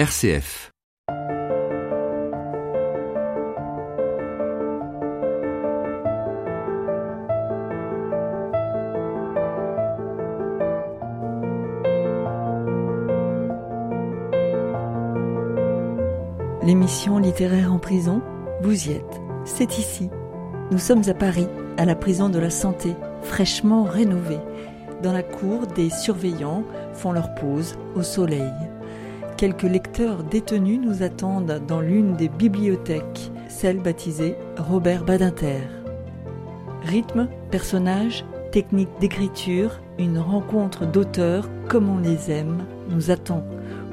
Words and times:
RCF. 0.00 0.72
L'émission 16.62 17.18
littéraire 17.18 17.70
en 17.70 17.78
prison, 17.78 18.22
vous 18.62 18.88
y 18.88 18.92
êtes. 18.92 19.04
C'est 19.44 19.76
ici. 19.76 20.08
Nous 20.70 20.78
sommes 20.78 21.02
à 21.08 21.12
Paris, 21.12 21.46
à 21.76 21.84
la 21.84 21.94
prison 21.94 22.30
de 22.30 22.38
la 22.38 22.48
Santé, 22.48 22.94
fraîchement 23.20 23.84
rénovée. 23.84 24.40
Dans 25.02 25.12
la 25.12 25.22
cour, 25.22 25.66
des 25.66 25.90
surveillants 25.90 26.64
font 26.94 27.12
leur 27.12 27.34
pause 27.34 27.76
au 27.94 28.02
soleil. 28.02 28.50
Quelques 29.40 29.62
lecteurs 29.62 30.22
détenus 30.22 30.78
nous 30.84 31.02
attendent 31.02 31.62
dans 31.66 31.80
l'une 31.80 32.14
des 32.14 32.28
bibliothèques, 32.28 33.32
celle 33.48 33.78
baptisée 33.78 34.36
Robert 34.58 35.02
Badinter. 35.02 35.62
Rythme, 36.82 37.26
personnage, 37.50 38.26
technique 38.52 38.90
d'écriture, 39.00 39.80
une 39.98 40.18
rencontre 40.18 40.84
d'auteurs 40.84 41.48
comme 41.70 41.88
on 41.88 41.96
les 41.96 42.30
aime 42.30 42.66
nous 42.90 43.10
attend 43.10 43.42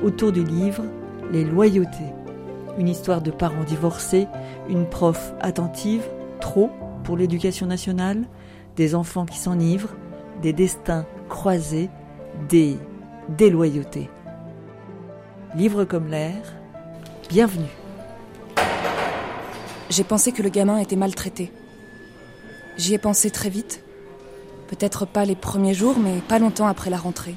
autour 0.04 0.34
du 0.34 0.44
livre 0.44 0.84
Les 1.32 1.46
loyautés. 1.46 2.12
Une 2.78 2.90
histoire 2.90 3.22
de 3.22 3.32
parents 3.32 3.64
divorcés, 3.64 4.28
une 4.68 4.86
prof 4.86 5.34
attentive, 5.40 6.04
trop 6.42 6.72
pour 7.06 7.16
l'éducation 7.16 7.68
nationale, 7.68 8.26
des 8.76 8.95
enfants 8.95 9.26
qui 9.26 9.38
s'enivrent, 9.38 9.95
des 10.42 10.52
destins 10.52 11.06
croisés, 11.30 11.90
des 12.50 12.76
déloyautés. 13.30 14.09
Livre 15.58 15.86
comme 15.86 16.12
l'air, 16.12 16.54
bienvenue. 17.30 17.66
J'ai 19.90 20.04
pensé 20.04 20.31
que 20.31 20.44
le 20.44 20.50
gamin 20.50 20.78
était 20.78 20.95
maltraité. 20.95 21.52
J'y 22.78 22.94
ai 22.94 23.00
pensé 23.00 23.31
très 23.31 23.50
vite. 23.50 23.84
Peut-être 24.68 25.08
pas 25.08 25.26
les 25.26 25.36
premiers 25.36 25.73
jours, 25.73 25.98
mais 25.98 26.20
pas 26.20 26.38
longtemps 26.38 26.68
après 26.68 26.92
la 26.92 26.98
rentrée. 26.98 27.34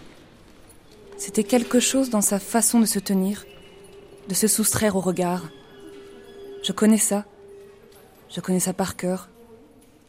C'était 1.17 1.45
quelque 1.45 1.81
chose 1.81 2.11
dans 2.11 2.21
sa 2.21 2.39
façon 2.39 2.79
de 2.79 2.85
se 2.85 2.99
tenir, 2.99 3.47
de 4.29 4.35
se 4.35 4.49
soustraire 4.49 4.97
au 4.97 5.01
regard. 5.01 5.49
Je 6.63 6.73
connais 6.73 6.99
ça. 6.99 7.25
Je 8.29 8.43
connais 8.43 8.61
ça 8.61 8.75
par 8.75 8.97
cœur. 8.97 9.31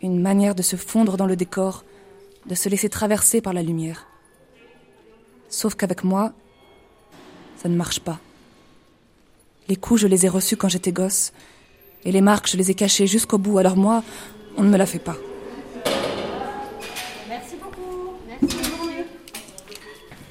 Une 0.02 0.22
manière 0.22 0.54
de 0.54 0.64
se 0.64 0.76
fondre 0.76 1.16
dans 1.16 1.28
le 1.28 1.38
décor, 1.38 1.86
de 2.46 2.56
se 2.56 2.68
laisser 2.68 2.90
traverser 2.90 3.40
par 3.40 3.54
la 3.54 3.64
lumière. 3.64 4.06
Sauf 5.48 5.76
qu'avec 5.76 6.04
moi, 6.04 6.34
ça 7.62 7.70
ne 7.70 7.76
marche 7.76 8.00
pas. 8.00 8.18
Les 9.68 9.76
coups, 9.76 10.02
je 10.02 10.08
les 10.08 10.26
ai 10.26 10.30
reçus 10.30 10.58
quand 10.58 10.68
j'étais 10.68 10.92
gosse, 10.92 11.32
et 12.04 12.12
les 12.12 12.22
marques, 12.22 12.50
je 12.50 12.58
les 12.58 12.72
ai 12.72 12.74
cachées 12.74 13.06
jusqu'au 13.06 13.38
bout, 13.38 13.60
alors 13.60 13.78
moi, 13.78 14.04
on 14.58 14.64
ne 14.64 14.70
me 14.70 14.78
la 14.78 14.88
fait 14.88 15.00
pas. 15.00 15.16
Merci 17.30 17.56
beaucoup. 17.62 18.14
Merci. 18.28 18.58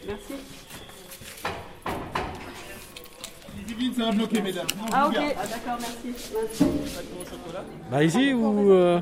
Merci. 0.08 0.34
ça 3.96 4.04
va 4.04 4.10
bloquer, 4.12 4.42
mesdames. 4.42 4.66
Ah, 4.92 5.06
ok. 5.06 5.14
Ah, 5.16 5.46
d'accord, 5.46 5.78
merci. 5.80 6.16
Merci. 6.34 6.64
Bah 7.90 8.04
ici 8.04 8.32
ou 8.32 8.72
euh, 8.72 9.00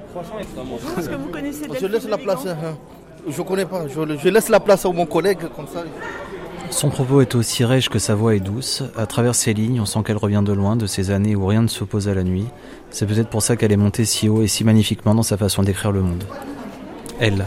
Est-ce 0.98 1.08
que 1.08 1.14
vous 1.14 1.28
connaissez 1.30 1.66
Je 1.80 1.86
laisse 1.86 2.08
la 2.08 2.18
place. 2.18 2.40
Vigan 2.40 2.56
hein. 2.62 2.78
Je 3.26 3.42
connais 3.42 3.66
pas. 3.66 3.86
Je, 3.88 4.16
je 4.16 4.28
laisse 4.28 4.48
la 4.48 4.60
place 4.60 4.84
à 4.84 4.90
mon 4.90 5.06
collègue 5.06 5.48
comme 5.56 5.66
ça. 5.66 5.84
Son 6.70 6.90
propos 6.90 7.20
est 7.20 7.34
aussi 7.34 7.64
rêche 7.64 7.88
que 7.88 7.98
sa 7.98 8.14
voix 8.14 8.34
est 8.34 8.40
douce. 8.40 8.82
À 8.96 9.06
travers 9.06 9.34
ses 9.34 9.54
lignes, 9.54 9.80
on 9.80 9.86
sent 9.86 10.00
qu'elle 10.04 10.16
revient 10.16 10.42
de 10.44 10.52
loin, 10.52 10.76
de 10.76 10.86
ces 10.86 11.10
années 11.10 11.34
où 11.34 11.46
rien 11.46 11.62
ne 11.62 11.68
s'oppose 11.68 12.08
à 12.08 12.14
la 12.14 12.22
nuit. 12.22 12.46
C'est 12.90 13.06
peut-être 13.06 13.30
pour 13.30 13.42
ça 13.42 13.56
qu'elle 13.56 13.72
est 13.72 13.76
montée 13.76 14.04
si 14.04 14.28
haut 14.28 14.42
et 14.42 14.46
si 14.48 14.64
magnifiquement 14.64 15.14
dans 15.14 15.22
sa 15.22 15.36
façon 15.36 15.62
d'écrire 15.62 15.92
le 15.92 16.02
monde. 16.02 16.24
Elle. 17.20 17.46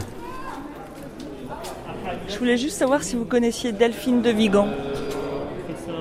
Je 2.27 2.37
voulais 2.37 2.57
juste 2.57 2.77
savoir 2.77 3.03
si 3.03 3.15
vous 3.15 3.25
connaissiez 3.25 3.71
Delphine 3.71 4.21
de 4.21 4.31
Vigan. 4.31 4.67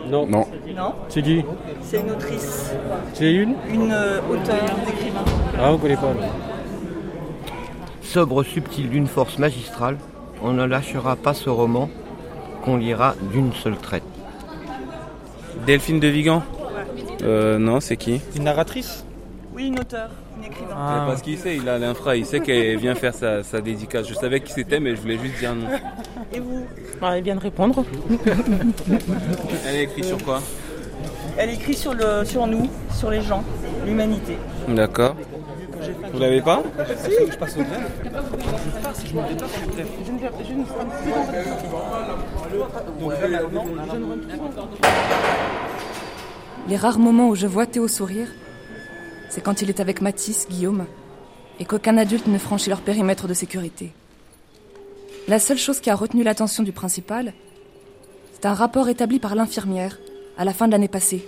Non. 0.09 0.27
Non. 0.27 0.47
Non 0.75 0.95
C'est 1.09 1.23
qui? 1.23 1.45
C'est 1.83 2.01
une 2.01 2.11
autrice, 2.11 2.73
C'est 3.15 3.33
une? 3.33 3.55
Une 3.69 3.93
euh, 3.93 4.21
auteure, 4.29 4.77
écrivain. 4.89 5.25
Ah, 5.59 5.73
on 5.73 5.79
connaît 5.79 5.97
pas. 5.97 6.15
Sobre, 8.03 8.43
subtil, 8.43 8.89
d'une 8.89 9.07
force 9.07 9.39
magistrale, 9.39 9.99
on 10.43 10.53
ne 10.53 10.65
lâchera 10.65 11.17
pas 11.17 11.35
ce 11.35 11.51
roman 11.51 11.89
qu'on 12.63 12.77
lira 12.77 13.15
d'une 13.33 13.53
seule 13.53 13.77
traite. 13.77 14.03
Delphine 15.67 16.01
de 16.01 16.09
Vigan 16.09 16.43
Euh, 17.23 17.59
non, 17.59 17.81
c'est 17.81 17.97
qui 17.97 18.21
Une 18.37 18.45
narratrice 18.45 19.05
Oui, 19.55 19.67
une 19.67 19.79
auteure, 19.79 20.09
une 20.39 20.45
écrivain. 20.45 20.75
Mais 20.75 21.07
Parce 21.07 21.23
qu'il 21.23 21.37
sait, 21.39 21.57
il 21.57 21.69
a 21.69 21.79
l'infra, 21.79 22.17
il 22.17 22.25
sait 22.25 22.41
qu'elle 22.41 22.79
vient 22.79 22.95
faire 22.95 23.15
sa, 23.15 23.43
sa 23.43 23.61
dédicace. 23.61 24.09
Je 24.09 24.15
savais 24.15 24.41
qui 24.41 24.53
c'était, 24.53 24.81
mais 24.81 24.97
je 24.97 25.01
voulais 25.03 25.19
juste 25.19 25.39
dire 25.39 25.55
non. 25.55 25.67
Et 26.33 26.41
vous 26.41 26.65
Ah, 27.03 27.17
Elle 27.19 27.25
vient 27.25 27.35
de 27.37 27.41
répondre. 27.41 27.85
Elle 29.67 29.77
est 29.77 29.83
écrite 29.85 30.05
sur 30.07 30.23
quoi 30.25 30.41
Elle 31.37 31.51
écrit 31.51 31.75
sur, 31.75 31.93
le, 31.95 32.25
sur 32.25 32.47
nous, 32.47 32.69
sur 32.93 33.11
les 33.11 33.21
gens, 33.21 33.43
l'humanité. 33.87 34.37
D'accord. 34.69 35.15
Vous 36.13 36.19
l'avez 36.21 36.41
pas 36.43 36.63
Les 46.69 46.77
rares 46.77 46.99
moments 46.99 47.29
où 47.29 47.35
je 47.35 47.47
vois 47.47 47.67
Théo 47.67 47.89
sourire, 47.89 48.29
c'est 49.29 49.41
quand 49.41 49.63
il 49.63 49.69
est 49.69 49.81
avec 49.81 50.01
Mathis, 50.01 50.47
Guillaume, 50.49 50.87
et 51.59 51.65
qu'aucun 51.65 51.97
adulte 51.97 52.27
ne 52.27 52.39
franchit 52.39 52.71
leur 52.71 52.81
périmètre 52.81 53.29
de 53.29 53.35
sécurité. 53.35 53.93
La 55.29 55.39
seule 55.39 55.59
chose 55.59 55.81
qui 55.81 55.91
a 55.91 55.95
retenu 55.95 56.23
l'attention 56.23 56.63
du 56.63 56.73
principal, 56.73 57.35
c'est 58.33 58.47
un 58.47 58.55
rapport 58.55 58.89
établi 58.89 59.19
par 59.19 59.35
l'infirmière 59.35 59.99
à 60.39 60.45
la 60.45 60.53
fin 60.53 60.67
de 60.67 60.73
l'année 60.73 60.89
passée. 60.89 61.25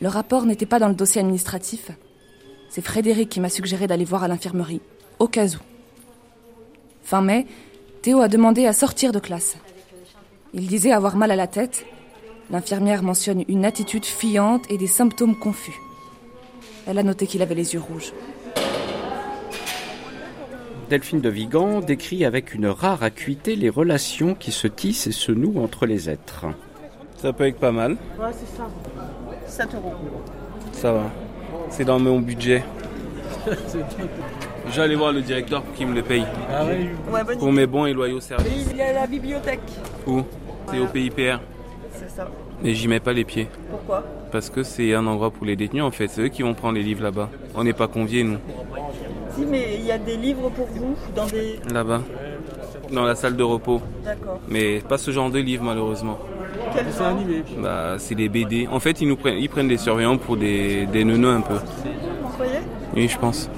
Le 0.00 0.08
rapport 0.08 0.44
n'était 0.44 0.66
pas 0.66 0.78
dans 0.78 0.88
le 0.88 0.94
dossier 0.94 1.20
administratif. 1.20 1.90
C'est 2.68 2.84
Frédéric 2.84 3.28
qui 3.28 3.40
m'a 3.40 3.48
suggéré 3.48 3.86
d'aller 3.86 4.04
voir 4.04 4.22
à 4.22 4.28
l'infirmerie, 4.28 4.80
au 5.18 5.26
cas 5.26 5.46
où. 5.46 5.58
Fin 7.02 7.22
mai, 7.22 7.46
Théo 8.02 8.20
a 8.20 8.28
demandé 8.28 8.66
à 8.66 8.72
sortir 8.72 9.12
de 9.12 9.18
classe. 9.18 9.56
Il 10.52 10.66
disait 10.66 10.92
avoir 10.92 11.16
mal 11.16 11.30
à 11.30 11.36
la 11.36 11.46
tête. 11.46 11.86
L'infirmière 12.50 13.02
mentionne 13.02 13.44
une 13.48 13.64
attitude 13.64 14.04
fiante 14.04 14.64
et 14.70 14.78
des 14.78 14.88
symptômes 14.88 15.38
confus. 15.38 15.78
Elle 16.86 16.98
a 16.98 17.02
noté 17.02 17.26
qu'il 17.26 17.42
avait 17.42 17.54
les 17.54 17.74
yeux 17.74 17.80
rouges. 17.80 18.12
Delphine 20.88 21.20
de 21.20 21.28
Vigan 21.28 21.80
décrit 21.80 22.24
avec 22.24 22.52
une 22.52 22.66
rare 22.66 23.04
acuité 23.04 23.54
les 23.54 23.68
relations 23.68 24.34
qui 24.34 24.50
se 24.50 24.66
tissent 24.66 25.06
et 25.06 25.12
se 25.12 25.30
nouent 25.30 25.62
entre 25.62 25.86
les 25.86 26.10
êtres. 26.10 26.46
Ça 27.16 27.32
peut 27.32 27.46
être 27.46 27.60
pas 27.60 27.70
mal. 27.70 27.92
Ouais, 28.18 28.30
c'est 28.32 28.56
ça. 28.56 28.68
7 29.46 29.74
euros. 29.76 29.94
Ça 30.72 30.92
va. 30.92 31.04
C'est 31.68 31.84
dans 31.84 32.00
mon 32.00 32.18
budget. 32.18 32.64
J'allais 34.72 34.96
voir 34.96 35.12
le 35.12 35.22
directeur 35.22 35.62
pour 35.62 35.74
qu'il 35.74 35.86
me 35.86 35.94
le 35.94 36.02
paye. 36.02 36.24
Ah 36.50 36.64
oui. 36.66 36.88
Ouais, 37.12 37.22
bonne 37.22 37.38
Pour 37.38 37.52
mes 37.52 37.66
bons 37.66 37.86
et 37.86 37.92
loyaux 37.92 38.20
services. 38.20 38.50
Et 38.50 38.70
il 38.72 38.76
y 38.76 38.82
a 38.82 38.92
la 38.92 39.06
bibliothèque. 39.06 39.60
Où? 40.08 40.22
C'est 40.70 40.78
au 40.78 40.86
PIPR. 40.86 41.38
C'est 41.92 42.10
ça. 42.10 42.28
Mais 42.62 42.74
j'y 42.74 42.88
mets 42.88 43.00
pas 43.00 43.12
les 43.12 43.24
pieds. 43.24 43.48
Pourquoi? 43.70 44.04
Parce 44.32 44.50
que 44.50 44.62
c'est 44.62 44.94
un 44.94 45.06
endroit 45.06 45.30
pour 45.30 45.44
les 45.46 45.56
détenus 45.56 45.82
en 45.82 45.90
fait. 45.90 46.08
C'est 46.08 46.22
eux 46.22 46.28
qui 46.28 46.42
vont 46.42 46.54
prendre 46.54 46.74
les 46.74 46.82
livres 46.82 47.02
là-bas. 47.02 47.28
On 47.54 47.64
n'est 47.64 47.72
pas 47.72 47.88
conviés 47.88 48.22
nous. 48.22 48.38
Si, 49.34 49.44
mais 49.46 49.76
il 49.78 49.84
y 49.84 49.92
a 49.92 49.98
des 49.98 50.16
livres 50.16 50.50
pour 50.50 50.66
vous 50.66 50.94
dans 51.16 51.26
des. 51.26 51.58
Là-bas. 51.72 52.02
Dans 52.92 53.04
la 53.04 53.14
salle 53.14 53.36
de 53.36 53.42
repos. 53.42 53.80
D'accord. 54.04 54.40
Mais 54.48 54.80
pas 54.80 54.98
ce 54.98 55.10
genre 55.10 55.30
de 55.30 55.38
livre 55.38 55.64
malheureusement. 55.64 56.18
Quel 56.74 56.86
C'est 56.90 56.98
genre? 56.98 57.08
animé. 57.08 57.42
Bah, 57.58 57.94
c'est 57.98 58.14
des 58.14 58.28
BD. 58.28 58.68
En 58.70 58.80
fait, 58.80 59.00
ils 59.00 59.08
nous 59.08 59.16
prennent, 59.16 59.38
ils 59.38 59.48
prennent 59.48 59.68
des 59.68 59.78
surveillants 59.78 60.18
pour 60.18 60.36
des, 60.36 60.86
des 60.86 61.04
neuneux 61.04 61.30
un 61.30 61.40
peu. 61.40 61.54
Vous 61.54 62.36
voyez 62.36 62.60
Oui, 62.94 63.08
je 63.08 63.18
pense. 63.18 63.48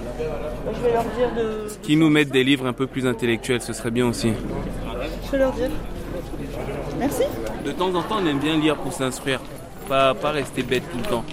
Je 0.75 0.87
vais 0.87 0.93
leur 0.93 1.03
dire 1.05 1.29
de. 1.37 1.69
Qui 1.83 1.97
nous 1.97 2.09
mettent 2.09 2.31
des 2.31 2.45
livres 2.45 2.67
un 2.67 2.73
peu 2.73 2.87
plus 2.87 3.07
intellectuels, 3.07 3.61
ce 3.63 3.73
serait 3.73 3.91
bien 3.91 4.07
aussi. 4.07 4.33
Je 5.27 5.33
vais 5.33 5.39
leur 5.39 5.53
dire. 5.53 5.71
De 7.65 7.73
temps 7.73 7.93
en 7.95 8.03
temps, 8.03 8.19
on 8.23 8.27
aime 8.27 8.39
bien 8.39 8.57
lire 8.57 8.77
pour 8.77 8.93
s'instruire. 8.93 9.41
Pas, 9.89 10.15
pas 10.15 10.31
rester 10.31 10.63
bête 10.63 10.85
tout 10.91 10.99
le 10.99 11.05
temps. 11.05 11.25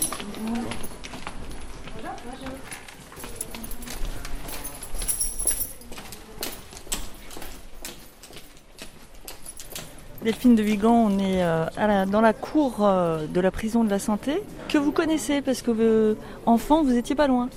Delphine 10.23 10.55
de 10.55 10.61
Vigan, 10.61 11.07
on 11.09 11.17
est 11.17 11.41
euh, 11.43 12.05
dans 12.05 12.19
la 12.19 12.33
cour 12.33 12.79
euh, 12.81 13.25
de 13.25 13.39
la 13.39 13.51
prison 13.51 13.85
de 13.85 13.89
la 13.89 13.99
santé, 13.99 14.43
que 14.67 14.77
vous 14.77 14.91
connaissez 14.91 15.41
parce 15.41 15.61
que 15.61 15.71
euh, 15.71 16.15
enfant, 16.45 16.83
vous 16.83 16.97
étiez 16.97 17.15
pas 17.15 17.27
loin. 17.27 17.47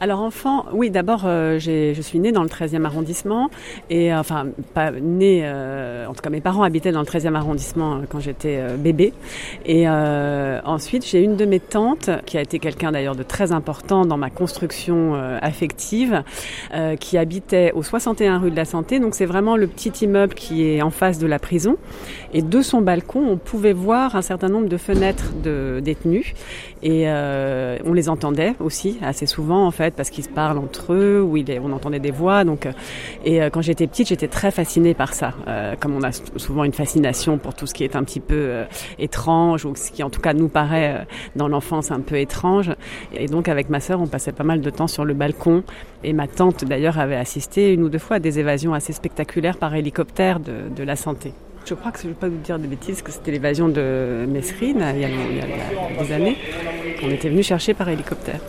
Alors 0.00 0.20
enfant, 0.20 0.66
oui, 0.72 0.90
d'abord 0.90 1.20
je 1.20 2.00
suis 2.02 2.18
née 2.18 2.32
dans 2.32 2.42
le 2.42 2.48
13e 2.48 2.84
arrondissement 2.84 3.48
et 3.90 4.12
enfin 4.12 4.46
pas 4.74 4.90
née, 4.90 5.46
en 5.46 6.14
tout 6.14 6.22
cas 6.22 6.30
mes 6.30 6.40
parents 6.40 6.62
habitaient 6.62 6.90
dans 6.90 7.00
le 7.00 7.06
13e 7.06 7.34
arrondissement 7.34 8.00
quand 8.08 8.18
j'étais 8.18 8.76
bébé. 8.78 9.12
Et 9.66 9.86
ensuite 9.86 11.06
j'ai 11.06 11.22
une 11.22 11.36
de 11.36 11.44
mes 11.44 11.60
tantes 11.60 12.08
qui 12.24 12.38
a 12.38 12.40
été 12.40 12.58
quelqu'un 12.58 12.92
d'ailleurs 12.92 13.14
de 13.14 13.22
très 13.22 13.52
important 13.52 14.06
dans 14.06 14.16
ma 14.16 14.30
construction 14.30 15.14
affective 15.42 16.22
qui 16.98 17.18
habitait 17.18 17.72
au 17.72 17.82
61 17.82 18.38
rue 18.38 18.50
de 18.50 18.56
la 18.56 18.64
Santé. 18.64 19.00
Donc 19.00 19.14
c'est 19.14 19.26
vraiment 19.26 19.56
le 19.58 19.66
petit 19.66 19.92
immeuble 20.04 20.32
qui 20.32 20.64
est 20.64 20.80
en 20.80 20.90
face 20.90 21.18
de 21.18 21.26
la 21.26 21.38
prison 21.38 21.76
et 22.32 22.42
de 22.42 22.62
son 22.62 22.80
balcon 22.80 23.24
on 23.28 23.36
pouvait 23.36 23.72
voir 23.72 24.16
un 24.16 24.22
certain 24.22 24.48
nombre 24.48 24.68
de 24.68 24.76
fenêtres 24.76 25.32
de 25.42 25.80
détenus. 25.82 26.34
Et 26.82 27.04
euh, 27.06 27.76
on 27.84 27.92
les 27.92 28.08
entendait 28.08 28.54
aussi 28.60 28.98
assez 29.02 29.26
souvent 29.26 29.66
en 29.66 29.70
fait 29.70 29.94
parce 29.94 30.10
qu'ils 30.10 30.24
se 30.24 30.28
parlent 30.28 30.58
entre 30.58 30.94
eux 30.94 31.20
ou 31.22 31.36
on 31.62 31.72
entendait 31.72 32.00
des 32.00 32.10
voix. 32.10 32.44
Donc 32.44 32.66
euh, 32.66 32.72
et 33.24 33.42
euh, 33.42 33.50
quand 33.50 33.60
j'étais 33.60 33.86
petite 33.86 34.08
j'étais 34.08 34.28
très 34.28 34.50
fascinée 34.50 34.94
par 34.94 35.14
ça. 35.14 35.34
Comme 35.80 35.94
on 35.94 36.02
a 36.02 36.12
souvent 36.36 36.64
une 36.64 36.72
fascination 36.72 37.38
pour 37.38 37.54
tout 37.54 37.66
ce 37.66 37.74
qui 37.74 37.84
est 37.84 37.96
un 37.96 38.04
petit 38.04 38.20
peu 38.20 38.64
étrange 38.98 39.64
ou 39.64 39.74
ce 39.74 39.90
qui 39.90 40.02
en 40.02 40.10
tout 40.10 40.20
cas 40.20 40.32
nous 40.32 40.48
paraît 40.48 41.06
dans 41.36 41.48
l'enfance 41.48 41.90
un 41.90 42.00
peu 42.00 42.18
étrange. 42.18 42.70
Et 43.14 43.26
donc 43.26 43.48
avec 43.48 43.68
ma 43.68 43.80
sœur 43.80 44.00
on 44.00 44.06
passait 44.06 44.32
pas 44.32 44.44
mal 44.44 44.60
de 44.60 44.70
temps 44.70 44.88
sur 44.88 45.04
le 45.04 45.14
balcon. 45.14 45.62
Et 46.02 46.12
ma 46.12 46.28
tante 46.28 46.64
d'ailleurs 46.64 46.98
avait 46.98 47.16
assisté 47.16 47.72
une 47.72 47.82
ou 47.82 47.88
deux 47.88 47.98
fois 47.98 48.16
à 48.16 48.20
des 48.20 48.38
évasions 48.38 48.74
assez 48.74 48.92
spectaculaires 48.92 49.58
par 49.58 49.74
hélicoptère 49.74 50.40
de, 50.40 50.74
de 50.74 50.82
la 50.82 50.96
santé. 50.96 51.32
Je 51.66 51.74
crois 51.74 51.92
que 51.92 52.00
je 52.00 52.04
ne 52.08 52.12
vais 52.12 52.18
pas 52.18 52.28
vous 52.28 52.36
dire 52.38 52.58
de 52.58 52.66
bêtises 52.66 53.00
que 53.02 53.12
c'était 53.12 53.30
l'évasion 53.30 53.68
de 53.68 54.24
Mesrine 54.28 54.84
il 54.94 55.00
y, 55.00 55.04
a, 55.04 55.08
il 55.08 55.36
y 55.36 55.40
a- 55.40 55.46
il 55.90 55.96
y 55.96 55.98
a 55.98 56.02
des 56.02 56.12
années. 56.12 56.36
On 57.02 57.10
était 57.10 57.28
venu 57.28 57.42
chercher 57.42 57.74
par 57.74 57.88
hélicoptère. 57.88 58.40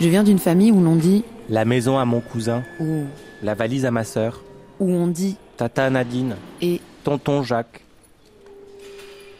Je 0.00 0.08
viens 0.08 0.22
d'une 0.22 0.38
famille 0.38 0.70
où 0.72 0.80
l'on 0.82 0.96
dit, 0.96 1.24
La 1.48 1.64
maison 1.64 1.98
à 1.98 2.04
mon 2.04 2.20
cousin, 2.20 2.64
où, 2.80 3.04
la 3.42 3.54
valise 3.54 3.84
à 3.86 3.90
ma 3.90 4.04
sœur, 4.04 4.42
où 4.80 4.90
on 4.92 5.06
dit, 5.06 5.36
Tata 5.56 5.88
Nadine, 5.90 6.36
et 6.60 6.80
tonton 7.04 7.42
Jacques. 7.42 7.82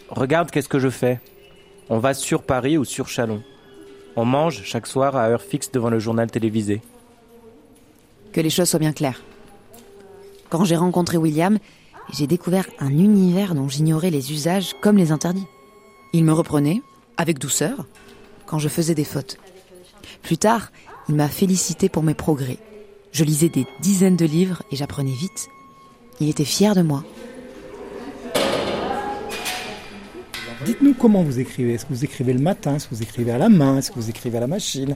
Regarde 0.09 0.51
qu'est-ce 0.51 0.69
que 0.69 0.79
je 0.79 0.89
fais. 0.89 1.21
On 1.89 1.99
va 1.99 2.15
sur 2.15 2.43
Paris 2.43 2.79
ou 2.79 2.85
sur 2.85 3.09
Chalon. 3.09 3.43
On 4.17 4.25
mange 4.25 4.63
chaque 4.65 4.87
soir 4.87 5.17
à 5.17 5.29
heure 5.29 5.43
fixe 5.43 5.71
devant 5.71 5.91
le 5.91 5.99
journal 5.99 6.31
télévisé. 6.31 6.81
Que 8.37 8.43
les 8.43 8.51
choses 8.51 8.69
soient 8.69 8.79
bien 8.79 8.93
claires. 8.93 9.23
Quand 10.51 10.67
j'ai 10.67 10.77
rencontré 10.77 11.17
William, 11.17 11.59
j'ai 12.13 12.27
découvert 12.27 12.67
un 12.81 12.91
univers 12.91 13.55
dont 13.55 13.67
j'ignorais 13.67 14.11
les 14.11 14.31
usages 14.31 14.75
comme 14.83 14.99
les 14.99 15.11
interdits. 15.11 15.47
Il 16.13 16.23
me 16.23 16.35
reprenait, 16.35 16.83
avec 17.17 17.39
douceur, 17.39 17.87
quand 18.45 18.59
je 18.59 18.69
faisais 18.69 18.95
des 18.95 19.05
fautes. 19.05 19.39
Plus 20.23 20.37
tard, 20.37 20.71
il 21.09 21.15
m'a 21.15 21.29
félicité 21.29 21.89
pour 21.89 22.03
mes 22.03 22.13
progrès. 22.13 22.59
Je 23.11 23.25
lisais 23.25 23.49
des 23.49 23.67
dizaines 23.81 24.17
de 24.17 24.27
livres 24.27 24.63
et 24.71 24.77
j'apprenais 24.77 25.13
vite. 25.13 25.49
Il 26.21 26.29
était 26.29 26.45
fier 26.45 26.75
de 26.75 26.83
moi. 26.83 27.05
Dites-nous 30.67 30.93
comment 30.93 31.23
vous 31.23 31.39
écrivez. 31.39 31.73
Est-ce 31.73 31.87
que 31.87 31.95
vous 31.95 32.05
écrivez 32.05 32.35
le 32.35 32.41
matin? 32.41 32.77
Est-ce 32.77 32.89
que 32.89 32.95
vous 32.95 33.03
écrivez 33.03 33.31
à 33.31 33.39
la 33.39 33.49
main? 33.49 33.79
Est-ce 33.79 33.91
que 33.91 33.99
vous 33.99 34.11
écrivez 34.11 34.37
à 34.37 34.41
la 34.41 34.47
machine? 34.47 34.95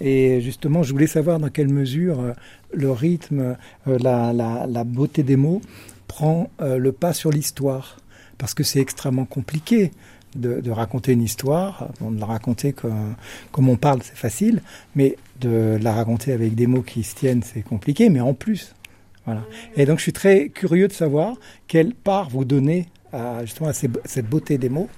Et 0.00 0.40
justement, 0.40 0.82
je 0.82 0.92
voulais 0.92 1.06
savoir 1.06 1.38
dans 1.38 1.48
quelle 1.48 1.68
mesure 1.68 2.20
euh, 2.20 2.32
le 2.72 2.90
rythme, 2.90 3.56
euh, 3.88 3.98
la, 3.98 4.84
beauté 4.84 5.22
des 5.22 5.36
mots 5.36 5.62
prend 6.06 6.50
euh, 6.60 6.78
le 6.78 6.92
pas 6.92 7.12
sur 7.12 7.30
l'histoire. 7.30 7.98
Parce 8.38 8.52
que 8.52 8.62
c'est 8.62 8.80
extrêmement 8.80 9.24
compliqué 9.24 9.92
de, 10.34 10.70
raconter 10.70 11.12
une 11.12 11.22
histoire. 11.22 11.88
De 12.02 12.20
la 12.20 12.26
raconter 12.26 12.74
comme, 12.74 13.68
on 13.68 13.76
parle, 13.76 14.02
c'est 14.02 14.16
facile. 14.16 14.60
Mais 14.94 15.16
de 15.40 15.78
la 15.80 15.92
raconter 15.94 16.32
avec 16.32 16.54
des 16.54 16.66
mots 16.66 16.82
qui 16.82 17.02
se 17.02 17.14
tiennent, 17.14 17.42
c'est 17.42 17.62
compliqué. 17.62 18.10
Mais 18.10 18.20
en 18.20 18.34
plus, 18.34 18.74
voilà. 19.24 19.42
Et 19.76 19.86
donc, 19.86 19.98
je 19.98 20.02
suis 20.02 20.12
très 20.12 20.50
curieux 20.50 20.88
de 20.88 20.92
savoir 20.92 21.36
quelle 21.66 21.94
part 21.94 22.28
vous 22.28 22.44
donnez 22.44 22.88
à, 23.14 23.42
justement 23.46 23.70
à 23.70 23.72
cette 23.72 24.28
beauté 24.28 24.58
des 24.58 24.68
mots. 24.68 24.90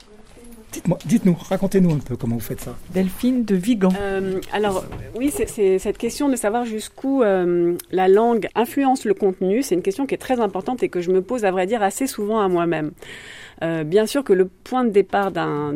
Dites-moi, 0.72 0.98
dites-nous, 1.06 1.34
racontez-nous 1.48 1.92
un 1.94 1.98
peu 1.98 2.16
comment 2.16 2.34
vous 2.34 2.40
faites 2.40 2.60
ça. 2.60 2.76
Delphine 2.92 3.44
de 3.44 3.54
Vigan. 3.56 3.88
Euh, 3.98 4.38
alors 4.52 4.84
oui, 5.16 5.32
c'est- 5.34 5.78
cette 5.78 5.96
question 5.98 6.28
de 6.28 6.36
savoir 6.36 6.66
jusqu'où 6.66 7.22
euh, 7.22 7.74
la 7.90 8.06
langue 8.08 8.48
influence 8.54 9.04
le 9.06 9.14
contenu. 9.14 9.62
C'est 9.62 9.74
une 9.74 9.82
question 9.82 10.06
qui 10.06 10.14
est 10.14 10.18
très 10.18 10.40
importante 10.40 10.82
et 10.82 10.88
que 10.90 11.00
je 11.00 11.10
me 11.10 11.22
pose 11.22 11.44
à 11.46 11.50
vrai 11.50 11.66
dire 11.66 11.82
assez 11.82 12.06
souvent 12.06 12.40
à 12.40 12.48
moi-même. 12.48 12.90
Euh, 13.62 13.82
bien 13.82 14.06
sûr 14.06 14.22
que 14.22 14.32
le 14.32 14.44
point 14.46 14.84
de 14.84 14.90
départ 14.90 15.32
d'un- 15.32 15.72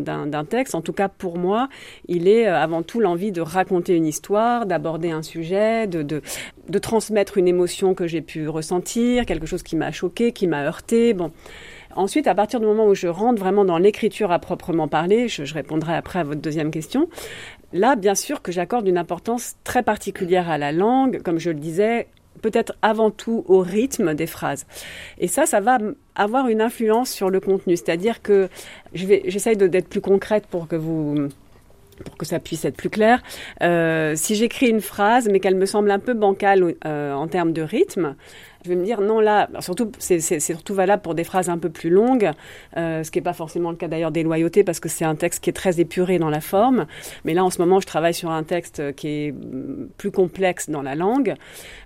texte, 0.48 0.74
en 0.76 0.82
tout 0.82 0.92
cas 0.92 1.08
pour 1.08 1.36
moi, 1.38 1.68
il 2.06 2.28
est 2.28 2.46
avant 2.46 2.82
tout 2.82 3.00
l'envie 3.00 3.32
de 3.32 3.40
raconter 3.40 3.96
une 3.96 4.06
histoire, 4.06 4.66
d'aborder 4.66 5.10
un 5.10 5.22
sujet, 5.22 5.86
de, 5.88 6.02
de, 6.02 6.22
de 6.68 6.78
transmettre 6.78 7.38
une 7.38 7.48
émotion 7.48 7.94
que 7.94 8.06
j'ai 8.06 8.20
pu 8.20 8.46
ressentir, 8.48 9.26
quelque 9.26 9.46
chose 9.46 9.62
qui 9.64 9.74
m'a 9.74 9.90
choqué, 9.90 10.30
qui 10.32 10.46
m'a 10.46 10.62
heurté. 10.64 11.12
Bon. 11.14 11.32
Ensuite, 11.96 12.26
à 12.26 12.34
partir 12.34 12.60
du 12.60 12.66
moment 12.66 12.86
où 12.86 12.94
je 12.94 13.08
rentre 13.08 13.40
vraiment 13.40 13.64
dans 13.64 13.78
l'écriture 13.78 14.32
à 14.32 14.38
proprement 14.38 14.88
parler, 14.88 15.28
je, 15.28 15.52
répondrai 15.52 15.94
après 15.94 16.20
à 16.20 16.24
votre 16.24 16.40
deuxième 16.40 16.70
question. 16.70 17.08
Là, 17.72 17.96
bien 17.96 18.14
sûr 18.14 18.42
que 18.42 18.52
j'accorde 18.52 18.86
une 18.88 18.98
importance 18.98 19.54
très 19.64 19.82
particulière 19.82 20.50
à 20.50 20.58
la 20.58 20.72
langue, 20.72 21.22
comme 21.22 21.38
je 21.38 21.50
le 21.50 21.58
disais, 21.58 22.08
peut-être 22.40 22.74
avant 22.82 23.10
tout 23.10 23.44
au 23.46 23.60
rythme 23.60 24.14
des 24.14 24.26
phrases. 24.26 24.66
Et 25.18 25.28
ça, 25.28 25.46
ça 25.46 25.60
va 25.60 25.78
avoir 26.14 26.48
une 26.48 26.60
influence 26.60 27.10
sur 27.10 27.30
le 27.30 27.40
contenu. 27.40 27.76
C'est-à-dire 27.76 28.22
que 28.22 28.48
j'essaye 28.94 29.56
d'être 29.56 29.88
plus 29.88 30.00
concrète 30.00 30.46
pour 30.46 30.68
que 30.68 30.76
vous 30.76 31.28
pour 32.02 32.16
que 32.16 32.26
ça 32.26 32.40
puisse 32.40 32.64
être 32.64 32.76
plus 32.76 32.90
clair. 32.90 33.22
Euh, 33.62 34.14
si 34.16 34.34
j'écris 34.34 34.68
une 34.68 34.80
phrase, 34.80 35.28
mais 35.30 35.40
qu'elle 35.40 35.54
me 35.54 35.66
semble 35.66 35.90
un 35.90 35.98
peu 35.98 36.14
bancale 36.14 36.74
euh, 36.84 37.12
en 37.12 37.28
termes 37.28 37.52
de 37.52 37.62
rythme, 37.62 38.16
je 38.64 38.68
vais 38.68 38.76
me 38.76 38.84
dire 38.84 39.00
non 39.00 39.20
là, 39.20 39.48
surtout 39.60 39.90
c'est 39.98 40.20
c'est- 40.20 40.38
c'est 40.40 40.52
surtout 40.54 40.74
valable 40.74 41.02
pour 41.02 41.14
des 41.14 41.24
phrases 41.24 41.48
un 41.48 41.58
peu 41.58 41.68
plus 41.70 41.90
longues, 41.90 42.30
euh, 42.76 43.02
ce 43.02 43.10
qui 43.10 43.18
n'est 43.18 43.22
pas 43.24 43.32
forcément 43.32 43.70
le 43.70 43.76
cas 43.76 43.88
d'ailleurs 43.88 44.12
des 44.12 44.22
loyautés 44.22 44.64
parce 44.64 44.80
que 44.80 44.88
c'est 44.88 45.04
un 45.04 45.14
texte 45.16 45.42
qui 45.42 45.50
est 45.50 45.54
très 45.54 45.80
épuré 45.80 46.18
dans 46.18 46.30
la 46.30 46.40
forme. 46.40 46.86
Mais 47.24 47.34
là 47.34 47.44
en 47.44 47.50
ce 47.50 47.60
moment 47.60 47.80
je 47.80 47.86
travaille 47.86 48.14
sur 48.14 48.30
un 48.30 48.42
texte 48.44 48.94
qui 48.94 49.08
est 49.08 49.32
mm, 49.32 49.88
plus 49.98 50.10
complexe 50.10 50.70
dans 50.70 50.82
la 50.82 50.94
langue, 50.94 51.34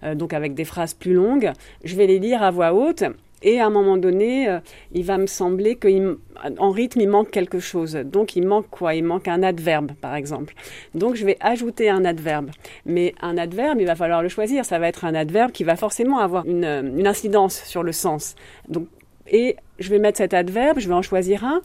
euh, 0.05 0.15
donc 0.15 0.33
avec 0.33 0.55
des 0.55 0.65
phrases 0.65 0.95
plus 0.95 1.15
longues. 1.15 1.53
Je 1.85 1.97
vais 1.97 2.07
les 2.07 2.19
lire 2.19 2.43
à 2.43 2.51
voix 2.51 2.73
haute. 2.75 3.05
Et 3.43 3.61
à 3.61 3.67
un 3.67 3.71
moment 3.71 3.97
donné, 3.97 4.49
euh, 4.49 4.61
il 4.93 5.05
va 5.05 5.19
me 5.19 5.27
sembler 5.27 5.77
qu'en 5.77 6.71
rythme, 6.71 7.01
il 7.01 7.09
manque 7.09 7.31
quelque 7.31 7.59
chose. 7.59 7.95
Donc, 7.95 8.35
il 8.35 8.47
manque 8.47 8.69
quoi? 8.71 8.95
Il 8.95 9.05
manque 9.05 9.29
un 9.29 9.43
adverbe, 9.43 9.93
par 10.01 10.15
exemple. 10.15 10.55
Donc, 10.95 11.17
je 11.17 11.25
vais 11.25 11.37
ajouter 11.41 11.91
un 11.91 12.05
adverbe. 12.05 12.51
Mais 12.87 13.15
un 13.21 13.37
adverbe, 13.37 13.81
il 13.81 13.87
va 13.87 13.95
falloir 13.95 14.23
le 14.23 14.29
choisir. 14.29 14.65
Ça 14.65 14.79
va 14.79 14.89
être 14.89 15.05
un 15.05 15.15
adverbe 15.15 15.53
qui 15.53 15.65
va 15.65 15.77
forcément 15.77 16.19
avoir 16.19 16.47
une, 16.47 16.65
euh, 16.65 16.83
une 16.83 17.07
incidence 17.07 17.63
sur 17.65 17.83
le 17.83 17.93
sens. 17.93 18.37
Donc, 18.69 18.89
et 19.29 19.57
je 19.79 19.91
vais 19.91 19.99
mettre 19.99 20.19
cet 20.19 20.35
adverbe, 20.35 20.79
je 20.79 20.89
vais 20.89 20.95
en 20.95 21.03
choisir 21.03 21.45
un. 21.45 21.61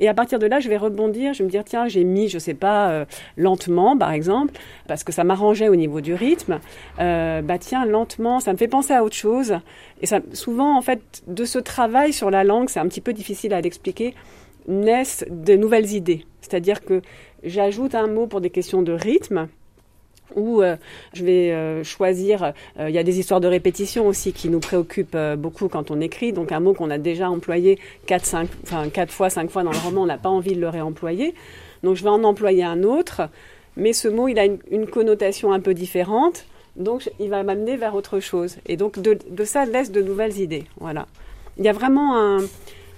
Et 0.00 0.08
à 0.08 0.14
partir 0.14 0.38
de 0.38 0.46
là, 0.46 0.60
je 0.60 0.68
vais 0.68 0.76
rebondir, 0.76 1.34
je 1.34 1.38
vais 1.38 1.44
me 1.44 1.50
dire, 1.50 1.64
tiens, 1.64 1.88
j'ai 1.88 2.04
mis, 2.04 2.28
je 2.28 2.38
sais 2.38 2.54
pas, 2.54 2.90
euh, 2.90 3.04
lentement, 3.36 3.96
par 3.96 4.12
exemple, 4.12 4.54
parce 4.86 5.04
que 5.04 5.12
ça 5.12 5.24
m'arrangeait 5.24 5.68
au 5.68 5.76
niveau 5.76 6.00
du 6.00 6.14
rythme. 6.14 6.60
Euh, 7.00 7.42
bah 7.42 7.58
tiens, 7.58 7.84
lentement, 7.84 8.40
ça 8.40 8.52
me 8.52 8.58
fait 8.58 8.68
penser 8.68 8.92
à 8.92 9.02
autre 9.02 9.16
chose. 9.16 9.58
Et 10.00 10.06
ça, 10.06 10.20
souvent, 10.32 10.76
en 10.76 10.82
fait, 10.82 11.22
de 11.26 11.44
ce 11.44 11.58
travail 11.58 12.12
sur 12.12 12.30
la 12.30 12.44
langue, 12.44 12.68
c'est 12.68 12.80
un 12.80 12.86
petit 12.86 13.00
peu 13.00 13.12
difficile 13.12 13.52
à 13.54 13.60
l'expliquer, 13.60 14.14
naissent 14.68 15.24
de 15.30 15.56
nouvelles 15.56 15.92
idées. 15.92 16.24
C'est-à-dire 16.40 16.84
que 16.84 17.02
j'ajoute 17.42 17.94
un 17.94 18.06
mot 18.06 18.26
pour 18.26 18.40
des 18.40 18.50
questions 18.50 18.82
de 18.82 18.92
rythme, 18.92 19.48
ou 20.34 20.62
euh, 20.62 20.76
je 21.12 21.24
vais 21.24 21.52
euh, 21.52 21.84
choisir, 21.84 22.52
euh, 22.78 22.88
il 22.88 22.94
y 22.94 22.98
a 22.98 23.02
des 23.02 23.18
histoires 23.18 23.40
de 23.40 23.48
répétition 23.48 24.06
aussi 24.06 24.32
qui 24.32 24.48
nous 24.48 24.60
préoccupent 24.60 25.16
beaucoup 25.36 25.68
quand 25.68 25.90
on 25.90 26.00
écrit, 26.00 26.32
donc 26.32 26.52
un 26.52 26.60
mot 26.60 26.74
qu'on 26.74 26.90
a 26.90 26.98
déjà 26.98 27.30
employé 27.30 27.78
4, 28.06 28.24
5, 28.24 28.48
enfin, 28.64 28.88
4 28.88 29.12
fois, 29.12 29.30
5 29.30 29.50
fois 29.50 29.62
dans 29.62 29.72
le 29.72 29.78
roman, 29.78 30.02
on 30.02 30.06
n'a 30.06 30.18
pas 30.18 30.28
envie 30.28 30.54
de 30.54 30.60
le 30.60 30.68
réemployer, 30.68 31.34
donc 31.82 31.96
je 31.96 32.02
vais 32.02 32.10
en 32.10 32.24
employer 32.24 32.64
un 32.64 32.82
autre, 32.82 33.22
mais 33.76 33.92
ce 33.92 34.08
mot 34.08 34.28
il 34.28 34.38
a 34.38 34.44
une, 34.44 34.58
une 34.70 34.86
connotation 34.86 35.52
un 35.52 35.60
peu 35.60 35.74
différente, 35.74 36.46
donc 36.76 37.10
il 37.18 37.30
va 37.30 37.42
m'amener 37.42 37.76
vers 37.76 37.94
autre 37.94 38.20
chose, 38.20 38.56
et 38.66 38.76
donc 38.76 38.98
de, 38.98 39.18
de 39.30 39.44
ça 39.44 39.64
laisse 39.64 39.92
de 39.92 40.02
nouvelles 40.02 40.38
idées, 40.38 40.64
voilà. 40.78 41.06
Il 41.58 41.64
y 41.64 41.68
a 41.68 41.72
vraiment 41.72 42.16
un, 42.16 42.38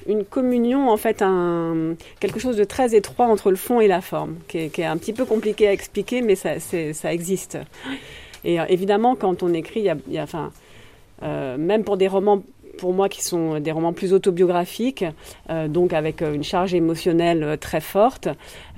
une 0.06 0.24
communion, 0.24 0.90
en 0.90 0.96
fait, 0.96 1.22
un, 1.22 1.94
quelque 2.20 2.38
chose 2.38 2.56
de 2.56 2.64
très 2.64 2.94
étroit 2.94 3.26
entre 3.26 3.50
le 3.50 3.56
fond 3.56 3.80
et 3.80 3.88
la 3.88 4.00
forme, 4.00 4.36
qui 4.48 4.58
est, 4.58 4.84
un 4.84 4.96
petit 4.96 5.12
peu 5.12 5.24
compliqué 5.24 5.68
à 5.68 5.72
expliquer, 5.72 6.22
mais 6.22 6.34
ça, 6.34 6.58
ça 6.58 7.12
existe. 7.12 7.58
Et 8.44 8.60
euh, 8.60 8.64
évidemment, 8.68 9.16
quand 9.16 9.42
on 9.42 9.52
écrit, 9.52 9.80
il 9.80 10.14
y 10.14 10.18
a, 10.18 10.26
euh, 11.22 11.56
même 11.56 11.84
pour 11.84 11.96
des 11.96 12.08
romans 12.08 12.42
pour 12.78 12.94
moi 12.94 13.10
qui 13.10 13.22
sont 13.22 13.60
des 13.60 13.72
romans 13.72 13.92
plus 13.92 14.14
autobiographiques, 14.14 15.04
euh, 15.50 15.68
donc 15.68 15.92
avec 15.92 16.22
une 16.22 16.42
charge 16.42 16.72
émotionnelle 16.72 17.58
très 17.60 17.82
forte. 17.82 18.28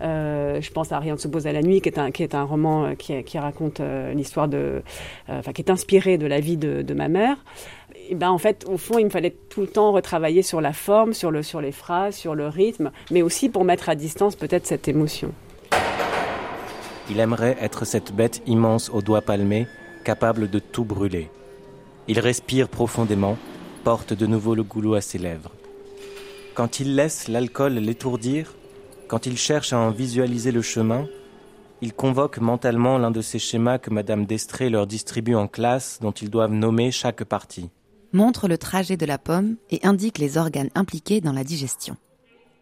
je 0.01 0.71
pense 0.73 0.91
à 0.91 0.99
Rien 0.99 1.15
ne 1.15 1.19
se 1.19 1.29
pose 1.29 1.47
à 1.47 1.53
la 1.53 1.63
nuit, 1.63 1.81
qui 1.81 1.89
est 1.89 1.99
un, 2.01 2.11
qui 2.11 2.25
est 2.25 2.35
un 2.35 2.43
roman 2.43 2.97
qui, 2.97 3.23
qui 3.23 3.39
raconte 3.39 3.81
l'histoire 4.13 4.49
de, 4.49 4.83
qui 5.55 5.63
est 5.63 5.71
inspiré 5.71 6.19
de 6.19 6.27
la 6.27 6.41
vie 6.41 6.57
de 6.57 6.95
ma 6.95 7.07
mère. 7.07 7.37
Ben 8.15 8.31
en 8.31 8.39
fait, 8.39 8.65
au 8.69 8.77
fond, 8.77 8.99
il 8.99 9.05
me 9.05 9.11
fallait 9.11 9.35
tout 9.49 9.61
le 9.61 9.67
temps 9.67 9.93
retravailler 9.93 10.43
sur 10.43 10.61
la 10.61 10.73
forme, 10.73 11.13
sur, 11.13 11.31
le, 11.31 11.43
sur 11.43 11.61
les 11.61 11.73
phrases, 11.73 12.17
sur 12.17 12.35
le 12.35 12.49
rythme, 12.49 12.91
mais 13.11 13.23
aussi 13.23 13.49
pour 13.49 13.65
mettre 13.65 13.89
à 13.89 13.95
distance 13.95 14.37
peut-être 14.37 14.67
cette 14.67 14.89
émotion. 14.89 15.33
Il 17.11 17.21
aimerait 17.21 17.57
être 17.61 17.85
cette 17.85 18.13
bête 18.13 18.43
immense 18.47 18.91
aux 18.91 19.03
doigts 19.03 19.23
palmés, 19.23 19.67
capable 20.05 20.49
de 20.49 20.59
tout 20.59 20.85
brûler. 20.85 21.31
Il 22.09 22.19
respire 22.21 22.69
profondément, 22.69 23.37
porte 23.85 24.13
de 24.13 24.27
nouveau 24.27 24.55
le 24.55 24.63
goulot 24.63 24.95
à 24.95 25.01
ses 25.01 25.19
lèvres. 25.19 25.53
Quand 26.55 26.81
il 26.81 26.97
laisse 26.97 27.29
l'alcool 27.29 27.75
l'étourdir, 27.75 28.55
quand 29.09 29.27
il 29.27 29.37
cherche 29.37 29.73
à 29.73 29.79
en 29.79 29.91
visualiser 29.91 30.53
le 30.53 30.63
chemin, 30.63 31.07
il 31.81 31.93
convoque 31.93 32.39
mentalement 32.39 32.97
l'un 32.99 33.11
de 33.11 33.21
ces 33.21 33.39
schémas 33.39 33.79
que 33.79 33.91
Madame 33.91 34.25
Destré 34.25 34.71
leur 34.71 34.87
distribue 34.87 35.35
en 35.35 35.49
classe 35.49 35.99
dont 36.01 36.13
ils 36.13 36.31
doivent 36.31 36.53
nommer 36.53 36.93
chaque 36.93 37.25
partie. 37.25 37.71
Montre 38.13 38.49
le 38.49 38.59
trajet 38.59 38.97
de 38.97 39.07
la 39.07 39.19
pomme 39.19 39.57
et 39.71 39.81
indique 39.85 40.19
les 40.19 40.37
organes 40.37 40.71
impliqués 40.75 41.21
dans 41.21 41.33
la 41.33 41.45
digestion. 41.45 41.97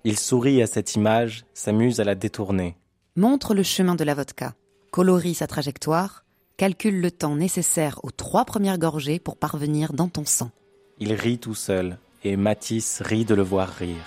Il 0.04 0.18
sourit 0.18 0.62
à 0.62 0.66
cette 0.66 0.94
image, 0.94 1.44
s'amuse 1.54 2.00
à 2.00 2.04
la 2.04 2.14
détourner 2.14 2.76
montre 3.16 3.54
le 3.54 3.62
chemin 3.62 3.94
de 3.94 4.04
la 4.04 4.14
vodka, 4.14 4.54
colorie 4.90 5.34
sa 5.34 5.46
trajectoire, 5.46 6.24
calcule 6.56 7.00
le 7.00 7.10
temps 7.10 7.36
nécessaire 7.36 8.00
aux 8.02 8.10
trois 8.10 8.44
premières 8.44 8.78
gorgées 8.78 9.18
pour 9.18 9.36
parvenir 9.36 9.92
dans 9.92 10.08
ton 10.08 10.24
sang. 10.24 10.50
Il 10.98 11.12
rit 11.12 11.38
tout 11.38 11.54
seul, 11.54 11.98
et 12.24 12.36
Matisse 12.36 13.02
rit 13.04 13.24
de 13.24 13.34
le 13.34 13.42
voir 13.42 13.68
rire. 13.68 14.04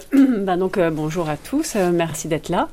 Ben 0.12 0.56
donc 0.56 0.78
euh, 0.78 0.90
bonjour 0.90 1.28
à 1.28 1.36
tous, 1.36 1.74
euh, 1.76 1.90
merci 1.92 2.28
d'être 2.28 2.48
là. 2.48 2.68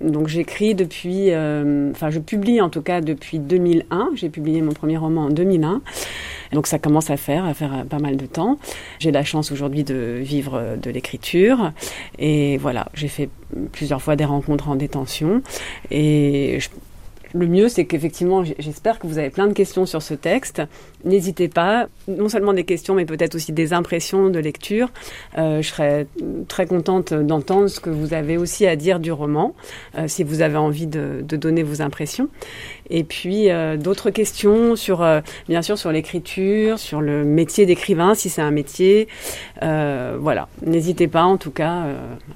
Donc 0.00 0.28
j'écris 0.28 0.74
depuis, 0.74 1.28
enfin 1.30 2.10
je 2.10 2.18
publie 2.18 2.60
en 2.60 2.68
tout 2.68 2.82
cas 2.82 3.00
depuis 3.00 3.38
2001. 3.38 4.10
J'ai 4.14 4.28
publié 4.28 4.62
mon 4.62 4.72
premier 4.72 4.96
roman 4.96 5.26
en 5.26 5.30
2001. 5.30 5.82
Donc 6.52 6.66
ça 6.66 6.78
commence 6.78 7.10
à 7.10 7.16
faire, 7.16 7.44
à 7.44 7.54
faire 7.54 7.84
pas 7.88 7.98
mal 7.98 8.16
de 8.16 8.26
temps. 8.26 8.58
J'ai 8.98 9.12
la 9.12 9.24
chance 9.24 9.52
aujourd'hui 9.52 9.84
de 9.84 10.18
vivre 10.20 10.76
de 10.80 10.90
l'écriture. 10.90 11.72
Et 12.18 12.56
voilà, 12.58 12.88
j'ai 12.94 13.08
fait 13.08 13.28
plusieurs 13.72 14.02
fois 14.02 14.16
des 14.16 14.24
rencontres 14.24 14.68
en 14.68 14.76
détention. 14.76 15.42
Et 15.90 16.58
je 16.60 16.68
le 17.34 17.48
mieux, 17.48 17.68
c'est 17.68 17.84
qu'effectivement, 17.84 18.44
j'espère 18.44 19.00
que 19.00 19.08
vous 19.08 19.18
avez 19.18 19.28
plein 19.28 19.48
de 19.48 19.52
questions 19.52 19.86
sur 19.86 20.02
ce 20.02 20.14
texte. 20.14 20.62
N'hésitez 21.04 21.48
pas, 21.48 21.88
non 22.06 22.28
seulement 22.28 22.52
des 22.52 22.62
questions, 22.62 22.94
mais 22.94 23.04
peut-être 23.04 23.34
aussi 23.34 23.52
des 23.52 23.72
impressions 23.72 24.30
de 24.30 24.38
lecture. 24.38 24.90
Euh, 25.36 25.60
je 25.60 25.68
serais 25.68 26.06
très 26.46 26.66
contente 26.66 27.12
d'entendre 27.12 27.66
ce 27.66 27.80
que 27.80 27.90
vous 27.90 28.14
avez 28.14 28.36
aussi 28.36 28.66
à 28.66 28.76
dire 28.76 29.00
du 29.00 29.10
roman, 29.10 29.54
euh, 29.98 30.06
si 30.06 30.22
vous 30.22 30.42
avez 30.42 30.56
envie 30.56 30.86
de, 30.86 31.22
donner 31.22 31.64
vos 31.64 31.82
impressions. 31.82 32.28
Et 32.88 33.02
puis 33.02 33.50
euh, 33.50 33.76
d'autres 33.76 34.10
questions 34.10 34.76
sur, 34.76 35.04
bien 35.48 35.62
sûr, 35.62 35.76
sur 35.76 35.90
l'écriture, 35.90 36.78
sur 36.78 37.00
le 37.00 37.24
métier 37.24 37.66
d'écrivain, 37.66 38.14
si 38.14 38.30
c'est 38.30 38.42
un 38.42 38.52
métier. 38.52 39.08
voilà, 39.60 40.48
n'hésitez 40.64 41.08
pas, 41.08 41.24
en 41.24 41.36
tout 41.36 41.50
cas, 41.50 41.86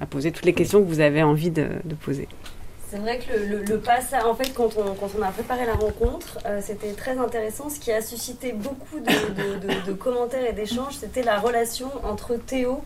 à 0.00 0.07
poser 0.07 0.33
toutes 0.33 0.47
les 0.47 0.55
questions 0.55 0.83
que 0.83 0.88
vous 0.88 1.00
avez 1.00 1.23
envie 1.23 1.50
de 1.50 1.69
poser. 2.00 2.26
C'est 2.90 2.99
vrai 2.99 3.18
que 3.18 3.37
le, 3.37 3.62
le, 3.64 3.78
passage, 3.78 4.25
en 4.25 4.35
fait, 4.35 4.54
quand 4.54 4.71
on, 4.78 4.95
quand 4.95 5.11
on, 5.18 5.23
a 5.23 5.30
préparé 5.30 5.66
la 5.66 5.75
rencontre, 5.75 6.38
euh, 6.47 6.61
c'était 6.62 6.92
très 6.92 7.18
intéressant. 7.18 7.68
Ce 7.68 7.78
qui 7.78 7.92
a 7.92 8.00
suscité 8.00 8.52
beaucoup 8.52 8.99
de, 8.99 9.87
de, 9.87 9.92
commentaires 9.92 10.47
et 10.47 10.54
d'échanges, 10.54 10.95
c'était 10.99 11.23
la 11.23 11.38
relation 11.38 11.90
entre 12.02 12.37
Théo 12.37 12.80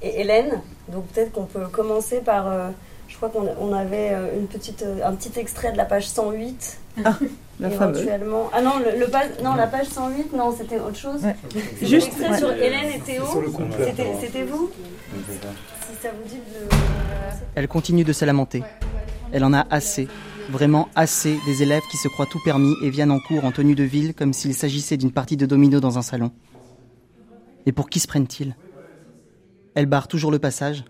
et 0.00 0.22
Hélène. 0.22 0.62
Donc 0.88 1.06
peut-être 1.08 1.32
qu'on 1.32 1.44
peut 1.44 1.66
commencer 1.66 2.20
par. 2.20 2.48
Euh, 2.48 2.70
je 3.08 3.16
crois 3.16 3.28
qu'on 3.28 3.46
on 3.60 3.74
avait 3.74 4.10
euh, 4.12 4.38
une 4.38 4.46
petite, 4.46 4.84
un 5.04 5.12
petit 5.14 5.38
extrait 5.38 5.70
de 5.70 5.76
la 5.76 5.84
page 5.84 6.08
108. 6.08 6.78
Ah, 7.04 7.18
la 7.60 7.68
éventuellement. 7.68 8.48
Ah 8.54 8.62
non, 8.62 8.78
le, 8.78 9.44
non, 9.44 9.54
la 9.54 9.66
page 9.66 9.88
108, 9.88 10.32
non, 10.32 10.54
c'était 10.56 10.78
autre 10.78 10.96
chose. 10.96 11.20
Juste 11.82 12.08
extrait 12.08 12.38
sur 12.38 12.52
Hélène 12.52 12.90
et 12.94 13.00
Théo. 13.00 13.24
C'était 14.20 14.44
vous? 14.44 14.70
Si 15.28 16.02
ça 16.02 16.08
vous 16.08 16.26
dit 16.26 16.36
de. 16.36 16.74
Elle 17.54 17.68
continue 17.68 18.04
de 18.04 18.14
se 18.14 18.24
lamenter. 18.24 18.62
Elle 19.32 19.44
en 19.44 19.52
a 19.52 19.66
assez, 19.70 20.08
vraiment 20.50 20.88
assez 20.94 21.38
des 21.46 21.62
élèves 21.62 21.82
qui 21.90 21.96
se 21.96 22.08
croient 22.08 22.26
tout 22.26 22.40
permis 22.44 22.74
et 22.82 22.90
viennent 22.90 23.10
en 23.10 23.20
cours 23.20 23.44
en 23.44 23.52
tenue 23.52 23.74
de 23.74 23.84
ville 23.84 24.14
comme 24.14 24.32
s'il 24.32 24.54
s'agissait 24.54 24.96
d'une 24.96 25.12
partie 25.12 25.36
de 25.36 25.46
domino 25.46 25.80
dans 25.80 25.98
un 25.98 26.02
salon. 26.02 26.32
Et 27.66 27.72
pour 27.72 27.90
qui 27.90 27.98
se 27.98 28.06
prennent-ils? 28.06 28.54
Elle 29.74 29.86
barre 29.86 30.08
toujours 30.08 30.30
le 30.30 30.38
passage. 30.38 30.84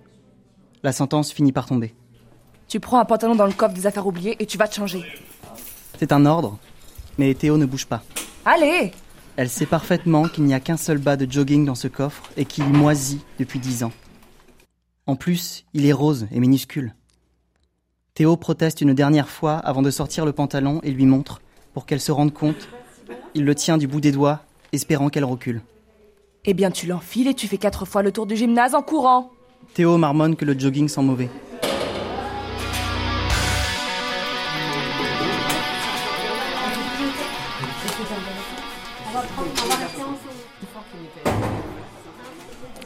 La 0.83 0.93
sentence 0.93 1.33
finit 1.33 1.53
par 1.53 1.67
tomber. 1.67 1.95
Tu 2.69 2.81
prends 2.81 3.01
un 3.01 3.05
pantalon 3.05 3.35
dans 3.35 3.47
le 3.47 3.53
coffre 3.53 3.75
des 3.75 3.87
affaires 3.87 4.07
oubliées 4.07 4.37
et 4.39 4.47
tu 4.47 4.59
vas 4.59 4.69
te 4.69 4.75
changer. 4.75 5.05
C'est 5.99 6.13
un 6.13 6.27
ordre, 6.27 6.59
mais 7.17 7.35
Théo 7.35 7.57
ne 7.57 7.67
bouge 7.67 7.87
pas. 7.87 8.03
Allez 8.45 8.93
Elle 9.37 9.49
sait 9.49 9.67
parfaitement 9.67 10.29
qu'il 10.29 10.45
n'y 10.45 10.55
a 10.55 10.61
qu'un 10.61 10.77
seul 10.77 10.99
bas 10.99 11.17
de 11.17 11.31
jogging 11.31 11.65
dans 11.65 11.75
ce 11.75 11.89
coffre 11.89 12.31
et 12.37 12.45
qu'il 12.45 12.65
moisit 12.65 13.21
depuis 13.39 13.59
dix 13.59 13.83
ans. 13.83 13.93
En 15.07 15.17
plus, 15.17 15.65
il 15.73 15.87
est 15.87 15.93
rose 15.93 16.27
et 16.31 16.41
minuscule. 16.41 16.95
Théo 18.17 18.35
proteste 18.39 18.81
une 18.81 18.95
dernière 18.95 19.29
fois 19.29 19.57
avant 19.59 19.83
de 19.83 19.91
sortir 19.91 20.25
le 20.25 20.33
pantalon 20.33 20.81
et 20.83 20.91
lui 20.91 21.05
montre, 21.05 21.43
pour 21.75 21.85
qu'elle 21.85 22.01
se 22.01 22.11
rende 22.11 22.33
compte. 22.33 22.67
Il 23.35 23.45
le 23.45 23.55
tient 23.55 23.77
du 23.77 23.87
bout 23.87 24.01
des 24.01 24.11
doigts, 24.11 24.41
espérant 24.73 25.11
qu'elle 25.11 25.27
recule. 25.27 25.61
Eh 26.47 26.55
bien, 26.55 26.71
tu 26.71 26.87
l'enfiles 26.87 27.29
et 27.29 27.35
tu 27.35 27.47
fais 27.47 27.59
quatre 27.59 27.85
fois 27.85 28.03
le 28.03 28.13
tour 28.13 28.25
du 28.25 28.35
gymnase 28.35 28.75
en 28.75 28.81
courant. 28.81 29.33
Théo 29.75 29.99
marmonne 29.99 30.35
que 30.35 30.47
le 30.47 30.59
jogging 30.59 30.89
sent 30.89 31.03
mauvais. 31.03 31.29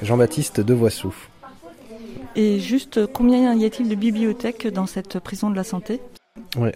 Jean-Baptiste 0.03 0.61
Devoissou. 0.61 1.15
Et 2.37 2.61
juste, 2.61 3.07
combien 3.13 3.55
y 3.55 3.65
a-t-il 3.65 3.89
de 3.89 3.95
bibliothèques 3.95 4.69
dans 4.69 4.87
cette 4.87 5.19
prison 5.19 5.51
de 5.51 5.57
la 5.57 5.65
santé? 5.65 6.01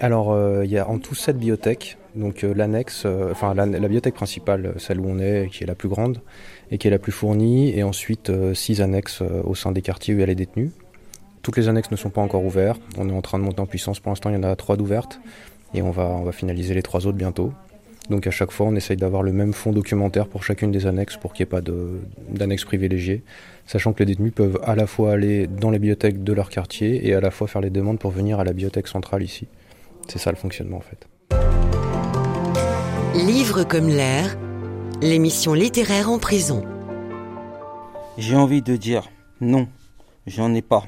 Alors 0.00 0.32
euh, 0.32 0.64
il 0.64 0.70
y 0.70 0.78
a 0.78 0.88
en 0.88 0.98
tout 0.98 1.14
sept 1.14 1.36
bibliothèques, 1.36 1.96
donc 2.14 2.44
euh, 2.44 2.52
l'annexe, 2.54 3.04
euh, 3.06 3.30
enfin 3.30 3.54
la, 3.54 3.66
bibliothèque 3.66 4.14
principale, 4.14 4.74
celle 4.78 5.00
où 5.00 5.06
on 5.08 5.18
est, 5.18 5.48
qui 5.50 5.64
est 5.64 5.66
la 5.66 5.74
plus 5.74 5.88
grande 5.88 6.20
et 6.70 6.78
qui 6.78 6.88
est 6.88 6.90
la 6.90 6.98
plus 6.98 7.12
fournie, 7.12 7.76
et 7.76 7.82
ensuite 7.82 8.32
six 8.54 8.80
annexes 8.80 9.22
au 9.44 9.54
sein 9.54 9.72
des 9.72 9.82
quartiers 9.82 10.14
où 10.14 10.18
il 10.18 10.20
y 10.20 10.22
a 10.22 10.26
les 10.26 10.34
détenus. 10.34 10.70
Toutes 11.42 11.56
les 11.56 11.68
annexes 11.68 11.90
ne 11.90 11.96
sont 11.96 12.10
pas 12.10 12.20
encore 12.20 12.44
ouvertes, 12.44 12.80
on 12.96 13.08
est 13.08 13.12
en 13.12 13.22
train 13.22 13.38
de 13.38 13.44
monter 13.44 13.60
en 13.60 13.66
puissance. 13.66 14.00
Pour 14.00 14.10
l'instant, 14.10 14.30
il 14.30 14.34
y 14.34 14.38
en 14.38 14.42
a 14.42 14.56
trois 14.56 14.76
d'ouvertes, 14.76 15.20
et 15.74 15.82
on 15.82 15.90
va, 15.90 16.04
on 16.04 16.22
va 16.22 16.32
finaliser 16.32 16.74
les 16.74 16.82
trois 16.82 17.06
autres 17.06 17.18
bientôt. 17.18 17.52
Donc 18.10 18.26
à 18.26 18.30
chaque 18.30 18.50
fois, 18.50 18.66
on 18.66 18.74
essaye 18.74 18.98
d'avoir 18.98 19.22
le 19.22 19.32
même 19.32 19.54
fonds 19.54 19.72
documentaire 19.72 20.26
pour 20.26 20.44
chacune 20.44 20.70
des 20.70 20.86
annexes 20.86 21.16
pour 21.16 21.32
qu'il 21.32 21.44
n'y 21.44 21.48
ait 21.48 21.60
pas 21.60 21.62
d'annexes 22.28 22.64
privilégiées, 22.64 23.22
sachant 23.66 23.94
que 23.94 24.00
les 24.00 24.06
détenus 24.14 24.32
peuvent 24.34 24.60
à 24.62 24.74
la 24.74 24.86
fois 24.86 25.12
aller 25.12 25.46
dans 25.46 25.70
les 25.70 25.78
bibliothèques 25.78 26.22
de 26.22 26.32
leur 26.34 26.50
quartier 26.50 27.08
et 27.08 27.14
à 27.14 27.20
la 27.20 27.30
fois 27.30 27.48
faire 27.48 27.62
les 27.62 27.70
demandes 27.70 27.98
pour 27.98 28.10
venir 28.10 28.38
à 28.40 28.44
la 28.44 28.52
bibliothèque 28.52 28.88
centrale 28.88 29.22
ici. 29.22 29.48
C'est 30.06 30.18
ça 30.18 30.30
le 30.30 30.36
fonctionnement 30.36 30.76
en 30.76 30.80
fait. 30.80 31.08
Livre 33.14 33.64
comme 33.64 33.88
l'air, 33.88 34.36
l'émission 35.00 35.54
littéraire 35.54 36.10
en 36.10 36.18
prison. 36.18 36.62
J'ai 38.18 38.36
envie 38.36 38.60
de 38.60 38.76
dire 38.76 39.08
non, 39.40 39.66
j'en 40.26 40.52
ai 40.52 40.62
pas. 40.62 40.84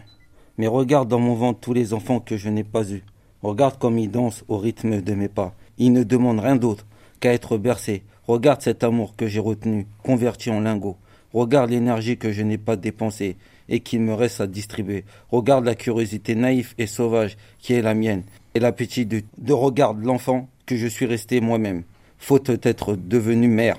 Mais 0.58 0.66
regarde 0.66 1.08
dans 1.08 1.18
mon 1.18 1.34
ventre 1.34 1.60
tous 1.60 1.72
les 1.72 1.94
enfants 1.94 2.20
que 2.20 2.36
je 2.36 2.50
n'ai 2.50 2.64
pas 2.64 2.90
eus. 2.90 3.04
Regarde 3.42 3.78
comme 3.78 3.98
ils 3.98 4.10
dansent 4.10 4.44
au 4.48 4.58
rythme 4.58 5.00
de 5.00 5.14
mes 5.14 5.28
pas. 5.28 5.54
Ils 5.78 5.92
ne 5.92 6.02
demandent 6.02 6.40
rien 6.40 6.56
d'autre 6.56 6.86
qu'à 7.20 7.32
être 7.32 7.58
bercé. 7.58 8.02
Regarde 8.26 8.62
cet 8.62 8.82
amour 8.84 9.14
que 9.16 9.26
j'ai 9.28 9.40
retenu, 9.40 9.86
converti 10.02 10.50
en 10.50 10.60
lingots. 10.60 10.96
Regarde 11.32 11.70
l'énergie 11.70 12.16
que 12.16 12.32
je 12.32 12.42
n'ai 12.42 12.58
pas 12.58 12.76
dépensée 12.76 13.36
et 13.68 13.80
qu'il 13.80 14.00
me 14.00 14.14
reste 14.14 14.40
à 14.40 14.46
distribuer. 14.46 15.04
Regarde 15.30 15.64
la 15.64 15.74
curiosité 15.74 16.34
naïve 16.34 16.74
et 16.78 16.86
sauvage 16.86 17.36
qui 17.58 17.74
est 17.74 17.82
la 17.82 17.94
mienne 17.94 18.22
et 18.54 18.60
l'appétit 18.60 19.06
de, 19.06 19.22
de 19.38 19.52
regarde 19.52 20.02
l'enfant 20.04 20.48
que 20.66 20.76
je 20.76 20.86
suis 20.86 21.06
resté 21.06 21.40
moi-même, 21.40 21.82
faute 22.18 22.50
d'être 22.50 22.96
devenu 22.96 23.48
mère. 23.48 23.76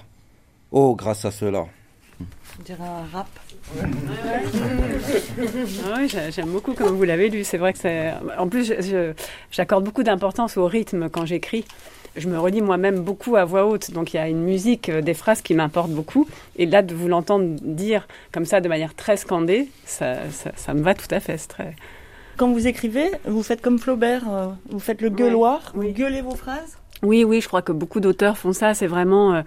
Oh, 0.71 0.95
grâce 0.95 1.25
à 1.25 1.31
cela. 1.31 1.65
On 2.59 2.63
dirait 2.63 2.83
un 2.83 3.05
rap. 3.17 3.27
Ah 5.85 5.93
oui, 5.97 6.07
j'ai- 6.09 6.31
j'aime 6.31 6.49
beaucoup 6.49 6.73
comme 6.73 6.95
vous 6.95 7.03
l'avez 7.03 7.29
lu. 7.29 7.43
C'est 7.43 7.57
vrai 7.57 7.73
que 7.73 7.79
c'est. 7.79 8.13
En 8.37 8.47
plus, 8.47 8.73
j'accorde 9.51 9.83
beaucoup 9.83 10.03
d'importance 10.03 10.57
au 10.57 10.65
rythme 10.65 11.09
quand 11.09 11.25
j'écris. 11.25 11.65
Je 12.17 12.27
me 12.27 12.39
relis 12.39 12.61
moi-même 12.61 13.01
beaucoup 13.01 13.35
à 13.35 13.45
voix 13.45 13.65
haute, 13.65 13.91
donc 13.91 14.13
il 14.13 14.17
y 14.17 14.19
a 14.19 14.27
une 14.27 14.41
musique, 14.41 14.89
euh, 14.89 15.01
des 15.01 15.13
phrases 15.13 15.41
qui 15.41 15.53
m'importent 15.53 15.91
beaucoup. 15.91 16.27
Et 16.55 16.65
là, 16.65 16.81
de 16.81 16.95
vous 16.95 17.07
l'entendre 17.07 17.55
dire 17.61 18.07
comme 18.31 18.45
ça, 18.45 18.59
de 18.59 18.67
manière 18.67 18.95
très 18.95 19.17
scandée, 19.17 19.69
ça, 19.85 20.29
ça, 20.31 20.51
ça 20.55 20.73
me 20.73 20.81
va 20.81 20.93
tout 20.93 21.07
à 21.11 21.19
fait. 21.19 21.37
Très. 21.37 21.75
Quand 22.37 22.51
vous 22.51 22.67
écrivez, 22.67 23.09
vous 23.25 23.43
faites 23.43 23.61
comme 23.61 23.79
Flaubert, 23.79 24.23
euh, 24.29 24.47
vous 24.69 24.79
faites 24.79 25.01
le 25.01 25.09
gueuloir, 25.09 25.71
vous 25.75 25.91
gueulez 25.91 26.21
vos 26.21 26.35
phrases? 26.35 26.77
Oui, 27.03 27.23
oui, 27.23 27.41
je 27.41 27.47
crois 27.47 27.61
que 27.61 27.71
beaucoup 27.71 27.99
d'auteurs 27.99 28.37
font 28.37 28.53
ça. 28.53 28.73
C'est 28.73 28.87
vraiment, 28.87 29.35
euh, 29.35 29.41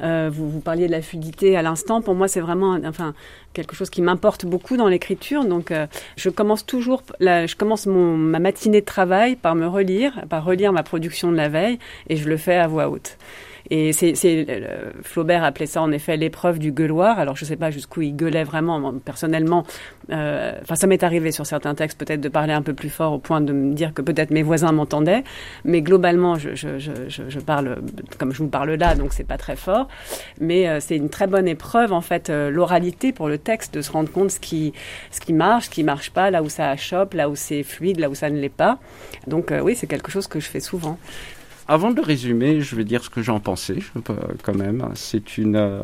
euh, 0.00 0.30
vous, 0.32 0.48
vous 0.48 0.60
parliez 0.60 0.86
de 0.86 0.92
la 0.92 1.02
fluidité 1.02 1.54
à 1.56 1.60
l'instant. 1.62 2.00
Pour 2.00 2.14
moi, 2.14 2.28
c'est 2.28 2.40
vraiment, 2.40 2.78
enfin, 2.86 3.12
quelque 3.52 3.76
chose 3.76 3.90
qui 3.90 4.00
m'importe 4.00 4.46
beaucoup 4.46 4.76
dans 4.78 4.88
l'écriture. 4.88 5.44
Donc, 5.44 5.70
euh, 5.70 5.86
je 6.16 6.30
commence 6.30 6.64
toujours, 6.64 7.02
la- 7.20 7.46
je 7.46 7.56
commence 7.56 7.86
mon, 7.86 8.16
ma 8.16 8.38
matinée 8.38 8.80
de 8.80 8.86
travail 8.86 9.36
par 9.36 9.54
me 9.54 9.66
relire, 9.66 10.24
par 10.30 10.44
relire 10.44 10.72
ma 10.72 10.82
production 10.82 11.30
de 11.30 11.36
la 11.36 11.48
veille, 11.50 11.78
et 12.08 12.16
je 12.16 12.26
le 12.28 12.38
fais 12.38 12.56
à 12.56 12.66
voix 12.68 12.88
haute. 12.88 13.18
Et 13.70 13.92
c'est, 13.92 14.14
Flaubert 15.02 15.42
appelait 15.42 15.66
ça 15.66 15.80
en 15.80 15.90
effet 15.90 16.16
l'épreuve 16.16 16.58
du 16.58 16.72
gueuloir. 16.72 17.18
Alors 17.18 17.36
je 17.36 17.44
sais 17.44 17.56
pas 17.56 17.70
jusqu'où 17.70 18.02
il 18.02 18.14
gueulait 18.14 18.44
vraiment. 18.44 18.78
Moi, 18.78 18.94
personnellement, 19.04 19.64
euh, 20.10 20.52
enfin 20.62 20.74
ça 20.74 20.86
m'est 20.86 21.02
arrivé 21.02 21.32
sur 21.32 21.46
certains 21.46 21.74
textes 21.74 21.98
peut-être 21.98 22.20
de 22.20 22.28
parler 22.28 22.52
un 22.52 22.62
peu 22.62 22.74
plus 22.74 22.90
fort 22.90 23.12
au 23.14 23.18
point 23.18 23.40
de 23.40 23.52
me 23.52 23.72
dire 23.74 23.94
que 23.94 24.02
peut-être 24.02 24.30
mes 24.30 24.42
voisins 24.42 24.72
m'entendaient. 24.72 25.24
Mais 25.64 25.80
globalement, 25.80 26.36
je, 26.36 26.54
je, 26.54 26.78
je, 26.78 26.92
je, 27.08 27.22
je 27.28 27.40
parle 27.40 27.78
comme 28.18 28.32
je 28.32 28.38
vous 28.38 28.48
parle 28.48 28.72
là, 28.72 28.94
donc 28.94 29.12
c'est 29.12 29.26
pas 29.26 29.38
très 29.38 29.56
fort. 29.56 29.88
Mais 30.40 30.68
euh, 30.68 30.80
c'est 30.80 30.96
une 30.96 31.08
très 31.08 31.26
bonne 31.26 31.48
épreuve 31.48 31.92
en 31.92 32.00
fait 32.02 32.30
euh, 32.30 32.50
l'oralité 32.50 33.12
pour 33.12 33.28
le 33.28 33.38
texte 33.38 33.74
de 33.74 33.82
se 33.82 33.90
rendre 33.90 34.10
compte 34.10 34.30
ce 34.30 34.40
qui 34.40 34.72
ce 35.10 35.20
qui 35.20 35.32
marche, 35.32 35.66
ce 35.66 35.70
qui 35.70 35.84
marche 35.84 36.10
pas, 36.10 36.30
là 36.30 36.42
où 36.42 36.48
ça 36.48 36.70
achoppe, 36.70 37.14
là 37.14 37.28
où 37.28 37.36
c'est 37.36 37.62
fluide, 37.62 37.98
là 37.98 38.10
où 38.10 38.14
ça 38.14 38.28
ne 38.28 38.38
l'est 38.38 38.48
pas. 38.48 38.78
Donc 39.26 39.52
euh, 39.52 39.60
oui, 39.60 39.74
c'est 39.74 39.86
quelque 39.86 40.10
chose 40.10 40.26
que 40.26 40.40
je 40.40 40.48
fais 40.48 40.60
souvent. 40.60 40.98
Avant 41.66 41.92
de 41.92 42.00
résumer, 42.02 42.60
je 42.60 42.76
vais 42.76 42.84
dire 42.84 43.02
ce 43.02 43.08
que 43.08 43.22
j'en 43.22 43.40
pensais, 43.40 43.78
quand 44.42 44.54
même. 44.54 44.86
C'est 44.94 45.38
une, 45.38 45.56
euh, 45.56 45.80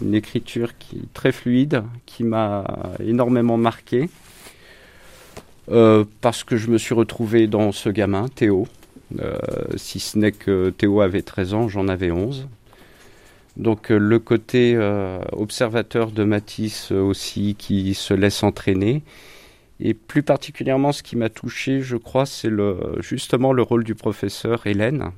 une 0.00 0.14
écriture 0.14 0.76
qui 0.78 0.96
est 0.96 1.12
très 1.14 1.30
fluide, 1.30 1.84
qui 2.06 2.24
m'a 2.24 2.64
énormément 2.98 3.56
marqué, 3.56 4.10
euh, 5.70 6.04
parce 6.22 6.42
que 6.42 6.56
je 6.56 6.70
me 6.70 6.78
suis 6.78 6.94
retrouvé 6.94 7.46
dans 7.46 7.70
ce 7.70 7.88
gamin, 7.88 8.26
Théo. 8.34 8.66
Euh, 9.20 9.38
si 9.76 10.00
ce 10.00 10.18
n'est 10.18 10.32
que 10.32 10.70
Théo 10.70 11.00
avait 11.00 11.22
13 11.22 11.54
ans, 11.54 11.68
j'en 11.68 11.86
avais 11.86 12.10
11. 12.10 12.48
Donc 13.56 13.88
le 13.88 14.18
côté 14.18 14.76
observateur 15.32 16.10
de 16.10 16.24
Matisse 16.24 16.90
aussi, 16.90 17.54
qui 17.56 17.94
se 17.94 18.12
laisse 18.12 18.42
entraîner. 18.42 19.02
Et 19.80 19.94
plus 19.94 20.22
particulièrement, 20.22 20.92
ce 20.92 21.02
qui 21.02 21.16
m'a 21.16 21.28
touché, 21.28 21.80
je 21.80 21.96
crois, 21.96 22.26
c'est 22.26 22.50
justement 23.00 23.52
le 23.52 23.62
rôle 23.62 23.84
du 23.84 23.94
professeur 23.94 24.66
Hélène. 24.66 25.10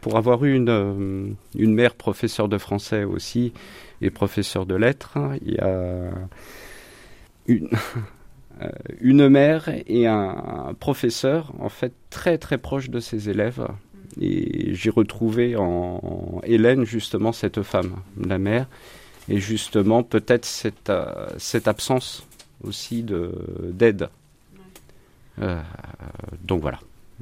Pour 0.00 0.16
avoir 0.16 0.44
eu 0.44 0.54
une, 0.54 0.68
euh, 0.68 1.26
une 1.56 1.74
mère 1.74 1.94
professeure 1.96 2.48
de 2.48 2.56
français 2.56 3.02
aussi 3.02 3.52
et 4.00 4.10
professeur 4.10 4.64
de 4.64 4.76
lettres, 4.76 5.18
il 5.44 5.54
y 5.54 5.58
a 5.58 6.10
une, 7.48 9.28
mère 9.28 9.68
et 9.88 10.06
un 10.06 10.74
professeur, 10.78 11.52
en 11.58 11.68
fait, 11.68 11.92
très 12.10 12.38
très 12.38 12.58
proches 12.58 12.90
de 12.90 13.00
ses 13.00 13.28
élèves. 13.28 13.66
Et 14.20 14.74
j'ai 14.74 14.90
retrouvé 14.90 15.56
en 15.56 16.40
Hélène 16.44 16.84
justement 16.84 17.32
cette 17.32 17.62
femme, 17.62 17.96
la 18.24 18.38
mère, 18.38 18.68
et 19.28 19.38
justement 19.38 20.04
peut-être 20.04 20.44
cette, 20.44 20.90
euh, 20.90 21.26
cette 21.38 21.66
absence 21.66 22.27
aussi 22.62 23.02
de 23.02 23.32
d'aide. 23.62 24.08
Euh, 25.40 25.60
donc 26.44 26.60
voilà. 26.60 26.80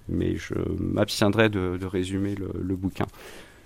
Mais 0.09 0.37
je 0.37 0.55
m'abstiendrai 0.79 1.49
de, 1.49 1.77
de 1.77 1.87
résumer 1.87 2.35
le, 2.35 2.51
le 2.63 2.77
bouquin. 2.77 3.07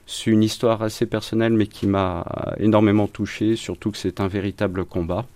C'est 0.06 0.30
une 0.30 0.42
histoire 0.42 0.82
assez 0.82 1.06
personnelle, 1.06 1.52
mais 1.52 1.66
qui 1.66 1.86
m'a 1.86 2.24
énormément 2.58 3.06
touché, 3.06 3.54
surtout 3.56 3.90
que 3.92 3.98
c'est 3.98 4.20
un 4.20 4.26
véritable 4.26 4.84
combat. 4.84 5.26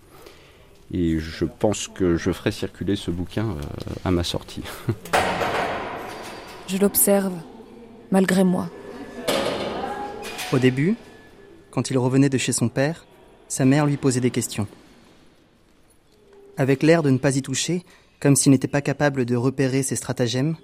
Et 0.93 1.19
je 1.19 1.45
pense 1.45 1.89
que 1.89 2.17
je 2.17 2.33
ferai 2.33 2.51
circuler 2.51 2.97
ce 2.97 3.11
bouquin 3.11 3.51
euh, 3.51 3.95
à 4.05 4.11
ma 4.11 4.25
sortie. 4.25 4.63
Je 6.69 6.79
l'observe, 6.79 7.35
malgré 8.11 8.43
moi. 8.45 8.69
Au 10.53 10.59
début, 10.59 10.97
quand 11.71 11.91
il 11.91 11.99
revenait 11.99 12.29
de 12.29 12.39
chez 12.39 12.53
son 12.53 12.69
père, 12.69 13.07
sa 13.49 13.65
mère 13.65 13.87
lui 13.87 13.97
posait 13.97 14.21
des 14.21 14.31
questions. 14.31 14.67
Avec 16.57 16.83
l'air 16.83 17.03
de 17.03 17.11
ne 17.11 17.19
pas 17.19 17.37
y 17.37 17.43
toucher, 17.43 17.85
comme 18.21 18.37
s'il 18.37 18.53
n'était 18.53 18.69
pas 18.69 18.81
capable 18.81 19.25
de 19.25 19.37
repérer 19.37 19.83
ses 19.83 19.97
stratagèmes, 19.97 20.57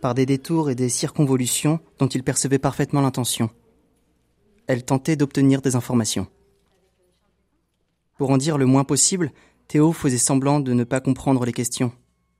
par 0.00 0.14
des 0.14 0.26
détours 0.26 0.70
et 0.70 0.74
des 0.74 0.88
circonvolutions 0.88 1.80
dont 1.98 2.06
il 2.06 2.22
percevait 2.22 2.58
parfaitement 2.58 3.00
l'intention. 3.00 3.50
Elle 4.66 4.84
tentait 4.84 5.16
d'obtenir 5.16 5.62
des 5.62 5.76
informations. 5.76 6.28
Pour 8.16 8.30
en 8.30 8.36
dire 8.36 8.58
le 8.58 8.66
moins 8.66 8.84
possible, 8.84 9.32
Théo 9.68 9.92
faisait 9.92 10.18
semblant 10.18 10.60
de 10.60 10.72
ne 10.72 10.84
pas 10.84 11.00
comprendre 11.00 11.44
les 11.44 11.52
questions, 11.52 11.92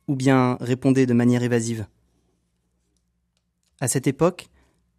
ou 0.07 0.15
bien 0.15 0.57
répondait 0.61 1.07
de 1.07 1.15
manière 1.15 1.43
évasive. 1.43 1.87
À 3.81 3.89
cette 3.89 4.07
époque, 4.07 4.49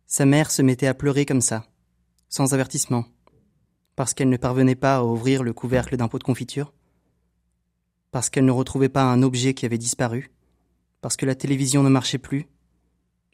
sa 0.06 0.26
mère 0.26 0.52
se 0.52 0.62
mettait 0.62 0.88
à 0.88 0.94
pleurer 0.94 1.26
comme 1.26 1.42
ça, 1.42 1.66
sans 2.30 2.54
avertissement, 2.54 3.06
parce 3.96 4.14
qu'elle 4.14 4.30
ne 4.30 4.38
parvenait 4.38 4.76
pas 4.76 4.98
à 4.98 5.04
ouvrir 5.04 5.44
le 5.44 5.54
couvercle 5.54 5.98
d'un 5.98 6.08
pot 6.08 6.18
de 6.18 6.24
confiture, 6.24 6.74
parce 8.12 8.30
qu'elle 8.30 8.46
ne 8.46 8.52
retrouvait 8.52 8.90
pas 8.90 9.04
un 9.04 9.22
objet 9.24 9.54
qui 9.54 9.66
avait 9.66 9.78
disparu, 9.78 10.32
parce 11.02 11.16
que 11.16 11.26
la 11.26 11.36
télévision 11.36 11.84
ne 11.84 11.90
marchait 11.90 12.18
plus, 12.18 12.48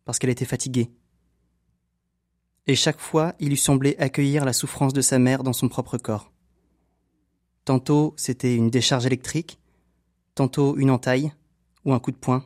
parce 0.05 0.19
qu'elle 0.19 0.29
était 0.29 0.45
fatiguée. 0.45 0.91
Et 2.67 2.75
chaque 2.75 2.99
fois, 2.99 3.35
il 3.39 3.49
lui 3.49 3.57
semblait 3.57 3.97
accueillir 3.99 4.43
la 4.43 4.53
souffrance 4.53 4.93
de 4.93 5.01
sa 5.01 5.19
mère 5.19 5.43
dans 5.43 5.53
son 5.53 5.69
propre 5.69 5.97
corps. 5.97 6.31
Tantôt 7.63 8.13
c'était 8.17 8.55
une 8.55 8.69
décharge 8.69 9.05
électrique, 9.05 9.59
tantôt 10.35 10.77
une 10.77 10.91
entaille 10.91 11.31
ou 11.83 11.93
un 11.93 11.99
coup 11.99 12.11
de 12.11 12.17
poing, 12.17 12.45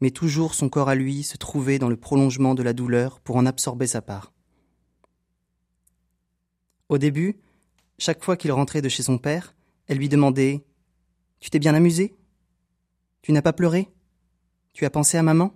mais 0.00 0.10
toujours 0.10 0.54
son 0.54 0.68
corps 0.68 0.88
à 0.88 0.94
lui 0.94 1.22
se 1.22 1.36
trouvait 1.36 1.78
dans 1.78 1.88
le 1.88 1.96
prolongement 1.96 2.54
de 2.54 2.62
la 2.62 2.72
douleur 2.72 3.20
pour 3.20 3.36
en 3.36 3.46
absorber 3.46 3.86
sa 3.86 4.02
part. 4.02 4.32
Au 6.88 6.98
début, 6.98 7.38
chaque 7.98 8.22
fois 8.22 8.36
qu'il 8.36 8.52
rentrait 8.52 8.82
de 8.82 8.88
chez 8.88 9.02
son 9.02 9.18
père, 9.18 9.54
elle 9.86 9.98
lui 9.98 10.08
demandait 10.08 10.64
Tu 11.44 11.50
t'es 11.50 11.58
bien 11.58 11.74
amusé? 11.74 12.14
Tu 13.20 13.30
n'as 13.30 13.42
pas 13.42 13.52
pleuré? 13.52 13.90
Tu 14.72 14.86
as 14.86 14.90
pensé 14.90 15.18
à 15.18 15.22
maman? 15.22 15.52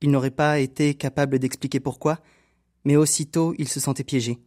Il 0.00 0.10
n'aurait 0.10 0.32
pas 0.32 0.58
été 0.58 0.94
capable 0.94 1.38
d'expliquer 1.38 1.78
pourquoi, 1.78 2.18
mais 2.84 2.96
aussitôt 2.96 3.54
il 3.58 3.68
se 3.68 3.78
sentait 3.78 4.02
piégé. 4.02 4.40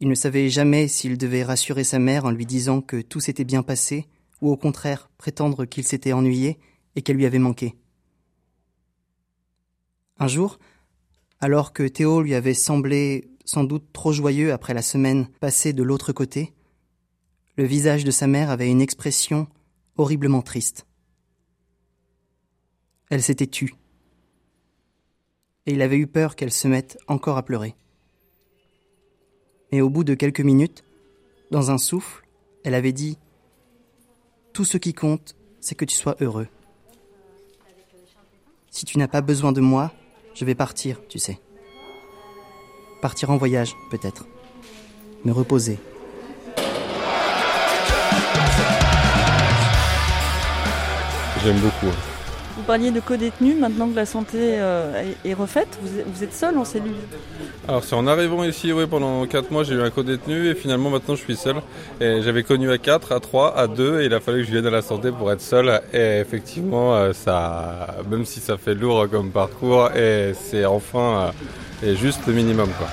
Il 0.00 0.08
ne 0.08 0.14
savait 0.14 0.48
jamais 0.48 0.88
s'il 0.88 1.18
devait 1.18 1.42
rassurer 1.42 1.84
sa 1.84 1.98
mère 1.98 2.24
en 2.24 2.30
lui 2.30 2.46
disant 2.46 2.80
que 2.80 3.02
tout 3.02 3.20
s'était 3.20 3.44
bien 3.44 3.62
passé, 3.62 4.06
ou 4.40 4.50
au 4.50 4.56
contraire 4.56 5.10
prétendre 5.18 5.66
qu'il 5.66 5.84
s'était 5.84 6.14
ennuyé 6.14 6.58
et 6.96 7.02
qu'elle 7.02 7.16
lui 7.16 7.26
avait 7.26 7.38
manqué. 7.38 7.74
Un 10.18 10.26
jour, 10.26 10.58
alors 11.40 11.74
que 11.74 11.86
Théo 11.86 12.22
lui 12.22 12.34
avait 12.34 12.54
semblé 12.54 13.28
sans 13.44 13.64
doute 13.64 13.92
trop 13.92 14.14
joyeux 14.14 14.54
après 14.54 14.72
la 14.72 14.80
semaine 14.80 15.28
passée 15.38 15.74
de 15.74 15.82
l'autre 15.82 16.14
côté, 16.14 16.54
le 17.58 17.64
visage 17.64 18.04
de 18.04 18.12
sa 18.12 18.28
mère 18.28 18.50
avait 18.50 18.70
une 18.70 18.80
expression 18.80 19.48
horriblement 19.96 20.42
triste. 20.42 20.86
Elle 23.10 23.20
s'était 23.20 23.48
tue. 23.48 23.74
Et 25.66 25.72
il 25.72 25.82
avait 25.82 25.96
eu 25.96 26.06
peur 26.06 26.36
qu'elle 26.36 26.52
se 26.52 26.68
mette 26.68 26.98
encore 27.08 27.36
à 27.36 27.42
pleurer. 27.42 27.74
Mais 29.72 29.80
au 29.80 29.90
bout 29.90 30.04
de 30.04 30.14
quelques 30.14 30.40
minutes, 30.40 30.84
dans 31.50 31.72
un 31.72 31.78
souffle, 31.78 32.24
elle 32.64 32.74
avait 32.74 32.92
dit 32.92 33.18
Tout 34.52 34.64
ce 34.64 34.78
qui 34.78 34.94
compte, 34.94 35.34
c'est 35.58 35.74
que 35.74 35.84
tu 35.84 35.96
sois 35.96 36.16
heureux. 36.20 36.46
Si 38.70 38.84
tu 38.84 38.98
n'as 38.98 39.08
pas 39.08 39.20
besoin 39.20 39.50
de 39.50 39.60
moi, 39.60 39.92
je 40.32 40.44
vais 40.44 40.54
partir, 40.54 41.00
tu 41.08 41.18
sais. 41.18 41.40
Partir 43.02 43.30
en 43.30 43.36
voyage, 43.36 43.74
peut-être. 43.90 44.28
Me 45.24 45.32
reposer. 45.32 45.80
J'aime 51.44 51.58
beaucoup. 51.58 51.94
Vous 52.56 52.64
parliez 52.64 52.90
de 52.90 52.98
co-détenus, 52.98 53.56
maintenant 53.56 53.88
que 53.88 53.94
la 53.94 54.04
santé 54.04 54.56
euh, 54.58 55.12
est 55.24 55.34
refaite, 55.34 55.78
vous 55.80 56.24
êtes, 56.24 56.34
seul 56.34 56.58
en 56.58 56.64
cellule 56.64 56.96
Alors 57.68 57.84
c'est 57.84 57.94
en 57.94 58.08
arrivant 58.08 58.42
ici, 58.42 58.72
oui, 58.72 58.84
pendant 58.90 59.24
4 59.26 59.52
mois 59.52 59.62
j'ai 59.62 59.74
eu 59.74 59.80
un 59.80 59.90
co-détenu 59.90 60.48
et 60.48 60.56
finalement 60.56 60.90
maintenant 60.90 61.14
je 61.14 61.20
suis 61.20 61.36
seul. 61.36 61.56
Et 62.00 62.20
j'avais 62.22 62.42
connu 62.42 62.68
à 62.72 62.78
4, 62.78 63.12
à 63.12 63.20
3, 63.20 63.56
à 63.56 63.68
2 63.68 64.00
et 64.00 64.06
il 64.06 64.14
a 64.14 64.18
fallu 64.18 64.40
que 64.40 64.46
je 64.48 64.50
vienne 64.50 64.66
à 64.66 64.70
la 64.70 64.82
santé 64.82 65.12
pour 65.12 65.30
être 65.30 65.40
seul. 65.40 65.80
Et 65.92 66.18
effectivement, 66.18 66.96
euh, 66.96 67.12
ça, 67.12 67.94
même 68.10 68.24
si 68.24 68.40
ça 68.40 68.56
fait 68.56 68.74
lourd 68.74 69.06
comme 69.08 69.30
parcours, 69.30 69.92
et 69.92 70.32
c'est 70.34 70.64
enfin 70.64 71.32
euh, 71.84 71.92
et 71.92 71.94
juste 71.94 72.26
le 72.26 72.32
minimum 72.32 72.70
quoi. 72.76 72.88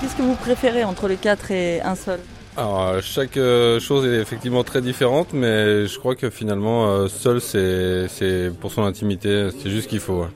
Qu'est-ce 0.00 0.16
que 0.16 0.22
vous 0.22 0.34
préférez 0.34 0.82
entre 0.82 1.06
les 1.06 1.16
quatre 1.16 1.52
et 1.52 1.80
un 1.82 1.94
seul? 1.94 2.18
Alors, 2.58 3.00
chaque 3.02 3.36
euh, 3.36 3.78
chose 3.78 4.04
est 4.04 4.20
effectivement 4.20 4.64
très 4.64 4.80
différente, 4.80 5.28
mais 5.32 5.86
je 5.86 5.96
crois 5.96 6.16
que 6.16 6.28
finalement, 6.28 6.88
euh, 6.88 7.06
seul, 7.06 7.40
c'est 7.40 8.50
pour 8.60 8.72
son 8.72 8.82
intimité, 8.82 9.50
c'est 9.56 9.70
juste 9.70 9.84
ce 9.84 9.88
qu'il 9.88 10.00
faut. 10.00 10.26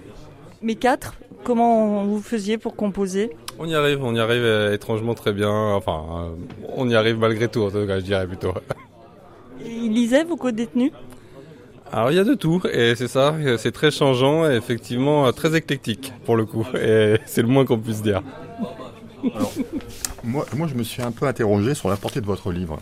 Mais 0.62 0.76
quatre, 0.76 1.14
comment 1.42 2.04
vous 2.04 2.22
faisiez 2.22 2.58
pour 2.58 2.76
composer? 2.76 3.30
On 3.58 3.66
y 3.66 3.74
arrive, 3.74 4.04
on 4.04 4.14
y 4.14 4.20
arrive 4.20 4.44
euh, 4.44 4.72
étrangement 4.72 5.14
très 5.14 5.32
bien. 5.32 5.50
Enfin, 5.50 6.30
on 6.76 6.88
y 6.88 6.94
arrive 6.94 7.18
malgré 7.18 7.48
tout, 7.48 7.62
en 7.62 7.72
tout 7.72 7.84
cas, 7.88 7.98
je 7.98 8.04
dirais 8.04 8.28
plutôt. 8.28 8.54
Il 9.66 9.92
lisait 9.92 10.22
vos 10.22 10.36
co-détenus 10.36 10.92
alors 11.94 12.10
il 12.10 12.16
y 12.16 12.20
a 12.20 12.24
de 12.24 12.32
tout 12.32 12.62
et 12.72 12.94
c'est 12.94 13.06
ça, 13.06 13.34
c'est 13.58 13.70
très 13.70 13.90
changeant 13.90 14.50
et 14.50 14.54
effectivement 14.54 15.30
très 15.30 15.54
éclectique 15.54 16.14
pour 16.24 16.36
le 16.36 16.46
coup 16.46 16.66
et 16.74 17.18
c'est 17.26 17.42
le 17.42 17.48
moins 17.48 17.66
qu'on 17.66 17.78
puisse 17.78 18.00
dire. 18.00 18.22
Moi, 20.24 20.46
moi 20.56 20.68
je 20.68 20.74
me 20.74 20.82
suis 20.82 21.02
un 21.02 21.12
peu 21.12 21.26
interrogé 21.26 21.74
sur 21.74 21.88
la 21.88 21.96
portée 21.96 22.20
de 22.20 22.26
votre 22.26 22.52
livre. 22.52 22.78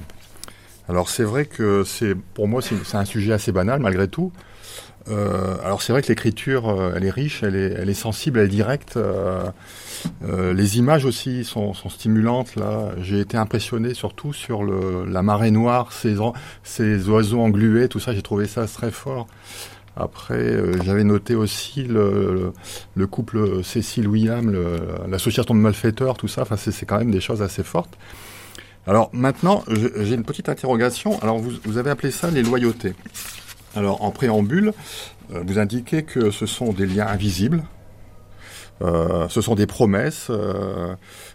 Alors 0.88 1.08
c'est 1.08 1.24
vrai 1.24 1.44
que 1.46 1.84
c'est 1.84 2.14
pour 2.14 2.48
moi 2.48 2.60
c'est 2.62 2.96
un 2.96 3.04
sujet 3.04 3.32
assez 3.32 3.52
banal 3.52 3.80
malgré 3.80 4.08
tout. 4.08 4.32
Euh, 5.08 5.56
alors 5.64 5.82
c'est 5.82 5.92
vrai 5.92 6.02
que 6.02 6.08
l'écriture, 6.08 6.68
euh, 6.68 6.92
elle 6.94 7.04
est 7.04 7.10
riche, 7.10 7.42
elle 7.42 7.56
est, 7.56 7.72
elle 7.78 7.88
est 7.88 7.94
sensible, 7.94 8.38
elle 8.38 8.46
est 8.46 8.48
directe. 8.48 8.96
Euh, 8.96 9.50
les 10.52 10.78
images 10.78 11.04
aussi 11.04 11.44
sont, 11.44 11.74
sont 11.74 11.88
stimulantes. 11.88 12.56
Là, 12.56 12.90
j'ai 13.00 13.20
été 13.20 13.36
impressionné 13.36 13.94
surtout 13.94 14.32
sur 14.32 14.62
la 14.62 15.22
marée 15.22 15.50
noire, 15.50 15.92
ces, 15.92 16.16
ces 16.62 17.08
oiseaux 17.08 17.40
englués, 17.40 17.88
tout 17.88 18.00
ça. 18.00 18.12
J'ai 18.12 18.22
trouvé 18.22 18.46
ça 18.46 18.66
très 18.66 18.90
fort. 18.90 19.26
Après, 19.96 20.34
euh, 20.34 20.80
j'avais 20.82 21.04
noté 21.04 21.34
aussi 21.34 21.82
le, 21.82 22.52
le 22.94 23.06
couple 23.06 23.62
Cécile 23.64 24.08
William, 24.08 24.54
l'association 25.08 25.54
de 25.54 25.60
malfaiteurs, 25.60 26.16
tout 26.16 26.28
ça. 26.28 26.42
Enfin, 26.42 26.56
c'est 26.56 26.86
quand 26.86 26.98
même 26.98 27.10
des 27.10 27.20
choses 27.20 27.42
assez 27.42 27.62
fortes. 27.62 27.98
Alors 28.86 29.10
maintenant, 29.12 29.62
j'ai 29.68 30.14
une 30.14 30.24
petite 30.24 30.48
interrogation. 30.48 31.20
Alors 31.22 31.38
vous, 31.38 31.76
avez 31.76 31.90
appelé 31.90 32.10
ça 32.10 32.30
les 32.30 32.42
loyautés. 32.42 32.94
Alors 33.76 34.02
en 34.02 34.10
préambule, 34.10 34.72
euh, 35.32 35.42
vous 35.46 35.58
indiquez 35.58 36.02
que 36.02 36.30
ce 36.30 36.46
sont 36.46 36.72
des 36.72 36.86
liens 36.86 37.06
invisibles, 37.06 37.62
euh, 38.82 39.28
ce 39.28 39.42
sont 39.42 39.54
des 39.54 39.66
promesses 39.66 40.30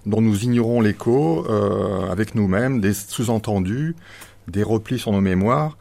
dont 0.06 0.22
nous 0.22 0.44
ignorons 0.44 0.82
l'écho 0.82 1.46
avec 2.10 2.36
nous-mêmes, 2.36 2.82
des 2.82 2.94
sous-entendus, 2.94 3.96
des 4.48 4.64
replis 4.64 5.00
sur 5.00 5.12
nos 5.12 5.22
mémoires 5.22 5.78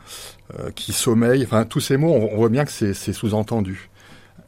qui 0.75 0.93
sommeillent. 0.93 1.45
Enfin, 1.45 1.65
tous 1.65 1.81
ces 1.81 1.97
mots, 1.97 2.13
on, 2.13 2.37
voit 2.37 2.49
bien 2.49 2.65
que 2.65 2.71
c'est 2.71 3.13
sous-entendu. 3.13 3.91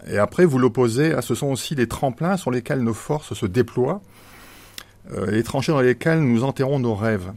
Et 0.09 0.19
après, 0.19 0.45
vous 0.45 0.59
l'opposez 0.59 1.13
à 1.15 1.23
ce 1.23 1.35
sont 1.35 1.49
aussi 1.49 1.75
des 1.75 1.89
tremplins 1.89 2.37
sur 2.37 2.51
lesquels 2.51 2.81
nos 2.81 2.95
forces 2.95 3.35
se 3.35 3.47
déploient, 3.47 4.01
les 5.29 5.43
tranchées 5.43 5.73
dans 5.73 5.81
lesquelles 5.81 6.21
nous 6.21 6.45
enterrons 6.45 6.79
nos 6.79 6.95
rêves. 6.95 7.33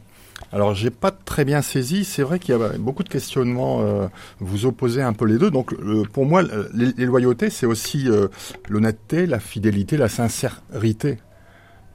Alors, 0.52 0.74
j'ai 0.74 0.90
pas 0.90 1.12
très 1.12 1.46
bien 1.46 1.62
saisi. 1.62 2.06
C'est 2.06 2.24
vrai 2.24 2.40
qu'il 2.40 2.56
y 2.56 2.62
a 2.62 2.70
beaucoup 2.78 3.04
de 3.04 3.10
questionnements. 3.10 3.82
Euh, 3.82 4.08
vous 4.40 4.66
opposez 4.66 5.02
un 5.02 5.14
peu 5.14 5.26
les 5.26 5.38
deux. 5.38 5.52
Donc, 5.52 5.76
pour 6.12 6.26
moi, 6.26 6.42
les, 6.74 7.06
loyautés, 7.06 7.50
c'est 7.50 7.66
aussi 7.66 8.10
euh, 8.10 8.28
l'honnêteté, 8.68 9.26
la 9.26 9.40
fidélité, 9.40 9.98
la 9.98 10.10
sincérité. 10.10 11.20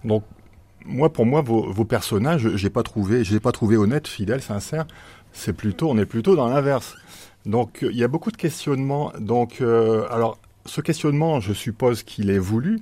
Donc, 0.05 0.24
moi, 0.85 1.12
pour 1.12 1.27
moi, 1.27 1.40
vos, 1.40 1.72
vos 1.72 1.85
personnages, 1.85 2.55
j'ai 2.57 2.70
pas 2.70 2.83
trouvé, 2.83 3.24
j'ai 3.24 3.40
pas 3.40 3.53
trouvé 3.53 3.77
honnête, 3.77 4.07
fidèle, 4.07 4.42
sincère. 4.42 4.87
C'est 5.35 5.53
plutôt, 5.53 5.90
on 5.90 5.99
est 5.99 6.07
plutôt 6.07 6.37
dans 6.37 6.49
l'inverse. 6.49 6.97
Donc, 7.44 7.81
il 7.83 7.97
y 7.97 8.05
a 8.05 8.09
beaucoup 8.09 8.31
de 8.31 8.38
questionnements. 8.38 9.12
Donc, 9.18 9.61
euh, 9.61 10.07
alors, 10.11 10.38
ce 10.66 10.81
questionnement, 10.81 11.40
je 11.40 11.53
suppose 11.53 12.03
qu'il 12.03 12.31
est 12.31 12.38
voulu. 12.38 12.81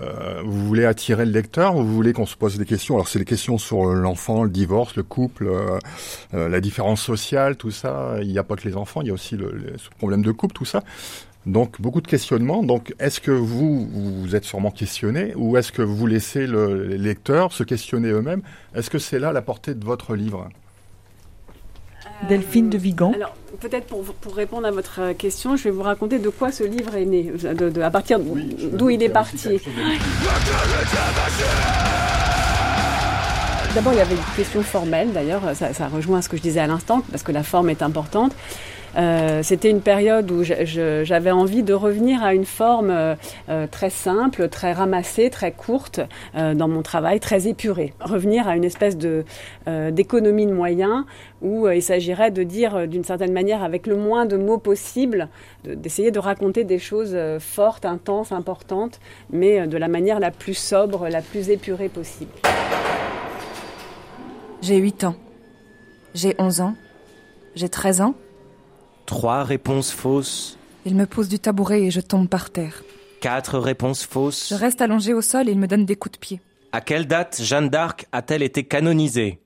Euh, 0.00 0.42
vous 0.44 0.66
voulez 0.66 0.84
attirer 0.84 1.24
le 1.24 1.30
lecteur, 1.30 1.74
vous 1.74 1.86
voulez 1.86 2.12
qu'on 2.12 2.26
se 2.26 2.36
pose 2.36 2.58
des 2.58 2.64
questions? 2.64 2.96
Alors 2.96 3.06
c'est 3.06 3.20
des 3.20 3.24
questions 3.24 3.56
sur 3.56 3.84
l'enfant, 3.84 4.42
le 4.42 4.50
divorce, 4.50 4.96
le 4.96 5.04
couple, 5.04 5.46
euh, 5.46 5.78
euh, 6.34 6.48
la 6.48 6.60
différence 6.60 7.00
sociale, 7.00 7.56
tout 7.56 7.70
ça. 7.70 8.16
Il 8.20 8.28
n'y 8.28 8.38
a 8.38 8.42
pas 8.42 8.56
que 8.56 8.66
les 8.68 8.76
enfants, 8.76 9.00
il 9.00 9.06
y 9.06 9.10
a 9.10 9.14
aussi 9.14 9.36
le, 9.36 9.52
le 9.52 9.74
problème 9.98 10.22
de 10.22 10.32
couple, 10.32 10.54
tout 10.54 10.64
ça. 10.64 10.82
Donc 11.46 11.80
beaucoup 11.80 12.00
de 12.00 12.08
questionnements. 12.08 12.64
Donc 12.64 12.94
est-ce 12.98 13.20
que 13.20 13.30
vous 13.30 13.86
vous 13.86 14.34
êtes 14.34 14.44
sûrement 14.44 14.72
questionné 14.72 15.34
ou 15.36 15.56
est-ce 15.56 15.70
que 15.70 15.82
vous 15.82 16.06
laissez 16.06 16.46
le, 16.48 16.84
les 16.84 16.98
lecteurs 16.98 17.52
se 17.52 17.62
questionner 17.62 18.08
eux-mêmes? 18.08 18.42
Est-ce 18.74 18.90
que 18.90 18.98
c'est 18.98 19.20
là 19.20 19.32
la 19.32 19.42
portée 19.42 19.74
de 19.74 19.84
votre 19.84 20.16
livre? 20.16 20.48
Delphine 22.24 22.70
de 22.70 22.78
Vigan. 22.78 23.12
Alors, 23.14 23.34
peut-être 23.60 23.86
pour, 23.86 24.02
pour, 24.02 24.34
répondre 24.34 24.66
à 24.66 24.70
votre 24.70 25.12
question, 25.12 25.56
je 25.56 25.64
vais 25.64 25.70
vous 25.70 25.82
raconter 25.82 26.18
de 26.18 26.28
quoi 26.28 26.52
ce 26.52 26.64
livre 26.64 26.94
est 26.96 27.04
né, 27.04 27.22
de, 27.24 27.70
de, 27.70 27.80
à 27.80 27.90
partir 27.90 28.18
d'où 28.18 28.90
il 28.90 29.02
est 29.02 29.08
parti. 29.08 29.60
D'abord, 33.74 33.92
il 33.92 33.98
y 33.98 34.02
avait 34.02 34.14
une 34.14 34.36
question 34.36 34.62
formelle, 34.62 35.12
d'ailleurs, 35.12 35.42
ça, 35.54 35.72
ça, 35.72 35.88
rejoint 35.88 36.22
ce 36.22 36.28
que 36.28 36.36
je 36.36 36.42
disais 36.42 36.60
à 36.60 36.66
l'instant, 36.66 37.02
parce 37.10 37.24
que 37.24 37.32
la 37.32 37.42
forme 37.42 37.70
est 37.70 37.82
importante. 37.82 38.32
Euh, 38.96 39.42
C'était 39.42 39.70
une 39.70 39.80
période 39.80 40.30
où 40.30 40.42
j'avais 40.42 41.30
envie 41.30 41.62
de 41.62 41.74
revenir 41.74 42.22
à 42.22 42.34
une 42.34 42.44
forme 42.44 42.90
euh, 42.90 43.66
très 43.70 43.90
simple, 43.90 44.48
très 44.48 44.72
ramassée, 44.72 45.30
très 45.30 45.52
courte 45.52 46.00
euh, 46.36 46.54
dans 46.54 46.68
mon 46.68 46.82
travail, 46.82 47.20
très 47.20 47.48
épurée. 47.48 47.92
Revenir 48.00 48.48
à 48.48 48.56
une 48.56 48.64
espèce 48.64 48.96
de 48.96 49.24
euh, 49.66 49.90
d'économie 49.90 50.46
de 50.46 50.52
moyens 50.52 51.04
où 51.40 51.66
euh, 51.66 51.74
il 51.74 51.82
s'agirait 51.82 52.30
de 52.30 52.42
dire 52.42 52.76
euh, 52.76 52.86
d'une 52.86 53.04
certaine 53.04 53.32
manière 53.32 53.62
avec 53.62 53.86
le 53.86 53.96
moins 53.96 54.26
de 54.26 54.36
mots 54.36 54.58
possible, 54.58 55.28
d'essayer 55.64 56.10
de, 56.10 56.16
de, 56.16 56.20
raconter 56.20 56.64
des 56.64 56.78
choses 56.78 57.16
fortes, 57.38 57.84
intenses, 57.84 58.32
importantes, 58.32 59.00
mais 59.30 59.66
de 59.66 59.76
la 59.76 59.88
manière 59.88 60.20
la 60.20 60.30
plus 60.30 60.54
sobre, 60.54 61.08
la 61.08 61.22
plus 61.22 61.50
épurée 61.50 61.88
possible. 61.88 62.30
J'ai 64.62 64.76
8 64.76 65.04
ans. 65.04 65.16
J'ai 66.14 66.34
11 66.38 66.60
ans. 66.60 66.74
J'ai 67.54 67.68
13 67.68 68.00
ans. 68.00 68.14
Trois 69.06 69.44
réponses 69.44 69.90
fausses. 69.90 70.58
Il 70.86 70.94
me 70.96 71.06
pose 71.06 71.28
du 71.28 71.38
tabouret 71.38 71.82
et 71.82 71.90
je 71.90 72.00
tombe 72.00 72.28
par 72.28 72.50
terre. 72.50 72.82
Quatre 73.20 73.58
réponses 73.58 74.04
fausses. 74.04 74.48
Je 74.50 74.54
reste 74.54 74.80
allongé 74.80 75.14
au 75.14 75.22
sol 75.22 75.48
et 75.48 75.52
il 75.52 75.58
me 75.58 75.66
donne 75.66 75.84
des 75.84 75.96
coups 75.96 76.12
de 76.12 76.18
pied. 76.18 76.40
À 76.72 76.80
quelle 76.80 77.06
date 77.06 77.40
Jeanne 77.42 77.68
d'Arc 77.68 78.06
a-t-elle 78.12 78.42
été 78.42 78.64
canonisée? 78.64 79.40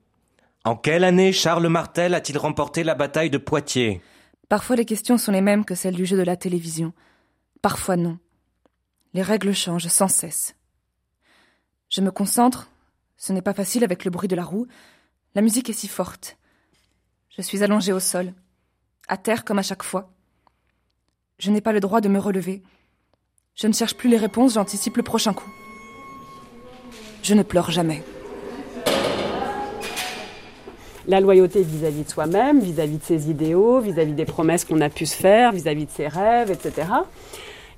En 0.65 0.77
quelle 0.77 1.05
année 1.05 1.33
Charles 1.33 1.69
Martel 1.69 2.15
a-t-il 2.15 2.39
remporté 2.39 2.85
la 2.85 2.95
bataille 2.95 3.31
de 3.31 3.39
Poitiers? 3.39 4.01
Parfois 4.49 4.77
les 4.77 4.85
questions 4.85 5.19
sont 5.19 5.33
les 5.33 5.41
mêmes 5.41 5.65
que 5.65 5.75
celles 5.75 5.95
du 5.95 6.07
jeu 6.07 6.17
de 6.17 6.23
la 6.23 6.37
télévision. 6.37 6.93
Parfois 7.63 7.97
non. 7.97 8.19
Les 9.15 9.23
règles 9.23 9.55
changent 9.55 9.89
sans 9.89 10.09
cesse. 10.09 10.55
Je 11.91 12.01
me 12.01 12.11
concentre. 12.11 12.71
Ce 13.17 13.33
n'est 13.33 13.43
pas 13.43 13.55
facile 13.55 13.85
avec 13.85 14.05
le 14.05 14.11
bruit 14.11 14.29
de 14.29 14.37
la 14.37 14.45
roue. 14.45 14.67
La 15.35 15.43
musique 15.43 15.69
est 15.69 15.75
si 15.75 15.89
forte. 15.89 16.39
Je 17.37 17.43
suis 17.43 17.63
allongé 17.63 17.93
au 17.93 18.01
sol, 18.01 18.33
à 19.09 19.17
terre 19.17 19.45
comme 19.45 19.59
à 19.59 19.63
chaque 19.63 19.83
fois. 19.83 20.11
Je 21.39 21.51
n'ai 21.51 21.61
pas 21.61 21.73
le 21.73 21.81
droit 21.81 22.01
de 22.01 22.09
me 22.09 22.19
relever. 22.19 22.63
Je 23.55 23.67
ne 23.67 23.73
cherche 23.73 23.95
plus 23.95 24.09
les 24.09 24.17
réponses, 24.17 24.55
j'anticipe 24.55 24.97
le 24.97 25.03
prochain 25.03 25.33
coup. 25.33 25.51
Je 27.23 27.35
ne 27.35 27.43
pleure 27.43 27.71
jamais. 27.71 28.03
La 31.07 31.21
loyauté 31.21 31.63
vis-à-vis 31.63 32.03
-vis 32.03 32.05
de 32.05 32.11
soi-même, 32.11 32.61
vis-à-vis 32.61 32.99
de 32.99 33.03
ses 33.03 33.31
idéaux, 33.31 33.81
vis-à-vis 33.81 34.13
-vis 34.13 34.15
des 34.15 34.25
promesses 34.27 34.65
qu'on 34.65 34.81
a 34.81 34.91
pu 34.91 35.07
se 35.07 35.17
faire, 35.17 35.53
vis-à-vis 35.53 35.85
-vis 35.85 35.87
de 35.87 35.91
ses 35.91 36.09
rêves, 36.09 36.51
etc. 36.51 36.87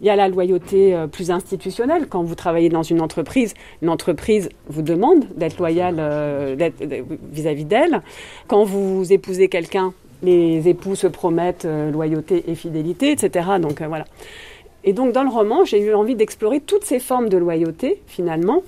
Il 0.00 0.06
y 0.06 0.10
a 0.10 0.16
la 0.16 0.28
loyauté 0.28 0.94
euh, 0.94 1.06
plus 1.06 1.30
institutionnelle. 1.30 2.06
Quand 2.08 2.22
vous 2.22 2.34
travaillez 2.34 2.70
dans 2.70 2.82
une 2.82 3.00
entreprise, 3.00 3.54
une 3.82 3.90
entreprise 3.90 4.48
vous 4.68 4.82
demande 4.82 5.26
d'être 5.36 5.58
loyal 5.58 5.96
euh, 5.98 6.70
vis-à-vis 7.32 7.66
d'elle. 7.66 8.00
Quand 8.48 8.64
vous 8.64 9.12
épousez 9.12 9.48
quelqu'un, 9.48 9.92
les 10.22 10.68
époux 10.68 10.94
se 10.94 11.06
promettent 11.06 11.64
euh, 11.64 11.90
loyauté 11.90 12.44
et 12.50 12.54
fidélité, 12.54 13.12
etc. 13.12 13.48
Donc 13.60 13.80
euh, 13.80 13.88
voilà. 13.88 14.04
Et 14.84 14.92
donc 14.92 15.12
dans 15.12 15.22
le 15.22 15.28
roman, 15.28 15.64
j'ai 15.64 15.80
eu 15.80 15.94
envie 15.94 16.14
d'explorer 16.14 16.60
toutes 16.60 16.84
ces 16.84 16.98
formes 16.98 17.28
de 17.28 17.36
loyauté, 17.36 18.02
finalement, 18.06 18.62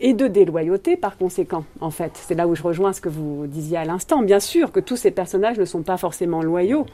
et 0.00 0.12
de 0.12 0.26
déloyauté 0.26 0.96
par 0.96 1.16
conséquent, 1.16 1.64
en 1.80 1.90
fait. 1.90 2.12
C'est 2.14 2.34
là 2.34 2.46
où 2.46 2.54
je 2.54 2.62
rejoins 2.62 2.92
ce 2.92 3.00
que 3.00 3.08
vous 3.08 3.46
disiez 3.46 3.78
à 3.78 3.84
l'instant. 3.84 4.22
Bien 4.22 4.40
sûr 4.40 4.70
que 4.72 4.80
tous 4.80 4.96
ces 4.96 5.10
personnages 5.10 5.58
ne 5.58 5.64
sont 5.64 5.82
pas 5.82 5.96
forcément 5.96 6.42
loyaux. 6.42 6.86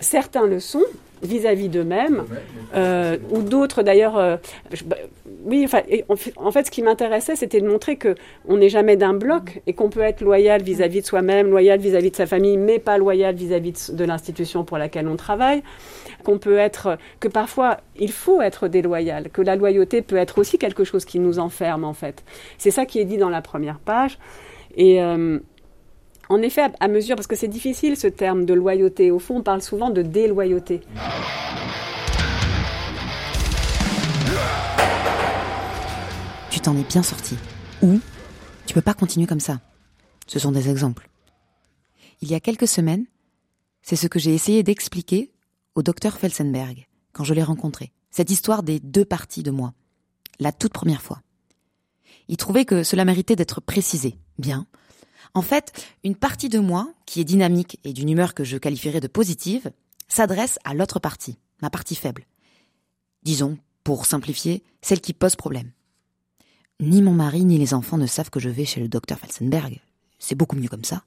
Certains 0.00 0.46
le 0.46 0.58
sont 0.58 0.82
vis-à-vis 1.22 1.68
d'eux-mêmes, 1.68 2.24
euh, 2.74 3.16
ou 3.30 3.42
d'autres 3.42 3.82
d'ailleurs. 3.82 4.38
Oui, 5.44 5.66
en, 6.08 6.50
fait, 6.50 6.66
ce 6.66 6.70
qui 6.70 6.82
m'intéressait, 6.82 7.36
c'était 7.36 7.60
de 7.60 7.68
montrer 7.68 7.96
que 7.96 8.14
on 8.48 8.56
n'est 8.56 8.70
jamais 8.70 8.96
d'un 8.96 9.12
bloc 9.12 9.60
et 9.66 9.74
qu'on 9.74 9.90
peut 9.90 10.00
être 10.00 10.22
loyal 10.22 10.62
vis-à-vis 10.62 11.02
de 11.02 11.06
soi-même, 11.06 11.50
loyal 11.50 11.78
vis-à-vis 11.78 12.10
de 12.10 12.16
sa 12.16 12.26
famille, 12.26 12.56
mais 12.56 12.78
pas 12.78 12.96
loyal 12.96 13.34
vis-à-vis 13.34 13.90
de, 13.90 13.96
de 13.96 14.04
l'institution 14.04 14.64
pour 14.64 14.78
laquelle 14.78 15.06
on 15.06 15.16
travaille. 15.16 15.62
Qu'on 16.24 16.38
peut 16.38 16.56
être, 16.56 16.96
que 17.20 17.28
parfois 17.28 17.78
il 17.96 18.10
faut 18.10 18.40
être 18.40 18.68
déloyal, 18.68 19.28
que 19.28 19.42
la 19.42 19.56
loyauté 19.56 20.00
peut 20.00 20.16
être 20.16 20.38
aussi 20.38 20.56
quelque 20.56 20.84
chose 20.84 21.04
qui 21.04 21.18
nous 21.18 21.38
enferme 21.38 21.84
en 21.84 21.94
fait. 21.94 22.24
C'est 22.56 22.70
ça 22.70 22.86
qui 22.86 22.98
est 22.98 23.04
dit 23.04 23.18
dans 23.18 23.30
la 23.30 23.42
première 23.42 23.78
page. 23.78 24.18
Et 24.76 25.02
euh, 25.02 25.38
en 26.30 26.40
effet, 26.40 26.62
à, 26.62 26.70
à 26.80 26.88
mesure, 26.88 27.16
parce 27.16 27.26
que 27.26 27.36
c'est 27.36 27.48
difficile 27.48 27.98
ce 27.98 28.06
terme 28.06 28.46
de 28.46 28.54
loyauté, 28.54 29.10
au 29.10 29.18
fond 29.18 29.36
on 29.36 29.42
parle 29.42 29.60
souvent 29.60 29.90
de 29.90 30.00
déloyauté. 30.00 30.80
Tu 36.54 36.60
t'en 36.60 36.76
es 36.76 36.84
bien 36.84 37.02
sorti. 37.02 37.34
ou 37.82 37.98
tu 38.64 38.74
peux 38.74 38.80
pas 38.80 38.94
continuer 38.94 39.26
comme 39.26 39.40
ça. 39.40 39.60
Ce 40.28 40.38
sont 40.38 40.52
des 40.52 40.70
exemples. 40.70 41.10
Il 42.20 42.30
y 42.30 42.34
a 42.36 42.38
quelques 42.38 42.68
semaines, 42.68 43.06
c'est 43.82 43.96
ce 43.96 44.06
que 44.06 44.20
j'ai 44.20 44.32
essayé 44.32 44.62
d'expliquer 44.62 45.32
au 45.74 45.82
docteur 45.82 46.16
Felsenberg 46.16 46.86
quand 47.12 47.24
je 47.24 47.34
l'ai 47.34 47.42
rencontré. 47.42 47.90
Cette 48.12 48.30
histoire 48.30 48.62
des 48.62 48.78
deux 48.78 49.04
parties 49.04 49.42
de 49.42 49.50
moi. 49.50 49.74
La 50.38 50.52
toute 50.52 50.72
première 50.72 51.02
fois. 51.02 51.22
Il 52.28 52.36
trouvait 52.36 52.64
que 52.64 52.84
cela 52.84 53.04
méritait 53.04 53.34
d'être 53.34 53.60
précisé. 53.60 54.16
Bien. 54.38 54.68
En 55.34 55.42
fait, 55.42 55.72
une 56.04 56.14
partie 56.14 56.48
de 56.48 56.60
moi, 56.60 56.94
qui 57.04 57.20
est 57.20 57.24
dynamique 57.24 57.80
et 57.82 57.92
d'une 57.92 58.10
humeur 58.10 58.32
que 58.32 58.44
je 58.44 58.58
qualifierais 58.58 59.00
de 59.00 59.08
positive, 59.08 59.72
s'adresse 60.06 60.60
à 60.62 60.72
l'autre 60.72 61.00
partie, 61.00 61.36
ma 61.62 61.70
partie 61.70 61.96
faible. 61.96 62.26
Disons, 63.24 63.58
pour 63.82 64.06
simplifier, 64.06 64.62
celle 64.82 65.00
qui 65.00 65.14
pose 65.14 65.34
problème. 65.34 65.72
Ni 66.86 67.00
mon 67.00 67.12
mari 67.12 67.46
ni 67.46 67.56
les 67.56 67.72
enfants 67.72 67.96
ne 67.96 68.06
savent 68.06 68.28
que 68.28 68.38
je 68.38 68.50
vais 68.50 68.66
chez 68.66 68.78
le 68.78 68.88
docteur 68.88 69.18
Felsenberg. 69.18 69.80
C'est 70.18 70.34
beaucoup 70.34 70.54
mieux 70.54 70.68
comme 70.68 70.84
ça. 70.84 71.02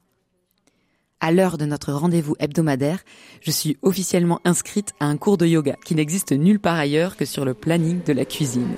À 1.19 1.31
l'heure 1.31 1.59
de 1.59 1.65
notre 1.65 1.93
rendez-vous 1.93 2.35
hebdomadaire, 2.39 3.03
je 3.41 3.51
suis 3.51 3.77
officiellement 3.83 4.39
inscrite 4.43 4.93
à 4.99 5.05
un 5.05 5.17
cours 5.17 5.37
de 5.37 5.45
yoga 5.45 5.75
qui 5.85 5.93
n'existe 5.93 6.31
nulle 6.31 6.59
part 6.59 6.79
ailleurs 6.79 7.15
que 7.15 7.25
sur 7.25 7.45
le 7.45 7.53
planning 7.53 8.03
de 8.03 8.13
la 8.13 8.25
cuisine. 8.25 8.73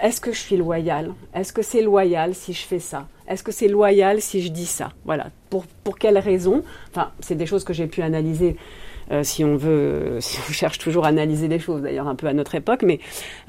Est-ce 0.00 0.20
que 0.20 0.32
je 0.32 0.40
suis 0.40 0.56
loyale? 0.56 1.14
Est-ce 1.34 1.52
que 1.52 1.62
c'est 1.62 1.82
loyal 1.82 2.34
si 2.34 2.52
je 2.52 2.62
fais 2.62 2.80
ça? 2.80 3.06
Est-ce 3.28 3.44
que 3.44 3.52
c'est 3.52 3.68
loyal 3.68 4.20
si 4.20 4.42
je 4.42 4.48
dis 4.48 4.66
ça? 4.66 4.92
Voilà. 5.04 5.30
Pour, 5.50 5.66
pour 5.84 5.98
quelles 6.00 6.18
raisons 6.18 6.64
Enfin, 6.90 7.12
c'est 7.20 7.36
des 7.36 7.46
choses 7.46 7.62
que 7.62 7.72
j'ai 7.72 7.86
pu 7.86 8.02
analyser. 8.02 8.56
Euh, 9.10 9.22
si 9.22 9.44
on 9.44 9.56
veut, 9.56 10.16
si 10.20 10.38
on 10.48 10.52
cherche 10.52 10.78
toujours 10.78 11.04
à 11.04 11.08
analyser 11.08 11.48
les 11.48 11.58
choses, 11.58 11.82
d'ailleurs 11.82 12.08
un 12.08 12.14
peu 12.14 12.26
à 12.26 12.32
notre 12.32 12.54
époque, 12.54 12.82
mais 12.82 13.00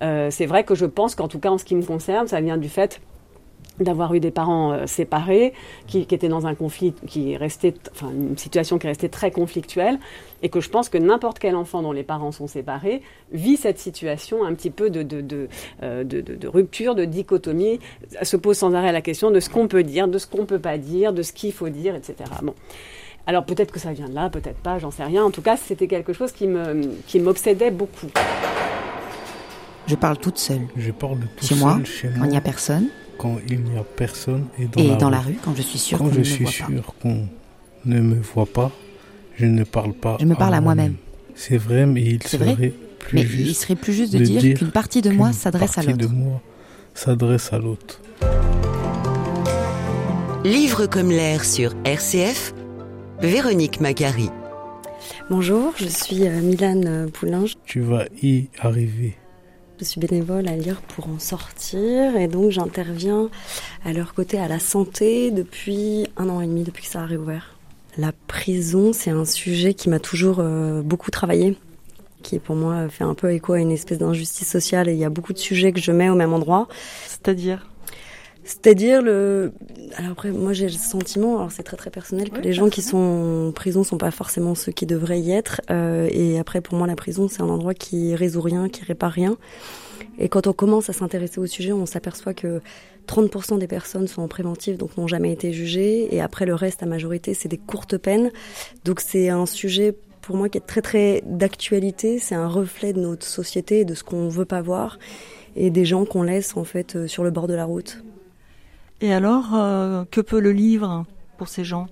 euh, 0.02 0.30
c'est 0.32 0.46
vrai 0.46 0.64
que 0.64 0.76
je 0.76 0.86
pense 0.86 1.16
qu'en 1.16 1.28
tout 1.28 1.40
cas 1.40 1.50
en 1.50 1.58
ce 1.58 1.66
qui 1.66 1.76
me 1.76 1.84
concerne, 1.84 2.28
ça 2.28 2.42
vient 2.42 2.58
du 2.58 2.70
fait 2.70 3.02
d'avoir 3.80 4.14
eu 4.14 4.20
des 4.20 4.32
parents 4.32 4.74
euh, 4.74 4.86
séparés, 4.86 5.54
qui, 5.88 6.00
étaient 6.00 6.28
dans 6.28 6.46
un 6.46 6.56
conflit 6.56 6.94
qui 7.08 7.36
restait, 7.38 7.74
enfin 7.92 8.12
une 8.12 8.38
situation 8.38 8.78
qui 8.78 8.88
restait 8.88 9.10
très 9.10 9.32
conflictuelle, 9.32 10.00
et 10.44 10.50
que 10.50 10.60
je 10.60 10.70
pense 10.70 10.90
que 10.90 10.98
n'importe 10.98 11.40
quel 11.40 11.56
enfant 11.56 11.82
dont 11.82 11.92
les 11.92 12.04
parents 12.04 12.32
sont 12.32 12.48
séparés 12.48 13.02
vit 13.32 13.58
cette 13.58 13.80
situation 13.80 14.44
un 14.44 14.54
petit 14.54 14.70
peu 14.70 14.92
euh, 14.94 16.04
de, 16.04 16.22
de 16.22 16.48
rupture, 16.48 16.96
de 16.96 17.06
dichotomie, 17.06 17.80
se 18.22 18.38
pose 18.38 18.58
sans 18.58 18.74
arrêt 18.74 18.92
la 18.92 19.02
question 19.02 19.32
de 19.32 19.40
ce 19.40 19.50
qu'on 19.50 19.68
peut 19.68 19.84
dire, 19.84 20.08
de 20.08 20.18
ce 20.18 20.28
qu'on 20.28 20.46
peut 20.46 20.60
pas 20.60 20.78
dire, 20.78 21.14
de 21.14 21.22
ce 21.22 21.34
qu'il 21.34 21.54
faut 21.54 21.70
dire, 21.70 21.96
etc. 21.96 22.16
Bon. 22.42 22.54
Alors 23.28 23.46
peut-être 23.46 23.72
que 23.72 23.80
ça 23.80 23.94
vient 23.94 24.10
de 24.10 24.16
là, 24.16 24.30
peut-être 24.30 24.58
pas, 24.60 24.80
j'en 24.80 24.92
sais 24.92 25.04
rien. 25.04 25.24
En 25.24 25.32
tout 25.32 25.42
cas, 25.42 25.56
c'était 25.58 25.88
quelque 25.88 26.14
chose 26.14 26.32
qui 26.32 26.48
me 26.48 26.82
qui 27.08 27.20
m'obsédait 27.20 27.72
beaucoup. 27.72 28.08
Je 29.88 29.96
parle 29.96 30.18
toute 30.18 30.38
seule. 30.38 30.62
Je 30.78 30.92
parle 30.92 31.20
toute 31.20 31.48
chez 31.50 31.56
seule 31.56 31.58
moi, 31.60 31.80
chez 31.84 32.08
quand 32.10 32.18
moi. 32.18 32.28
il 32.28 32.32
n'y 32.32 32.38
a 32.38 32.42
personne. 32.42 32.88
Quand 33.18 33.38
il 33.50 33.62
n'y 33.62 33.78
a 33.78 33.84
personne 33.84 34.46
et 34.58 34.66
dans, 34.66 34.82
Et 34.82 34.88
la, 34.88 34.96
dans 34.96 35.08
rue. 35.08 35.12
la 35.14 35.20
rue, 35.20 35.36
quand 35.44 35.56
je 35.56 35.62
suis 35.62 35.78
sûre 35.80 35.98
Quand 36.00 36.06
qu'on 36.06 36.10
je 36.12 36.16
ne 36.16 36.20
me 36.20 36.24
suis 36.26 36.44
voit 36.46 36.52
pas. 36.54 36.74
sûr 36.74 36.96
qu'on 37.02 37.28
ne 37.86 38.00
me 38.00 38.16
voit 38.22 38.46
pas, 38.48 38.72
je 39.38 39.46
ne 39.46 39.64
parle 39.64 39.94
pas. 39.94 40.18
Je 40.20 40.26
me 40.26 40.36
parle 40.36 40.54
à 40.56 40.62
moi-même. 40.62 40.96
C'est 41.36 41.58
vrai, 41.58 41.86
mais 41.86 42.02
il 42.02 42.24
serait 42.24 42.54
vrai 42.56 42.74
plus 43.00 43.16
Mais 43.16 43.26
juste. 43.26 43.50
il 43.50 43.54
serait 43.56 43.76
plus 43.76 43.94
juste 43.94 44.14
de 44.14 44.20
dire 44.20 44.56
qu'une 44.58 44.72
partie 44.72 45.02
de 45.02 45.10
moi 45.12 45.32
s'adresse 45.34 45.78
à 45.78 45.84
partie 45.84 45.94
de 45.94 46.04
l'autre. 46.04 46.14
moi 46.16 46.42
s'adresse 46.94 47.54
à 47.54 47.58
l'autre. 47.60 48.00
Livre 50.44 50.88
comme 50.88 51.10
l'air 51.12 51.44
sur 51.46 51.74
RCF, 51.86 52.54
Véronique 53.22 53.80
Macari. 53.80 54.30
Bonjour, 55.30 55.74
je 55.78 55.86
suis 55.86 56.28
euh, 56.28 56.42
Milane 56.42 57.12
Poulain. 57.12 57.46
Tu 57.66 57.80
vas 57.80 58.06
y 58.24 58.48
arriver. 58.60 59.16
Je 59.80 59.86
suis 59.86 60.02
bénévole 60.02 60.48
à 60.48 60.56
Lire 60.56 60.82
pour 60.82 61.08
en 61.08 61.20
sortir 61.20 62.16
et 62.18 62.28
donc 62.28 62.50
j'interviens 62.50 63.30
à 63.86 63.94
leur 63.94 64.16
côté 64.16 64.40
à 64.40 64.48
la 64.48 64.58
santé 64.58 65.30
depuis 65.30 66.08
un 66.18 66.30
an 66.30 66.42
et 66.42 66.48
demi, 66.48 66.64
depuis 66.64 66.84
que 66.84 66.90
ça 66.90 67.04
a 67.04 67.06
réouvert. 67.06 67.56
La 67.96 68.12
prison, 68.26 68.92
c'est 68.92 69.12
un 69.12 69.26
sujet 69.26 69.76
qui 69.76 69.90
m'a 69.90 70.00
toujours 70.00 70.38
euh, 70.40 70.82
beaucoup 70.82 71.12
travaillé, 71.12 71.56
qui 72.24 72.40
pour 72.40 72.56
moi 72.56 72.90
fait 72.90 73.04
un 73.04 73.14
peu 73.14 73.32
écho 73.32 73.54
à 73.54 73.60
une 73.60 73.72
espèce 73.72 74.00
d'injustice 74.00 74.50
sociale 74.50 74.90
et 74.90 74.94
il 74.94 75.00
y 75.00 75.06
a 75.06 75.10
beaucoup 75.10 75.34
de 75.34 75.38
sujets 75.38 75.72
que 75.72 75.80
je 75.80 75.92
mets 75.92 76.10
au 76.10 76.16
même 76.16 76.34
endroit. 76.34 76.68
C'est-à-dire? 77.08 77.71
C'est-à-dire 78.44 79.02
le. 79.02 79.52
Alors 79.98 80.12
après, 80.12 80.32
moi 80.32 80.54
j'ai 80.54 80.66
le 80.66 80.72
sentiment, 80.72 81.38
alors 81.38 81.52
c'est 81.52 81.64
très 81.64 81.78
très 81.78 81.92
personnel, 81.92 82.30
que 82.30 82.42
les 82.42 82.54
gens 82.54 82.70
qui 82.70 82.82
sont 82.82 83.48
en 83.48 83.52
prison 83.52 83.84
sont 83.84 83.98
pas 83.98 84.12
forcément 84.12 84.56
ceux 84.56 84.72
qui 84.72 84.86
devraient 84.86 85.20
y 85.20 85.32
être. 85.32 85.62
Euh, 85.70 86.10
et 86.12 86.40
après, 86.40 86.62
pour 86.62 86.76
moi, 86.76 86.88
la 86.88 86.96
prison 86.96 87.28
c'est 87.28 87.42
un 87.42 87.50
endroit 87.50 87.74
qui 87.74 88.16
résout 88.16 88.42
rien, 88.42 88.68
qui 88.68 88.84
répare 88.84 89.12
rien. 89.12 89.38
Et 90.18 90.28
quand 90.28 90.48
on 90.48 90.54
commence 90.54 90.90
à 90.90 90.94
s'intéresser 90.94 91.40
au 91.40 91.46
sujet, 91.46 91.72
on 91.72 91.86
s'aperçoit 91.86 92.34
que 92.34 92.62
30% 93.08 93.60
des 93.60 93.68
personnes 93.68 94.08
sont 94.08 94.22
en 94.22 94.28
préventive, 94.28 94.78
donc 94.78 94.98
n'ont 94.98 95.08
jamais 95.08 95.32
été 95.32 95.54
jugées. 95.54 96.14
Et 96.14 96.22
après, 96.22 96.46
le 96.46 96.56
reste, 96.56 96.82
la 96.82 96.88
majorité, 96.88 97.34
c'est 97.34 97.50
des 97.50 97.58
courtes 97.58 97.98
peines. 97.98 98.32
Donc 98.86 99.02
c'est 99.02 99.30
un 99.30 99.46
sujet 99.46 99.96
pour 100.22 100.36
moi 100.36 100.50
qui 100.50 100.58
est 100.58 100.66
très 100.66 100.82
très 100.82 101.24
d'actualité. 101.26 102.20
C'est 102.20 102.36
un 102.36 102.48
reflet 102.48 102.94
de 102.94 103.02
notre 103.02 103.26
société, 103.26 103.86
de 103.86 103.94
ce 103.94 104.04
qu'on 104.04 104.30
veut 104.30 104.46
pas 104.46 104.62
voir, 104.62 105.00
et 105.56 105.70
des 105.70 105.86
gens 105.86 106.06
qu'on 106.06 106.24
laisse 106.24 106.56
en 106.58 106.64
fait 106.64 106.96
euh, 106.96 107.08
sur 107.08 107.24
le 107.24 107.32
bord 107.32 107.48
de 107.48 107.54
la 107.54 107.66
route. 107.66 108.04
Et 109.02 109.12
alors, 109.14 109.56
euh, 109.56 110.06
que 110.10 110.22
peut 110.22 110.40
le 110.40 110.52
livre 110.52 111.06
pour 111.38 111.48
ces 111.48 111.64
gens? 111.64 111.88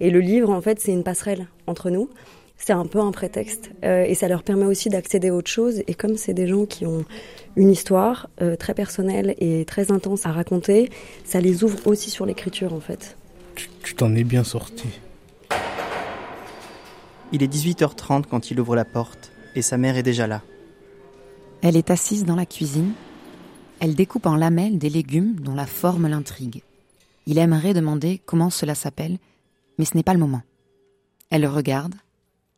Et 0.00 0.10
le 0.10 0.20
livre, 0.20 0.50
en 0.50 0.60
fait, 0.60 0.78
c'est 0.78 0.92
une 0.92 1.02
passerelle 1.02 1.46
entre 1.66 1.88
nous. 1.88 2.10
C'est 2.58 2.74
un 2.74 2.84
peu 2.84 3.00
un 3.00 3.10
prétexte 3.10 3.70
euh, 3.84 4.04
et 4.04 4.14
ça 4.14 4.28
leur 4.28 4.42
permet 4.42 4.66
aussi 4.66 4.90
d'accéder 4.90 5.28
à 5.28 5.34
autre 5.34 5.50
chose. 5.50 5.82
Et 5.86 5.94
comme 5.94 6.18
c'est 6.18 6.34
des 6.34 6.46
gens 6.46 6.66
qui 6.66 6.84
ont 6.84 7.06
une 7.56 7.70
histoire 7.70 8.28
euh, 8.42 8.54
très 8.54 8.74
personnelle 8.74 9.34
et 9.38 9.64
très 9.64 9.90
intense 9.90 10.26
à 10.26 10.32
raconter, 10.32 10.90
ça 11.24 11.40
les 11.40 11.64
ouvre 11.64 11.86
aussi 11.86 12.10
sur 12.10 12.26
l'écriture 12.26 12.74
en 12.74 12.80
fait. 12.80 13.16
Tu 13.82 13.94
t'en 13.94 14.14
es 14.14 14.24
bien 14.24 14.44
sorti. 14.44 14.88
Il 17.32 17.42
est 17.42 17.52
18h30 17.52 18.24
quand 18.30 18.50
il 18.50 18.60
ouvre 18.60 18.76
la 18.76 18.84
porte 18.84 19.32
et 19.54 19.62
sa 19.62 19.78
mère 19.78 19.96
est 19.96 20.02
déjà 20.02 20.26
là. 20.26 20.42
Elle 21.62 21.78
est 21.78 21.90
assise 21.90 22.26
dans 22.26 22.36
la 22.36 22.46
cuisine. 22.46 22.92
Elle 23.80 23.94
découpe 23.94 24.26
en 24.26 24.36
lamelles 24.36 24.78
des 24.78 24.90
légumes 24.90 25.40
dont 25.40 25.54
la 25.54 25.66
forme 25.66 26.06
l'intrigue. 26.06 26.62
Il 27.26 27.38
aimerait 27.38 27.74
demander 27.74 28.20
comment 28.24 28.50
cela 28.50 28.74
s'appelle, 28.74 29.18
mais 29.78 29.84
ce 29.84 29.96
n'est 29.96 30.02
pas 30.02 30.12
le 30.12 30.20
moment. 30.20 30.42
Elle 31.30 31.42
le 31.42 31.48
regarde, 31.48 31.94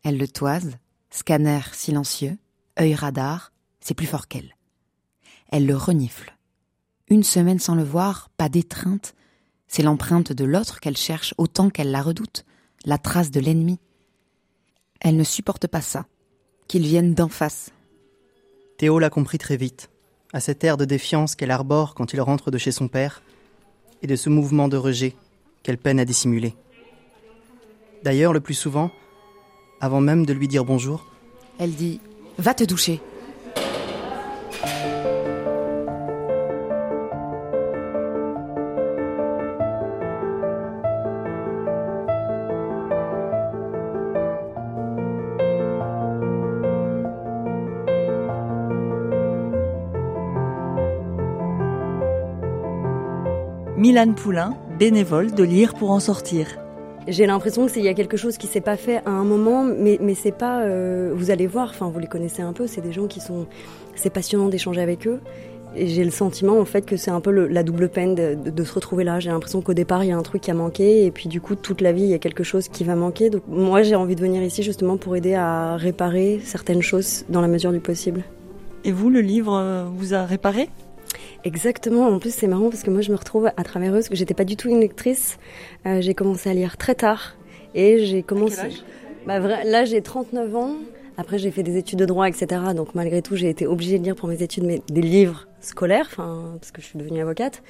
elle 0.02 0.18
le 0.18 0.26
toise, 0.28 0.76
scanner 1.10 1.60
silencieux, 1.72 2.36
œil 2.80 2.94
radar, 2.94 3.52
c'est 3.80 3.94
plus 3.94 4.06
fort 4.06 4.26
qu'elle. 4.26 4.56
Elle 5.50 5.66
le 5.66 5.76
renifle. 5.76 6.36
Une 7.08 7.22
semaine 7.22 7.58
sans 7.58 7.76
le 7.76 7.84
voir, 7.84 8.30
pas 8.36 8.48
d'étreinte, 8.48 9.14
c'est 9.68 9.82
l'empreinte 9.82 10.32
de 10.32 10.44
l'autre 10.44 10.80
qu'elle 10.80 10.96
cherche 10.96 11.34
autant 11.38 11.70
qu'elle 11.70 11.90
la 11.90 12.02
redoute, 12.02 12.44
la 12.84 12.98
trace 12.98 13.30
de 13.30 13.40
l'ennemi. 13.40 13.78
Elle 15.00 15.16
ne 15.16 15.24
supporte 15.24 15.66
pas 15.66 15.82
ça, 15.82 16.06
qu'il 16.66 16.82
vienne 16.82 17.14
d'en 17.14 17.28
face, 17.28 17.70
Théo 18.82 18.98
l'a 18.98 19.10
compris 19.10 19.38
très 19.38 19.56
vite, 19.56 19.91
à 20.32 20.40
cet 20.40 20.64
air 20.64 20.76
de 20.76 20.84
défiance 20.84 21.34
qu'elle 21.34 21.50
arbore 21.50 21.94
quand 21.94 22.12
il 22.12 22.20
rentre 22.20 22.50
de 22.50 22.58
chez 22.58 22.72
son 22.72 22.88
père, 22.88 23.22
et 24.02 24.06
de 24.06 24.16
ce 24.16 24.28
mouvement 24.28 24.68
de 24.68 24.76
rejet 24.76 25.14
qu'elle 25.62 25.78
peine 25.78 26.00
à 26.00 26.04
dissimuler. 26.04 26.54
D'ailleurs, 28.02 28.32
le 28.32 28.40
plus 28.40 28.54
souvent, 28.54 28.90
avant 29.80 30.00
même 30.00 30.26
de 30.26 30.32
lui 30.32 30.48
dire 30.48 30.64
bonjour, 30.64 31.06
Elle 31.58 31.74
dit 31.74 32.00
Va 32.38 32.54
te 32.54 32.64
doucher. 32.64 33.00
Milan 53.92 54.14
Poulain, 54.14 54.54
bénévole 54.78 55.32
de 55.34 55.44
Lire 55.44 55.74
pour 55.74 55.90
en 55.90 56.00
sortir. 56.00 56.46
J'ai 57.08 57.26
l'impression 57.26 57.66
qu'il 57.66 57.82
y 57.82 57.88
a 57.88 57.92
quelque 57.92 58.16
chose 58.16 58.38
qui 58.38 58.46
s'est 58.46 58.62
pas 58.62 58.78
fait 58.78 59.02
à 59.04 59.10
un 59.10 59.22
moment, 59.22 59.64
mais, 59.64 59.98
mais 60.00 60.14
c'est 60.14 60.32
pas. 60.32 60.62
euh, 60.62 61.12
vous 61.14 61.30
allez 61.30 61.46
voir, 61.46 61.68
enfin 61.68 61.90
vous 61.92 61.98
les 61.98 62.06
connaissez 62.06 62.40
un 62.40 62.54
peu, 62.54 62.66
c'est 62.66 62.80
des 62.80 62.90
gens 62.94 63.06
qui 63.06 63.20
sont. 63.20 63.44
C'est 63.94 64.08
passionnant 64.08 64.48
d'échanger 64.48 64.80
avec 64.80 65.06
eux. 65.06 65.20
Et 65.76 65.88
j'ai 65.88 66.04
le 66.04 66.10
sentiment 66.10 66.58
en 66.58 66.64
fait 66.64 66.86
que 66.86 66.96
c'est 66.96 67.10
un 67.10 67.20
peu 67.20 67.30
le- 67.30 67.48
la 67.48 67.62
double 67.62 67.90
peine 67.90 68.14
de, 68.14 68.34
de- 68.34 68.48
de 68.48 68.64
se 68.64 68.72
retrouver 68.72 69.04
là. 69.04 69.20
J'ai 69.20 69.28
l'impression 69.28 69.60
qu'au 69.60 69.74
départ 69.74 70.02
il 70.04 70.08
y 70.08 70.12
a 70.12 70.16
un 70.16 70.22
truc 70.22 70.40
qui 70.40 70.50
a 70.50 70.54
manqué, 70.54 71.04
et 71.04 71.10
puis 71.10 71.28
du 71.28 71.42
coup 71.42 71.54
toute 71.54 71.82
la 71.82 71.92
vie 71.92 72.04
il 72.04 72.08
y 72.08 72.14
a 72.14 72.18
quelque 72.18 72.44
chose 72.44 72.68
qui 72.68 72.84
va 72.84 72.94
manquer. 72.96 73.28
Donc 73.28 73.42
moi 73.46 73.82
j'ai 73.82 73.94
envie 73.94 74.16
de 74.16 74.22
venir 74.22 74.42
ici 74.42 74.62
justement 74.62 74.96
pour 74.96 75.16
aider 75.16 75.34
à 75.34 75.76
réparer 75.76 76.40
certaines 76.42 76.80
choses 76.80 77.26
dans 77.28 77.42
la 77.42 77.48
mesure 77.48 77.72
du 77.72 77.80
possible. 77.80 78.22
Et 78.84 78.90
vous, 78.90 79.10
le 79.10 79.20
livre 79.20 79.54
euh, 79.54 79.84
vous 79.94 80.14
a 80.14 80.24
réparé? 80.24 80.70
Exactement. 81.44 82.06
En 82.08 82.18
plus, 82.18 82.32
c'est 82.34 82.46
marrant 82.46 82.70
parce 82.70 82.82
que 82.82 82.90
moi, 82.90 83.00
je 83.00 83.10
me 83.10 83.16
retrouve 83.16 83.50
à 83.56 83.64
travers 83.64 83.90
eux, 83.92 83.96
parce 83.96 84.08
que 84.08 84.14
j'étais 84.16 84.34
pas 84.34 84.44
du 84.44 84.56
tout 84.56 84.68
une 84.68 84.80
lectrice. 84.80 85.38
Euh, 85.86 86.00
j'ai 86.00 86.14
commencé 86.14 86.48
à 86.50 86.54
lire 86.54 86.76
très 86.76 86.94
tard 86.94 87.36
et 87.74 88.04
j'ai 88.04 88.22
commencé. 88.22 88.56
Bah, 89.26 89.40
vra- 89.40 89.64
là, 89.64 89.84
j'ai 89.84 90.02
39 90.02 90.54
ans. 90.56 90.74
Après, 91.16 91.38
j'ai 91.38 91.50
fait 91.50 91.62
des 91.62 91.76
études 91.76 91.98
de 91.98 92.06
droit, 92.06 92.28
etc. 92.28 92.46
Donc, 92.74 92.94
malgré 92.94 93.22
tout, 93.22 93.36
j'ai 93.36 93.48
été 93.50 93.66
obligée 93.66 93.98
de 93.98 94.04
lire 94.04 94.14
pour 94.16 94.28
mes 94.28 94.42
études 94.42 94.64
mais 94.64 94.82
des 94.88 95.02
livres 95.02 95.46
scolaires, 95.60 96.06
enfin, 96.10 96.54
parce 96.58 96.70
que 96.72 96.80
je 96.80 96.86
suis 96.86 96.98
devenue 96.98 97.20
avocate. 97.20 97.62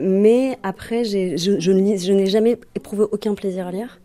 Mais 0.00 0.58
après, 0.62 1.04
je, 1.04 1.36
je, 1.36 1.60
je 1.60 1.72
n'ai 1.72 2.26
jamais 2.26 2.56
éprouvé 2.74 3.04
aucun 3.12 3.34
plaisir 3.34 3.66
à 3.66 3.70
lire 3.70 4.00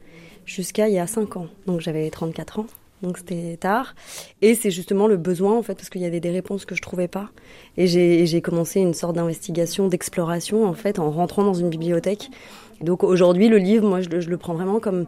jusqu'à 0.46 0.88
il 0.88 0.94
y 0.94 1.00
a 1.00 1.08
5 1.08 1.38
ans. 1.38 1.48
Donc, 1.66 1.80
j'avais 1.82 2.10
34 2.10 2.60
ans 2.60 2.68
donc 3.06 3.18
c'était 3.18 3.58
tard. 3.58 3.96
Et 4.42 4.56
c'est 4.56 4.72
justement 4.72 5.08
le 5.08 5.18
besoin, 5.18 5.58
en 5.58 5.62
fait, 5.62 5.76
parce 5.76 5.90
qu'il 5.90 6.02
y 6.02 6.06
avait 6.06 6.20
des 6.20 6.32
réponses 6.32 6.66
que 6.66 6.76
je 6.76 6.82
trouvais 6.82 7.08
pas. 7.08 7.30
Et 7.78 7.88
j'ai 7.88 8.42
commencé 8.42 8.80
une 8.80 8.94
sorte 8.94 9.16
d'investigation, 9.16 9.88
d'exploration, 9.88 10.66
en 10.66 10.74
fait, 10.74 11.00
en 11.00 11.12
rentrant 11.12 11.44
dans 11.44 11.54
une 11.54 11.70
bibliothèque 11.70 12.30
donc 12.82 13.04
aujourd'hui, 13.04 13.48
le 13.48 13.58
livre, 13.58 13.88
moi, 13.88 14.02
je 14.02 14.10
le, 14.10 14.38
prends 14.38 14.54
vraiment 14.54 14.80
comme. 14.80 15.06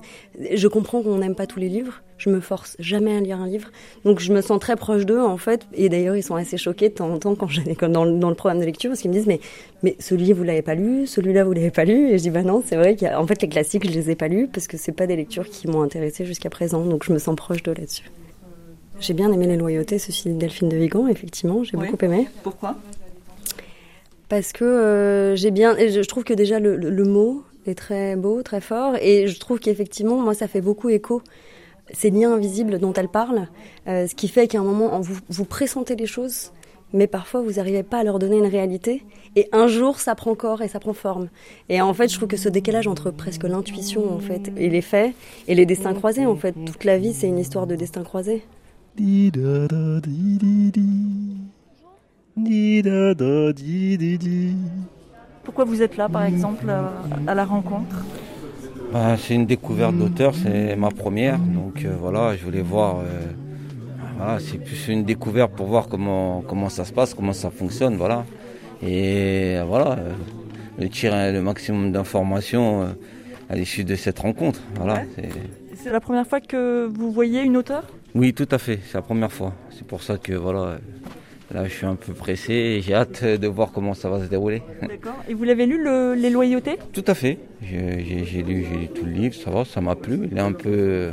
Je 0.54 0.68
comprends 0.68 1.02
qu'on 1.02 1.18
n'aime 1.18 1.36
pas 1.36 1.48
tous 1.48 1.60
les 1.60 1.70
livres. 1.70 2.02
Je 2.18 2.30
me 2.30 2.40
force 2.40 2.76
jamais 2.80 3.16
à 3.16 3.20
lire 3.20 3.40
un 3.40 3.48
livre. 3.48 3.70
Donc 4.04 4.20
je 4.20 4.34
me 4.34 4.42
sens 4.42 4.60
très 4.60 4.76
proche 4.76 5.06
d'eux, 5.06 5.22
en 5.22 5.38
fait. 5.38 5.68
Et 5.74 5.88
d'ailleurs, 5.90 6.16
ils 6.16 6.24
sont 6.24 6.36
assez 6.36 6.58
choqués 6.58 6.90
de 6.90 6.96
temps 6.96 7.12
en 7.12 7.20
temps 7.20 7.36
quand 7.36 7.48
j'allais 7.48 7.76
dans, 7.76 8.06
dans, 8.06 8.30
le 8.30 8.36
programme 8.36 8.60
de 8.60 8.66
lecture, 8.66 8.90
parce 8.90 9.02
qu'ils 9.02 9.12
me 9.12 9.16
disent 9.16 9.28
Mais, 9.28 9.40
mais 9.84 9.96
ce 10.00 10.16
livre, 10.16 10.40
vous 10.40 10.44
l'avez 10.44 10.62
pas 10.64 10.76
lu 10.76 11.06
Celui-là, 11.06 11.44
vous 11.44 11.54
l'avez 11.54 11.72
pas 11.72 11.86
lu 11.86 12.10
Et 12.10 12.18
je 12.18 12.24
dis 12.24 12.30
Bah 12.30 12.44
non, 12.44 12.64
c'est 12.66 12.76
vrai 12.76 12.96
qu'en 12.96 13.28
fait, 13.28 13.42
les 13.42 13.50
classiques, 13.50 13.88
je 13.88 13.94
les 13.94 14.10
ai 14.10 14.16
pas 14.16 14.28
lus 14.28 14.48
parce 14.48 14.68
que 14.68 14.78
c'est 14.78 14.92
pas 14.92 15.08
des 15.08 15.16
lectures 15.16 15.48
qui 15.48 15.68
m'ont 15.68 15.82
intéressé 15.82 16.26
jusqu'à 16.26 16.50
présent. 16.50 16.84
Donc 16.84 17.04
je 17.04 17.14
me 17.14 17.20
sens 17.20 17.36
proche 17.36 17.62
d'eux 17.62 17.76
là-dessus. 17.76 18.10
J'ai 19.00 19.14
bien 19.14 19.32
aimé 19.32 19.46
Les 19.46 19.58
Loyautés, 19.58 20.00
ceci 20.00 20.30
Delphine 20.30 20.70
de 20.70 20.78
Vigan, 20.78 21.08
effectivement. 21.08 21.64
J'ai 21.64 21.78
beaucoup 21.78 22.04
aimé. 22.04 22.28
Pourquoi? 22.42 22.76
Parce 24.28 24.52
que 24.52 24.66
euh, 24.66 25.36
j'ai 25.36 25.52
bien, 25.52 25.78
je, 25.78 26.02
trouve 26.02 26.24
que 26.24 26.34
déjà 26.34 26.60
le, 26.60 26.76
le 26.76 27.04
mot, 27.06 27.44
est 27.70 27.76
très 27.76 28.16
beau, 28.16 28.42
très 28.42 28.62
fort. 28.62 28.96
Et 29.02 29.28
je 29.28 29.40
trouve 29.40 29.60
qu'effectivement, 29.60 30.18
moi, 30.18 30.34
ça 30.34 30.48
fait 30.48 30.62
beaucoup 30.62 30.90
écho. 30.90 31.22
Ces 31.94 32.10
liens 32.10 32.34
invisibles 32.34 32.80
dont 32.80 32.94
elle 32.94 33.08
parle, 33.08 33.48
euh, 33.88 34.08
ce 34.08 34.16
qui 34.16 34.28
fait 34.28 34.48
qu'à 34.48 34.60
un 34.60 34.64
moment, 34.64 35.00
vous, 35.00 35.18
vous 35.30 35.46
pressentez 35.46 35.96
les 35.96 36.06
choses, 36.06 36.52
mais 36.94 37.08
parfois 37.08 37.42
vous 37.42 37.54
n'arrivez 37.54 37.84
pas 37.84 38.00
à 38.00 38.04
leur 38.04 38.20
donner 38.20 38.38
une 38.38 38.46
réalité. 38.46 39.04
Et 39.36 39.48
un 39.52 39.68
jour, 39.68 40.00
ça 40.00 40.16
prend 40.16 40.36
corps 40.36 40.62
et 40.62 40.68
ça 40.68 40.80
prend 40.80 40.94
forme. 40.94 41.30
Et 41.70 41.82
en 41.82 41.94
fait, 41.94 42.10
je 42.10 42.18
trouve 42.18 42.28
que 42.28 42.38
ce 42.38 42.50
décalage 42.50 42.88
entre 42.88 43.12
presque 43.12 43.44
l'intuition, 43.44 44.14
en 44.14 44.20
fait, 44.20 44.52
et 44.58 44.70
les 44.70 44.82
faits, 44.82 45.14
et 45.48 45.56
les 45.56 45.66
destins 45.66 45.94
croisés, 45.94 46.26
en 46.26 46.36
fait, 46.36 46.54
toute 46.66 46.84
la 46.84 46.98
vie, 46.98 47.14
c'est 47.14 47.28
une 47.28 47.40
histoire 47.40 47.68
de 47.68 47.76
destins 47.76 48.04
croisés. 48.04 48.44
Pourquoi 55.44 55.66
vous 55.66 55.82
êtes 55.82 55.98
là, 55.98 56.10
par 56.10 56.24
exemple, 56.24 56.66
à 57.28 57.36
la 57.36 57.46
rencontre? 57.46 58.06
Bah, 58.98 59.16
C'est 59.18 59.36
une 59.36 59.46
découverte 59.46 59.96
d'auteur, 59.96 60.34
c'est 60.34 60.76
ma 60.76 60.90
première. 60.90 61.38
Donc 61.38 61.86
euh, 61.86 61.96
voilà, 62.00 62.36
je 62.36 62.44
voulais 62.44 62.62
voir. 62.62 63.00
Euh, 63.00 64.40
c'est 64.40 64.58
plus 64.58 64.88
une 64.88 65.04
découverte 65.04 65.52
pour 65.54 65.68
voir 65.68 65.88
comment, 65.88 66.42
comment 66.42 66.70
ça 66.70 66.84
se 66.86 66.92
passe, 66.92 67.14
comment 67.14 67.34
ça 67.34 67.52
fonctionne. 67.52 67.96
Voilà. 67.96 68.26
Et 68.82 69.58
voilà, 69.68 69.98
de 70.80 70.88
tirer 70.88 71.32
le 71.32 71.42
maximum 71.42 71.92
d'informations 71.92 72.96
à 73.50 73.56
l'issue 73.56 73.84
de 73.84 73.96
cette 73.96 74.20
rencontre. 74.20 74.60
Voilà, 74.76 75.04
c'est 75.76 75.92
la 75.92 76.00
première 76.00 76.28
fois 76.28 76.42
que 76.42 76.88
vous 76.88 77.12
voyez 77.12 77.42
une 77.42 77.58
auteure? 77.58 77.84
Oui, 78.16 78.34
tout 78.34 78.48
à 78.52 78.58
fait, 78.58 78.80
c'est 78.86 78.96
la 78.96 79.02
première 79.04 79.32
fois. 79.32 79.54
C'est 79.72 79.86
pour 79.86 80.02
ça 80.02 80.18
que 80.18 80.34
voilà, 80.34 80.78
Là, 81.54 81.66
je 81.66 81.74
suis 81.74 81.86
un 81.86 81.96
peu 81.96 82.14
pressé 82.14 82.54
et 82.54 82.82
j'ai 82.82 82.94
hâte 82.94 83.24
de 83.24 83.48
voir 83.48 83.72
comment 83.72 83.94
ça 83.94 84.10
va 84.10 84.20
se 84.20 84.30
dérouler. 84.30 84.62
D'accord. 84.82 85.16
Et 85.30 85.34
vous 85.34 85.46
l'avez 85.46 85.66
lu, 85.66 85.82
Les 86.16 86.30
Loyautés? 86.30 86.78
Tout 86.92 87.06
à 87.08 87.14
fait. 87.14 87.40
J'ai 87.62 88.44
lu, 88.44 88.64
lu, 88.64 88.88
tout 88.94 89.06
le 89.06 89.12
livre, 89.12 89.34
ça 89.34 89.50
va, 89.50 89.64
ça 89.64 89.80
m'a 89.80 89.96
plu. 89.96 90.28
Il 90.30 90.38
est 90.38 90.42
un 90.42 90.52
peu. 90.52 91.10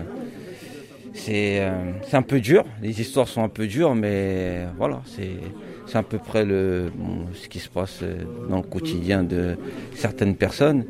C'est 1.17 1.61
euh, 1.61 1.93
un 2.13 2.23
peu 2.23 2.41
dur, 2.41 2.65
les 2.83 3.01
histoires 3.01 3.29
sont 3.29 3.45
un 3.45 3.49
peu 3.49 3.69
dures, 3.69 3.95
mais 3.95 4.67
voilà, 4.77 5.01
c'est 5.07 5.97
à 5.97 6.03
peu 6.03 6.19
près 6.19 6.45
le, 6.45 6.91
ce 7.35 7.49
qui 7.49 7.61
se 7.61 7.69
passe 7.69 8.03
dans 8.51 8.57
le 8.57 8.63
quotidien 8.65 9.23
de 9.23 9.57
certaines 9.95 10.35
personnes. 10.35 10.85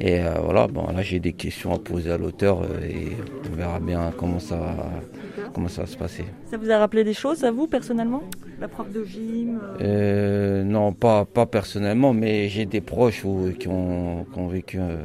Et 0.00 0.20
euh, 0.20 0.30
voilà, 0.42 0.66
bon, 0.66 0.86
là 0.86 1.02
j'ai 1.02 1.20
des 1.20 1.34
questions 1.34 1.74
à 1.74 1.78
poser 1.78 2.10
à 2.10 2.16
l'auteur 2.16 2.62
euh, 2.62 2.80
et 2.82 3.16
on 3.52 3.54
verra 3.54 3.80
bien 3.80 4.12
comment 4.16 4.38
ça 4.38 4.56
va 4.56 4.74
comment 5.52 5.68
ça 5.68 5.82
va 5.82 5.86
se 5.86 5.96
passer. 5.96 6.24
Ça 6.50 6.56
vous 6.56 6.70
a 6.70 6.78
rappelé 6.78 7.04
des 7.04 7.12
choses 7.12 7.44
à 7.44 7.50
vous 7.50 7.66
personnellement? 7.66 8.22
La 8.60 8.68
prof 8.68 8.90
de 8.90 9.04
gym 9.04 9.60
euh, 9.80 10.62
Non, 10.64 10.92
pas, 10.92 11.24
pas 11.24 11.46
personnellement, 11.46 12.14
mais 12.14 12.48
j'ai 12.48 12.64
des 12.64 12.80
proches 12.80 13.20
qui, 13.20 13.26
ont, 13.68 14.24
qui, 14.24 14.38
ont, 14.38 14.48
vécu 14.48 14.78
euh, 14.78 14.96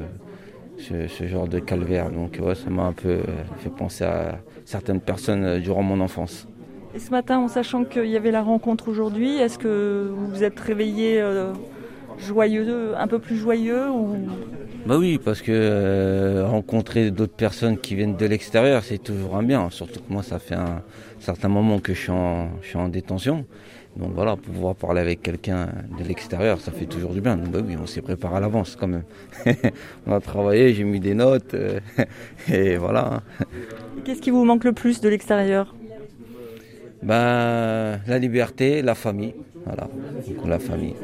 ce, 0.78 1.08
ce, 1.08 1.28
genre 1.28 1.48
de 1.48 1.60
calvaire. 1.60 2.10
Donc 2.10 2.40
ouais, 2.42 2.56
ça 2.56 2.70
m'a 2.70 2.84
un 2.84 2.94
peu 2.94 3.20
fait 3.58 3.70
penser 3.70 4.04
à 4.06 4.40
certaines 4.66 5.02
personnes 5.02 5.60
durant 5.60 5.84
mon 5.84 6.00
enfance. 6.00 6.48
Et 6.94 7.00
ce 7.00 7.12
matin, 7.12 7.40
en 7.40 7.50
sachant 7.50 7.84
qu'il 7.84 8.08
y 8.08 8.16
avait 8.16 8.32
la 8.32 8.42
rencontre 8.42 8.88
aujourd'hui, 8.88 9.36
est-ce 9.36 9.58
que 9.58 10.10
vous 10.16 10.28
vous 10.28 10.44
êtes 10.44 10.60
réveillé 10.60 11.22
joyeux, 12.20 12.96
un 12.98 13.08
peu 13.08 13.20
plus 13.20 13.38
joyeux 13.38 13.90
ou... 13.90 14.16
Bah 14.86 14.98
oui, 15.00 15.20
parce 15.24 15.42
que 15.42 15.52
euh, 15.52 16.46
rencontrer 16.48 17.10
d'autres 17.10 17.34
personnes 17.34 17.78
qui 17.78 17.96
viennent 17.96 18.18
de 18.18 18.26
l'extérieur, 18.28 18.84
c'est 18.84 19.00
toujours 19.00 19.36
un 19.36 19.42
bien. 19.42 19.70
Surtout 19.72 20.00
que 20.00 20.14
moi, 20.14 20.22
ça 20.22 20.38
fait 20.38 20.56
un 20.56 20.84
certain 21.20 21.48
moment 21.48 21.80
que 21.80 21.94
je 21.94 22.02
suis 22.02 22.12
en, 22.12 22.50
je 22.62 22.68
suis 22.68 22.78
en 22.78 22.88
détention. 22.88 23.46
Donc 23.96 24.12
voilà, 24.14 24.36
pouvoir 24.36 24.76
parler 24.76 25.02
avec 25.02 25.22
quelqu'un 25.22 25.70
de 25.98 26.04
l'extérieur, 26.04 26.60
ça 26.60 26.72
fait 26.72 26.86
toujours 26.86 27.14
du 27.14 27.22
bien. 27.22 27.38
Donc 27.38 27.50
bah 27.50 27.60
oui, 27.66 27.78
on 27.82 27.88
s'est 27.88 28.02
préparé 28.02 28.36
à 28.36 28.40
l'avance 28.42 28.76
quand 28.76 28.88
même. 28.88 29.06
on 30.06 30.12
a 30.12 30.20
travaillé, 30.20 30.74
j'ai 30.74 30.84
mis 30.84 31.00
des 31.00 31.14
notes, 31.14 31.54
euh, 31.54 31.80
et 32.52 32.76
voilà. 32.76 33.24
Qu'est-ce 34.04 34.22
qui 34.22 34.32
vous 34.32 34.44
manque 34.44 34.66
le 34.66 34.74
plus 34.74 35.00
de 35.00 35.08
l'extérieur? 35.08 35.74
Ben, 37.06 38.02
la 38.08 38.20
liberté, 38.20 38.82
la 38.82 38.96
famille. 38.96 39.36
Voilà, 39.66 39.88
la 40.46 40.60
famille 40.60 40.96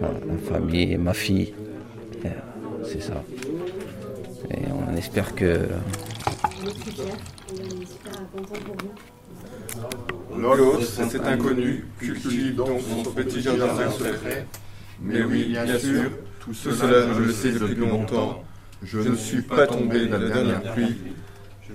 la 0.00 0.38
famille, 0.38 0.96
ma 0.96 1.14
fille. 1.14 1.54
C'est 2.84 3.00
ça. 3.00 3.22
Et 4.50 4.64
on 4.70 4.96
espère 4.96 5.34
que. 5.34 5.60
L'autre, 10.36 10.82
cet 10.82 11.24
inconnu, 11.24 11.84
cultive 11.98 12.54
donc 12.56 12.80
son 12.80 13.10
petit 13.12 13.40
jardin 13.40 13.90
secret. 13.90 14.46
Mais 15.00 15.22
oui, 15.22 15.48
bien 15.50 15.78
sûr, 15.78 16.10
tout 16.40 16.54
cela, 16.54 17.12
je 17.14 17.20
le 17.20 17.32
sais 17.32 17.52
depuis 17.52 17.74
longtemps. 17.76 18.42
Je 18.82 18.98
ne 18.98 19.14
suis 19.14 19.42
pas 19.42 19.66
tombé 19.66 20.06
dans 20.06 20.18
la 20.18 20.28
dernière 20.28 20.62
pluie. 20.74 20.96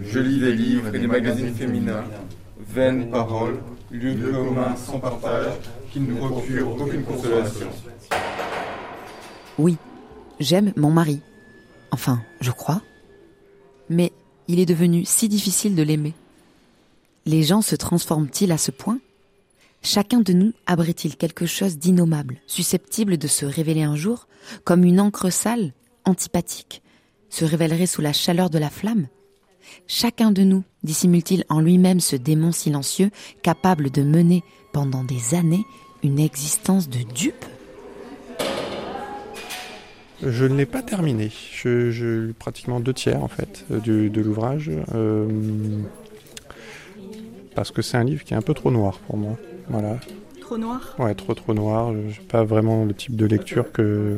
Je 0.04 0.20
lis 0.20 0.40
des 0.40 0.52
livres 0.54 0.94
et 0.94 1.00
des 1.00 1.08
magazines 1.08 1.56
féminins, 1.56 2.04
vaines 2.70 3.10
paroles, 3.10 3.60
lieux 3.92 4.16
communs 4.32 4.76
sans 4.76 5.00
partage, 5.00 5.54
qui 5.92 6.00
ne 6.00 6.16
procurent 6.16 6.80
aucune 6.80 7.04
consolation. 7.04 7.68
Oui, 9.58 9.78
j'aime 10.40 10.74
mon 10.76 10.92
mari. 10.92 11.22
Enfin, 11.92 12.22
je 12.42 12.52
crois. 12.52 12.82
Mais 13.90 14.12
il 14.48 14.60
est 14.60 14.66
devenu 14.66 15.06
si 15.06 15.30
difficile 15.30 15.76
de 15.76 15.84
l'aimer. 15.84 16.14
Les 17.26 17.44
gens 17.44 17.62
se 17.62 17.76
transforment-ils 17.76 18.52
à 18.52 18.58
ce 18.58 18.72
point? 18.72 19.00
Chacun 19.82 20.22
de 20.22 20.34
nous 20.34 20.54
abrite-t-il 20.66 21.16
quelque 21.18 21.46
chose 21.46 21.78
d'innommable, 21.78 22.38
susceptible 22.48 23.18
de 23.18 23.28
se 23.28 23.46
révéler 23.46 23.84
un 23.84 23.96
jour, 23.96 24.28
comme 24.64 24.84
une 24.84 25.00
encre 25.00 25.32
sale, 25.32 25.74
antipathique, 26.06 26.82
se 27.30 27.46
révélerait 27.46 27.86
sous 27.86 28.02
la 28.02 28.14
chaleur 28.14 28.50
de 28.50 28.60
la 28.60 28.70
flamme? 28.70 29.08
Chacun 29.88 30.32
de 30.32 30.44
nous 30.44 30.64
dissimule-t-il 30.84 31.44
en 31.50 31.60
lui-même 31.60 32.00
ce 32.00 32.16
démon 32.16 32.52
silencieux, 32.52 33.12
capable 33.44 33.90
de 33.90 34.02
mener 34.02 34.44
pendant 34.74 35.04
des 35.04 35.36
années 35.36 35.66
une 36.04 36.20
existence 36.20 36.90
de 36.90 37.00
dupe? 37.14 37.46
Je 40.24 40.46
ne 40.46 40.56
l'ai 40.56 40.66
pas 40.66 40.82
terminé. 40.82 41.32
Je, 41.54 41.92
je 41.92 42.32
pratiquement 42.32 42.80
deux 42.80 42.94
tiers 42.94 43.24
en 43.24 43.28
fait 43.28 43.66
du, 43.70 44.10
de 44.10 44.22
l'ouvrage. 44.22 44.72
Euh, 44.96 45.28
parce 47.54 47.72
que 47.72 47.82
c'est 47.82 47.98
un 47.98 48.04
livre 48.04 48.24
qui 48.24 48.34
est 48.34 48.38
un 48.38 48.42
peu 48.42 48.54
trop 48.54 48.72
noir 48.72 49.00
pour 49.08 49.18
moi. 49.18 49.38
Voilà. 49.70 50.00
Trop 50.48 50.58
noir 50.58 50.96
Ouais, 50.98 51.14
trop 51.14 51.34
trop 51.34 51.54
noir. 51.54 51.94
Je 52.08 52.22
pas 52.22 52.46
vraiment 52.46 52.86
le 52.86 52.94
type 52.94 53.18
de 53.18 53.26
lecture 53.26 53.70
que, 53.74 54.16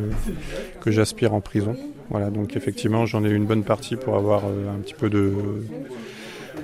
que 0.80 0.92
j'aspire 0.92 1.34
en 1.34 1.42
prison. 1.42 1.76
Voilà, 2.12 2.30
donc 2.30 2.56
effectivement 2.56 3.08
j'en 3.08 3.24
ai 3.24 3.32
une 3.32 3.48
bonne 3.48 3.64
partie 3.64 3.96
pour 3.96 4.16
avoir 4.16 4.44
euh, 4.46 4.70
un 4.72 4.80
petit 4.80 4.94
peu 4.94 5.10
de, 5.10 5.34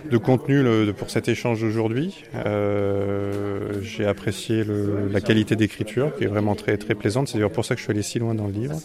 de 0.10 0.18
contenu 0.18 0.64
pour 0.94 1.10
cet 1.10 1.28
échange 1.28 1.62
d'aujourd'hui. 1.62 2.24
Euh, 2.46 3.82
j'ai 3.82 4.06
apprécié 4.06 4.64
la 5.12 5.22
qualité 5.22 5.56
d'écriture 5.56 6.16
qui 6.16 6.24
est 6.24 6.28
vraiment 6.28 6.56
très, 6.56 6.78
très 6.78 6.96
plaisante. 6.96 7.28
C'est 7.28 7.36
d'ailleurs 7.36 7.52
pour 7.52 7.66
ça 7.66 7.76
que 7.76 7.80
je 7.80 7.86
suis 7.86 7.92
allé 7.92 8.02
si 8.02 8.20
loin 8.20 8.36
dans 8.36 8.48
le 8.48 8.54
livre. 8.54 8.80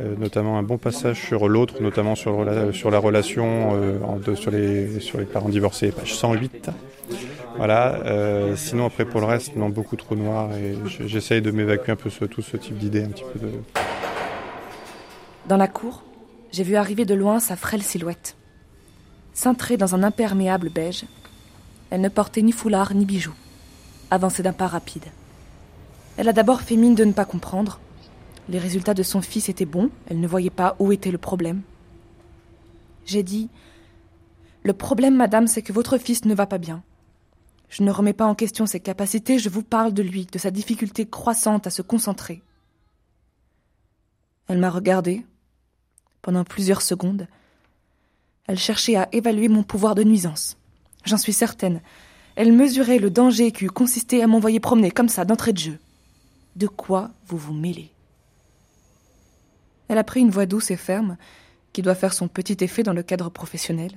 Euh, 0.00 0.14
notamment 0.16 0.58
un 0.58 0.62
bon 0.62 0.78
passage 0.78 1.20
sur 1.20 1.48
l'autre, 1.48 1.82
notamment 1.82 2.14
sur, 2.14 2.44
la 2.44 2.98
relation 2.98 3.72
euh, 3.74 4.34
sur, 4.36 4.50
les, 4.50 5.26
parents 5.26 5.48
divorcés, 5.48 5.90
page 5.90 6.14
108. 6.14 6.70
Voilà. 7.56 8.54
sinon 8.54 8.86
après 8.86 9.04
pour 9.04 9.20
le 9.20 9.26
reste, 9.26 9.56
non, 9.56 9.68
beaucoup 9.68 9.96
trop 9.96 10.14
noir 10.14 10.50
et 10.54 10.76
j'essaye 11.06 11.42
de 11.42 11.50
m'évacuer 11.50 11.92
un 11.92 11.96
peu 11.96 12.10
tout 12.28 12.42
ce 12.42 12.56
type 12.56 12.76
d'idées. 12.76 13.04
Dans 15.48 15.56
la 15.56 15.66
cour, 15.66 16.04
j'ai 16.52 16.62
vu 16.62 16.76
arriver 16.76 17.04
de 17.04 17.14
loin 17.14 17.40
sa 17.40 17.56
frêle 17.56 17.82
silhouette 17.82 18.37
cintré 19.38 19.76
dans 19.76 19.94
un 19.94 20.02
imperméable 20.02 20.68
beige, 20.68 21.04
Elle 21.90 22.02
ne 22.02 22.08
portait 22.10 22.42
ni 22.42 22.52
foulard 22.52 22.92
ni 22.94 23.06
bijoux. 23.06 23.36
Avançait 24.10 24.42
d'un 24.42 24.52
pas 24.52 24.66
rapide. 24.66 25.06
Elle 26.16 26.28
a 26.28 26.34
d'abord 26.34 26.60
fait 26.60 26.76
mine 26.76 26.96
de 26.96 27.04
ne 27.04 27.12
pas 27.12 27.24
comprendre. 27.24 27.80
Les 28.48 28.58
résultats 28.58 28.94
de 28.94 29.02
son 29.02 29.22
fils 29.22 29.48
étaient 29.48 29.64
bons, 29.64 29.90
elle 30.08 30.20
ne 30.20 30.26
voyait 30.26 30.50
pas 30.50 30.74
où 30.80 30.92
était 30.92 31.12
le 31.12 31.18
problème. 31.18 31.62
J'ai 33.06 33.22
dit 33.22 33.48
Le 34.64 34.72
problème, 34.72 35.16
madame, 35.16 35.46
c'est 35.46 35.62
que 35.62 35.72
votre 35.72 35.98
fils 35.98 36.24
ne 36.24 36.34
va 36.34 36.46
pas 36.46 36.58
bien. 36.58 36.82
Je 37.68 37.84
ne 37.84 37.90
remets 37.92 38.12
pas 38.14 38.26
en 38.26 38.34
question 38.34 38.66
ses 38.66 38.80
capacités, 38.80 39.38
je 39.38 39.48
vous 39.48 39.62
parle 39.62 39.94
de 39.94 40.02
lui, 40.02 40.26
de 40.26 40.38
sa 40.38 40.50
difficulté 40.50 41.06
croissante 41.06 41.66
à 41.66 41.70
se 41.70 41.82
concentrer. 41.82 42.42
Elle 44.48 44.58
m'a 44.58 44.70
regardé 44.70 45.24
pendant 46.22 46.44
plusieurs 46.44 46.82
secondes. 46.82 47.28
Elle 48.48 48.58
cherchait 48.58 48.96
à 48.96 49.08
évaluer 49.12 49.48
mon 49.48 49.62
pouvoir 49.62 49.94
de 49.94 50.02
nuisance. 50.02 50.56
J'en 51.04 51.18
suis 51.18 51.34
certaine. 51.34 51.80
Elle 52.34 52.52
mesurait 52.52 52.98
le 52.98 53.10
danger 53.10 53.52
qui 53.52 53.66
eût 53.66 53.70
consisté 53.70 54.22
à 54.22 54.26
m'envoyer 54.26 54.58
promener 54.58 54.90
comme 54.90 55.08
ça 55.08 55.24
d'entrée 55.24 55.52
de 55.52 55.58
jeu. 55.58 55.78
De 56.56 56.66
quoi 56.66 57.10
vous 57.26 57.36
vous 57.36 57.52
mêlez? 57.52 57.92
Elle 59.88 59.98
a 59.98 60.04
pris 60.04 60.20
une 60.20 60.30
voix 60.30 60.46
douce 60.46 60.70
et 60.70 60.76
ferme, 60.76 61.16
qui 61.72 61.82
doit 61.82 61.94
faire 61.94 62.14
son 62.14 62.26
petit 62.26 62.56
effet 62.64 62.82
dans 62.82 62.94
le 62.94 63.02
cadre 63.02 63.28
professionnel. 63.28 63.92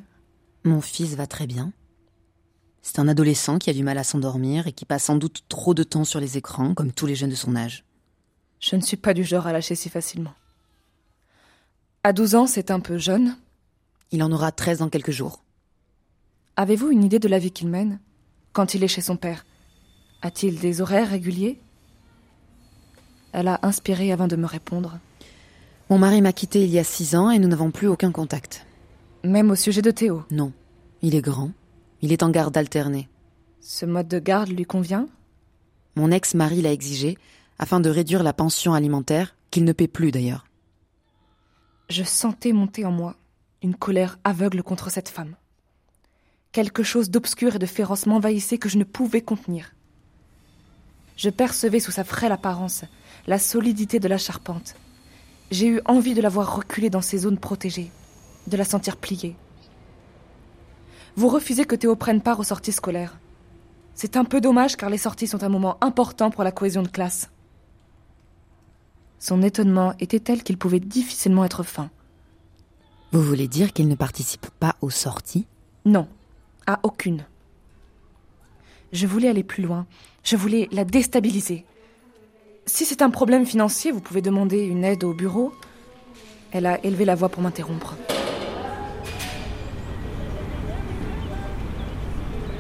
Mon 0.65 0.81
fils 0.81 1.15
va 1.15 1.27
très 1.27 1.47
bien. 1.47 1.71
C'est 2.81 2.99
un 2.99 3.07
adolescent 3.07 3.57
qui 3.57 3.69
a 3.69 3.73
du 3.73 3.83
mal 3.83 3.97
à 3.97 4.03
s'endormir 4.03 4.67
et 4.67 4.73
qui 4.73 4.85
passe 4.85 5.05
sans 5.05 5.15
doute 5.15 5.43
trop 5.47 5.73
de 5.73 5.83
temps 5.83 6.03
sur 6.03 6.19
les 6.19 6.37
écrans, 6.37 6.73
comme 6.73 6.91
tous 6.91 7.05
les 7.05 7.15
jeunes 7.15 7.29
de 7.29 7.35
son 7.35 7.55
âge. 7.55 7.85
Je 8.59 8.75
ne 8.75 8.81
suis 8.81 8.97
pas 8.97 9.13
du 9.13 9.23
genre 9.23 9.47
à 9.47 9.53
lâcher 9.53 9.75
si 9.75 9.89
facilement. 9.89 10.33
À 12.03 12.11
12 12.11 12.35
ans, 12.35 12.47
c'est 12.47 12.69
un 12.69 12.79
peu 12.79 12.97
jeune. 12.97 13.37
Il 14.11 14.23
en 14.23 14.31
aura 14.31 14.51
13 14.51 14.79
dans 14.79 14.89
quelques 14.89 15.11
jours. 15.11 15.43
Avez-vous 16.57 16.91
une 16.91 17.03
idée 17.03 17.19
de 17.19 17.29
la 17.29 17.39
vie 17.39 17.51
qu'il 17.51 17.69
mène 17.69 17.99
quand 18.51 18.73
il 18.73 18.83
est 18.83 18.89
chez 18.89 19.01
son 19.01 19.15
père? 19.15 19.45
A-t-il 20.21 20.59
des 20.59 20.81
horaires 20.81 21.09
réguliers? 21.09 21.59
Elle 23.31 23.47
a 23.47 23.59
inspiré 23.63 24.11
avant 24.11 24.27
de 24.27 24.35
me 24.35 24.45
répondre. 24.45 24.99
Mon 25.89 25.97
mari 25.97 26.21
m'a 26.21 26.33
quitté 26.33 26.63
il 26.63 26.69
y 26.69 26.79
a 26.79 26.83
six 26.83 27.15
ans 27.15 27.31
et 27.31 27.39
nous 27.39 27.47
n'avons 27.47 27.71
plus 27.71 27.87
aucun 27.87 28.11
contact. 28.11 28.65
Même 29.23 29.49
au 29.49 29.55
sujet 29.55 29.81
de 29.81 29.91
Théo? 29.91 30.23
Non. 30.29 30.51
Il 31.01 31.15
est 31.15 31.21
grand. 31.21 31.51
Il 32.01 32.11
est 32.11 32.23
en 32.23 32.29
garde 32.29 32.57
alternée. 32.57 33.07
Ce 33.61 33.85
mode 33.85 34.07
de 34.09 34.19
garde 34.19 34.49
lui 34.49 34.65
convient? 34.65 35.07
Mon 35.95 36.11
ex-mari 36.11 36.61
l'a 36.61 36.73
exigé 36.73 37.17
afin 37.59 37.79
de 37.79 37.89
réduire 37.89 38.23
la 38.23 38.33
pension 38.33 38.73
alimentaire, 38.73 39.35
qu'il 39.51 39.63
ne 39.65 39.71
paie 39.71 39.87
plus 39.87 40.11
d'ailleurs. 40.11 40.45
Je 41.89 42.03
sentais 42.03 42.53
monter 42.53 42.85
en 42.85 42.91
moi 42.91 43.15
une 43.61 43.75
colère 43.75 44.19
aveugle 44.23 44.63
contre 44.63 44.89
cette 44.89 45.09
femme. 45.09 45.35
Quelque 46.51 46.83
chose 46.83 47.09
d'obscur 47.09 47.55
et 47.55 47.59
de 47.59 47.65
féroce 47.65 48.05
m'envahissait 48.05 48.57
que 48.57 48.69
je 48.69 48.77
ne 48.77 48.83
pouvais 48.83 49.21
contenir. 49.21 49.73
Je 51.15 51.29
percevais 51.29 51.79
sous 51.79 51.91
sa 51.91 52.03
frêle 52.03 52.31
apparence 52.31 52.83
la 53.27 53.37
solidité 53.37 53.99
de 53.99 54.07
la 54.07 54.17
charpente. 54.17 54.75
J'ai 55.51 55.67
eu 55.67 55.81
envie 55.85 56.13
de 56.13 56.21
la 56.21 56.29
voir 56.29 56.55
reculer 56.55 56.89
dans 56.89 57.01
ses 57.01 57.19
zones 57.19 57.37
protégées, 57.37 57.91
de 58.47 58.57
la 58.57 58.65
sentir 58.65 58.97
plier. 58.97 59.35
Vous 61.15 61.27
refusez 61.27 61.65
que 61.65 61.75
Théo 61.75 61.95
prenne 61.95 62.21
part 62.21 62.39
aux 62.39 62.45
sorties 62.45 62.71
scolaires. 62.71 63.19
C'est 63.93 64.17
un 64.17 64.25
peu 64.25 64.41
dommage 64.41 64.77
car 64.77 64.89
les 64.89 64.97
sorties 64.97 65.27
sont 65.27 65.43
un 65.43 65.49
moment 65.49 65.77
important 65.81 66.31
pour 66.31 66.43
la 66.43 66.51
cohésion 66.51 66.81
de 66.81 66.87
classe. 66.87 67.29
Son 69.19 69.43
étonnement 69.43 69.93
était 69.99 70.19
tel 70.19 70.41
qu'il 70.41 70.57
pouvait 70.57 70.79
difficilement 70.79 71.45
être 71.45 71.63
fin. 71.63 71.91
Vous 73.13 73.21
voulez 73.21 73.49
dire 73.49 73.73
qu'il 73.73 73.89
ne 73.89 73.95
participe 73.95 74.47
pas 74.57 74.77
aux 74.79 74.89
sorties? 74.89 75.45
Non, 75.83 76.07
à 76.65 76.79
aucune. 76.83 77.25
Je 78.93 79.05
voulais 79.05 79.27
aller 79.27 79.43
plus 79.43 79.63
loin. 79.63 79.85
Je 80.23 80.37
voulais 80.37 80.69
la 80.71 80.85
déstabiliser. 80.85 81.65
Si 82.65 82.85
c'est 82.85 83.01
un 83.01 83.09
problème 83.09 83.45
financier, 83.45 83.91
vous 83.91 83.99
pouvez 83.99 84.21
demander 84.21 84.63
une 84.63 84.85
aide 84.85 85.03
au 85.03 85.13
bureau. 85.13 85.51
Elle 86.53 86.65
a 86.65 86.81
élevé 86.85 87.03
la 87.03 87.15
voix 87.15 87.27
pour 87.27 87.41
m'interrompre. 87.41 87.95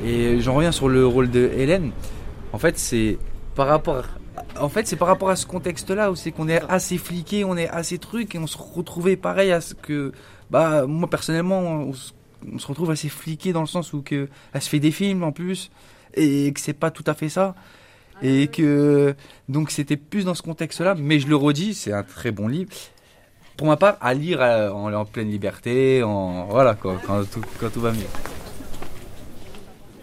Et 0.03 0.41
j'en 0.41 0.55
reviens 0.55 0.73
sur 0.73 0.89
le 0.89 1.07
rôle 1.07 1.29
de 1.29 1.49
Hélène. 1.55 1.91
En 2.51 2.57
fait, 2.57 2.77
c'est 2.77 3.19
par 3.55 3.67
rapport, 3.67 4.03
en 4.59 4.67
fait, 4.67 4.85
c'est 4.85 4.97
par 4.97 5.07
rapport 5.07 5.29
à 5.29 5.37
ce 5.37 5.45
contexte-là 5.45 6.11
où 6.11 6.15
c'est 6.17 6.31
qu'on 6.31 6.49
est 6.49 6.61
assez 6.69 6.97
fliqué, 6.97 7.45
on 7.45 7.55
est 7.55 7.69
assez 7.69 7.99
truc 7.99 8.35
et 8.35 8.37
on 8.37 8.47
se 8.47 8.57
retrouvait 8.57 9.15
pareil 9.15 9.53
à 9.53 9.61
ce 9.61 9.75
que, 9.75 10.11
bah, 10.51 10.85
moi 10.85 11.09
personnellement, 11.09 11.59
on 11.59 11.93
se, 11.93 12.11
on 12.53 12.59
se 12.59 12.67
retrouve 12.67 12.91
assez 12.91 13.09
fliqué 13.09 13.53
dans 13.53 13.61
le 13.61 13.67
sens 13.67 13.93
où 13.93 14.01
que 14.01 14.27
elle 14.53 14.61
se 14.61 14.69
fait 14.69 14.79
des 14.79 14.91
films 14.91 15.23
en 15.23 15.31
plus 15.31 15.71
et 16.13 16.51
que 16.51 16.59
c'est 16.59 16.73
pas 16.73 16.91
tout 16.91 17.05
à 17.07 17.13
fait 17.13 17.29
ça 17.29 17.55
et 18.21 18.47
que 18.47 19.15
donc 19.49 19.71
c'était 19.71 19.97
plus 19.97 20.25
dans 20.25 20.35
ce 20.35 20.41
contexte-là. 20.41 20.95
Mais 20.95 21.19
je 21.19 21.27
le 21.27 21.35
redis, 21.35 21.73
c'est 21.73 21.93
un 21.93 22.03
très 22.03 22.31
bon 22.31 22.47
livre. 22.47 22.69
Pour 23.57 23.67
ma 23.67 23.77
part, 23.77 23.97
à 24.01 24.13
lire 24.13 24.41
euh, 24.41 24.69
en, 24.71 24.93
en 24.93 25.05
pleine 25.05 25.29
liberté, 25.29 26.03
en 26.03 26.45
voilà 26.45 26.75
quoi, 26.75 26.99
quand 27.05 27.23
tout, 27.29 27.41
quand 27.59 27.69
tout 27.69 27.81
va 27.81 27.91
mieux. 27.91 27.99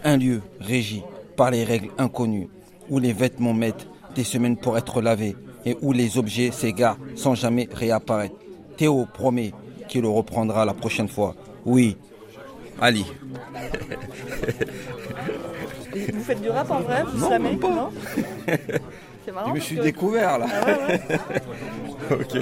Un 0.03 0.17
lieu 0.17 0.41
régi 0.59 1.03
par 1.35 1.51
les 1.51 1.63
règles 1.63 1.89
inconnues, 1.97 2.49
où 2.89 2.99
les 2.99 3.13
vêtements 3.13 3.53
mettent 3.53 3.87
des 4.15 4.23
semaines 4.23 4.57
pour 4.57 4.77
être 4.77 5.01
lavés 5.01 5.35
et 5.65 5.77
où 5.81 5.91
les 5.91 6.17
objets 6.17 6.51
s'égarent 6.51 6.97
sans 7.15 7.35
jamais 7.35 7.67
réapparaître. 7.71 8.35
Théo 8.77 9.05
promet 9.13 9.51
qu'il 9.89 10.01
le 10.03 10.09
reprendra 10.09 10.63
la 10.65 10.73
prochaine 10.73 11.09
fois. 11.09 11.35
Oui, 11.65 11.97
Ali. 12.79 13.05
Vous 16.13 16.21
faites 16.23 16.41
du 16.41 16.49
rap 16.49 16.69
en 16.71 16.79
vrai 16.81 17.03
Vous 17.13 17.19
Non, 17.29 17.39
même 17.39 17.59
pas. 17.59 17.69
Non 17.69 17.89
C'est 19.25 19.31
marrant. 19.33 19.49
Je 19.49 19.53
me 19.55 19.59
suis 19.59 19.75
que- 19.75 19.81
découvert 19.81 20.39
là. 20.39 20.45
Ah 20.49 20.65
ouais, 20.65 20.77
ouais. 20.87 21.01
ok. 22.21 22.41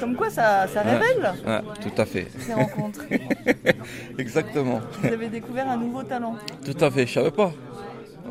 Comme 0.00 0.16
quoi 0.16 0.30
ça, 0.30 0.66
ça 0.66 0.82
révèle 0.82 1.32
Ouais, 1.46 1.60
tout 1.80 2.00
à 2.00 2.04
fait. 2.04 2.26
ces 2.40 2.52
rencontres. 2.54 3.00
Exactement. 4.18 4.80
Vous 5.02 5.06
avez 5.12 5.28
découvert 5.28 5.68
un 5.70 5.76
nouveau 5.76 6.02
talent. 6.02 6.34
Tout 6.64 6.84
à 6.84 6.90
fait, 6.90 7.06
je 7.06 7.12
savais 7.14 7.30
pas. 7.30 7.52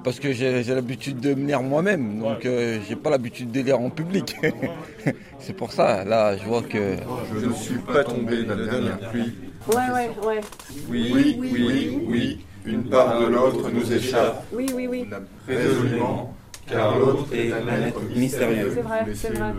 Parce 0.03 0.19
que 0.19 0.31
j'ai 0.31 0.63
l'habitude 0.63 1.19
de 1.19 1.33
me 1.33 1.45
lire 1.47 1.61
moi-même, 1.61 2.19
donc 2.19 2.45
euh, 2.45 2.79
j'ai 2.87 2.95
pas 2.95 3.09
l'habitude 3.09 3.51
de 3.51 3.61
lire 3.61 3.79
en 3.79 3.89
public. 3.89 4.35
C'est 5.39 5.53
pour 5.53 5.71
ça, 5.71 6.03
là, 6.03 6.37
je 6.37 6.43
vois 6.43 6.61
que. 6.61 6.95
Je 7.39 7.45
ne 7.45 7.53
suis 7.53 7.77
pas 7.77 8.03
tombé 8.03 8.43
de 8.43 8.53
la 8.53 8.65
dernière 8.65 8.99
pluie. 9.09 9.33
Ouais, 9.67 9.75
ouais, 9.75 10.09
ouais. 10.25 10.41
Oui, 10.89 11.11
oui, 11.13 11.37
oui, 11.39 11.99
oui, 12.07 12.45
une 12.65 12.83
part 12.85 13.19
de 13.19 13.25
l'autre 13.25 13.69
nous 13.71 13.91
échappe. 13.93 14.45
Oui, 14.53 14.67
oui, 14.73 14.87
oui. 14.87 15.07
Résolument, 15.47 16.33
car 16.67 16.97
l'autre 16.97 17.27
est 17.33 17.51
un 17.51 17.87
être 17.87 18.01
mystérieux. 18.15 18.71
C'est 18.73 18.81
vrai, 18.81 19.05
c'est 19.13 19.37
vrai. 19.37 19.53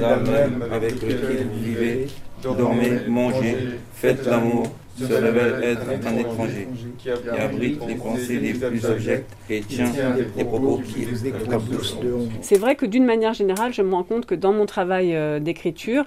Là 0.00 0.16
même 0.16 0.64
avec 0.70 1.02
lequel 1.02 1.48
vous 1.52 1.64
vivez, 1.64 2.06
dormez, 2.42 3.00
mangez, 3.08 3.56
faites 3.94 4.24
l'amour, 4.26 4.70
se 5.06 5.12
révèle 5.12 5.62
être 5.62 6.06
un 6.06 6.16
étranger, 6.16 6.68
qui 6.98 7.10
abrite 7.10 7.80
les 7.86 7.94
pensées 7.94 8.38
les 8.38 8.54
plus 8.54 8.84
objectes 8.84 9.30
et 9.50 9.60
tient 9.60 9.92
les 10.36 10.44
propos 10.44 10.80
qui 10.84 11.06
C'est 12.42 12.58
vrai 12.58 12.76
que 12.76 12.86
d'une 12.86 13.04
manière 13.04 13.34
générale, 13.34 13.72
je 13.72 13.82
me 13.82 13.94
rends 13.94 14.04
compte 14.04 14.26
que 14.26 14.34
dans 14.34 14.52
mon 14.52 14.66
travail 14.66 15.14
euh, 15.14 15.40
d'écriture, 15.40 16.04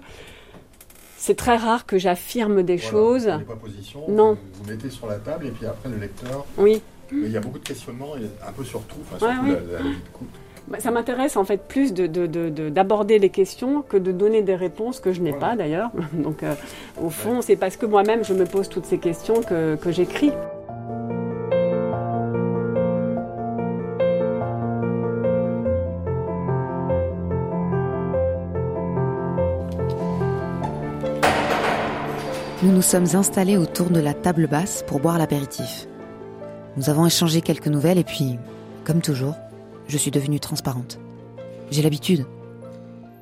c'est 1.18 1.36
très 1.36 1.56
rare 1.56 1.86
que 1.86 1.98
j'affirme 1.98 2.64
des 2.64 2.78
choses. 2.78 3.28
Vous 3.28 3.46
pas 3.46 3.56
position, 3.56 4.02
Non. 4.10 4.34
Vous, 4.34 4.64
vous 4.64 4.70
mettez 4.72 4.90
sur 4.90 5.08
la 5.08 5.18
table 5.18 5.48
et 5.48 5.52
puis 5.52 5.66
après 5.66 5.90
le 5.90 5.98
lecteur. 5.98 6.46
Oui. 6.58 6.82
Mais 7.12 7.28
il 7.28 7.32
y 7.32 7.38
a 7.38 7.42
beaucoup 7.42 7.60
de 7.60 7.68
questionnements, 7.68 8.14
un 8.16 8.52
peu 8.54 8.64
sur 8.64 8.82
tout, 8.84 8.96
enfin, 9.02 9.20
surtout 9.20 9.46
ouais. 9.46 9.60
la, 9.72 9.80
la 9.80 9.84
vie 9.84 9.90
de 9.90 10.10
couple. 10.14 10.32
Bah, 10.32 10.51
ça 10.80 10.92
m'intéresse 10.92 11.36
en 11.38 11.44
fait 11.44 11.62
plus 11.68 11.94
de- 11.94 12.08
de- 12.08 12.28
de- 12.28 12.50
de- 12.50 12.70
d'aborder 12.70 13.20
les 13.20 13.30
questions 13.30 13.82
que 13.82 13.98
de 13.98 14.12
donner 14.12 14.42
des 14.42 14.56
réponses 14.56 15.00
que 15.00 15.12
je 15.12 15.22
n'ai 15.22 15.34
pas 15.34 15.56
d'ailleurs. 15.56 15.92
Donc 16.14 16.44
euh, 16.44 16.54
au 17.02 17.10
fond, 17.10 17.42
c'est 17.42 17.56
parce 17.56 17.78
que 17.78 17.86
moi-même 17.86 18.24
je 18.24 18.34
me 18.34 18.46
pose 18.46 18.70
toutes 18.70 18.86
ces 18.86 18.98
questions 18.98 19.42
que, 19.42 19.76
que 19.76 19.92
j'écris. 19.92 20.32
Nous 32.64 32.72
nous 32.72 32.82
sommes 32.84 33.08
installés 33.16 33.58
autour 33.58 33.90
de 33.90 34.00
la 34.00 34.14
table 34.14 34.48
basse 34.48 34.84
pour 34.86 35.00
boire 35.00 35.18
l'apéritif. 35.18 35.88
Nous 36.78 36.90
avons 36.90 37.06
échangé 37.08 37.42
quelques 37.42 37.68
nouvelles 37.68 37.98
et 37.98 38.04
puis, 38.04 38.38
comme 38.84 39.02
toujours, 39.02 39.36
je 39.92 39.98
suis 39.98 40.10
devenue 40.10 40.40
transparente. 40.40 41.00
J'ai 41.70 41.82
l'habitude. 41.82 42.26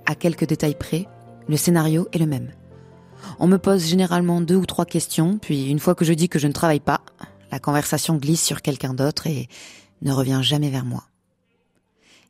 À 0.05 0.13
quelques 0.13 0.45
détails 0.45 0.78
près, 0.78 1.07
le 1.47 1.57
scénario 1.57 2.07
est 2.13 2.20
le 2.20 2.28
même. 2.28 2.51
On 3.39 3.47
me 3.47 3.57
pose 3.57 3.86
généralement 3.86 4.39
deux 4.39 4.55
ou 4.55 4.67
trois 4.67 4.86
questions, 4.86 5.39
puis 5.39 5.70
une 5.70 5.80
fois 5.80 5.95
que 5.95 6.05
je 6.05 6.13
dis 6.13 6.30
que 6.30 6.38
je 6.38 6.47
ne 6.47 6.53
travaille 6.53 6.80
pas, 6.80 7.01
la 7.51 7.59
conversation 7.59 8.17
glisse 8.17 8.43
sur 8.43 8.61
quelqu'un 8.61 8.93
d'autre 8.93 9.26
et 9.26 9.49
ne 10.03 10.11
revient 10.11 10.41
jamais 10.43 10.70
vers 10.70 10.86
moi. 10.86 11.05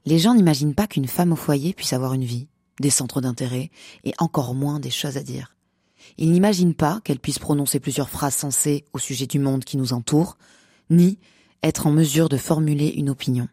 Les 0.06 0.20
gens 0.20 0.34
n'imaginent 0.34 0.74
pas 0.74 0.88
qu'une 0.88 1.08
femme 1.08 1.34
au 1.34 1.36
foyer 1.36 1.74
puisse 1.74 1.92
avoir 1.92 2.14
une 2.14 2.24
vie, 2.24 2.48
des 2.80 2.90
centres 2.90 3.20
d'intérêt 3.20 3.70
et 4.06 4.14
encore 4.20 4.56
moins 4.56 4.80
des 4.80 4.90
choses 4.90 5.18
à 5.18 5.24
dire. 5.24 5.54
Ils 6.18 6.32
n'imaginent 6.32 6.76
pas 6.76 7.02
qu'elle 7.04 7.20
puisse 7.20 7.40
prononcer 7.40 7.82
plusieurs 7.82 8.10
phrases 8.10 8.36
sensées 8.36 8.86
au 8.94 9.00
sujet 9.00 9.28
du 9.28 9.38
monde 9.38 9.66
qui 9.66 9.76
nous 9.76 9.92
entoure, 9.92 10.38
ni 10.90 11.20
être 11.62 11.88
en 11.88 11.92
mesure 11.92 12.30
de 12.30 12.38
formuler 12.38 12.88
une 12.88 13.10
opinion. 13.10 13.50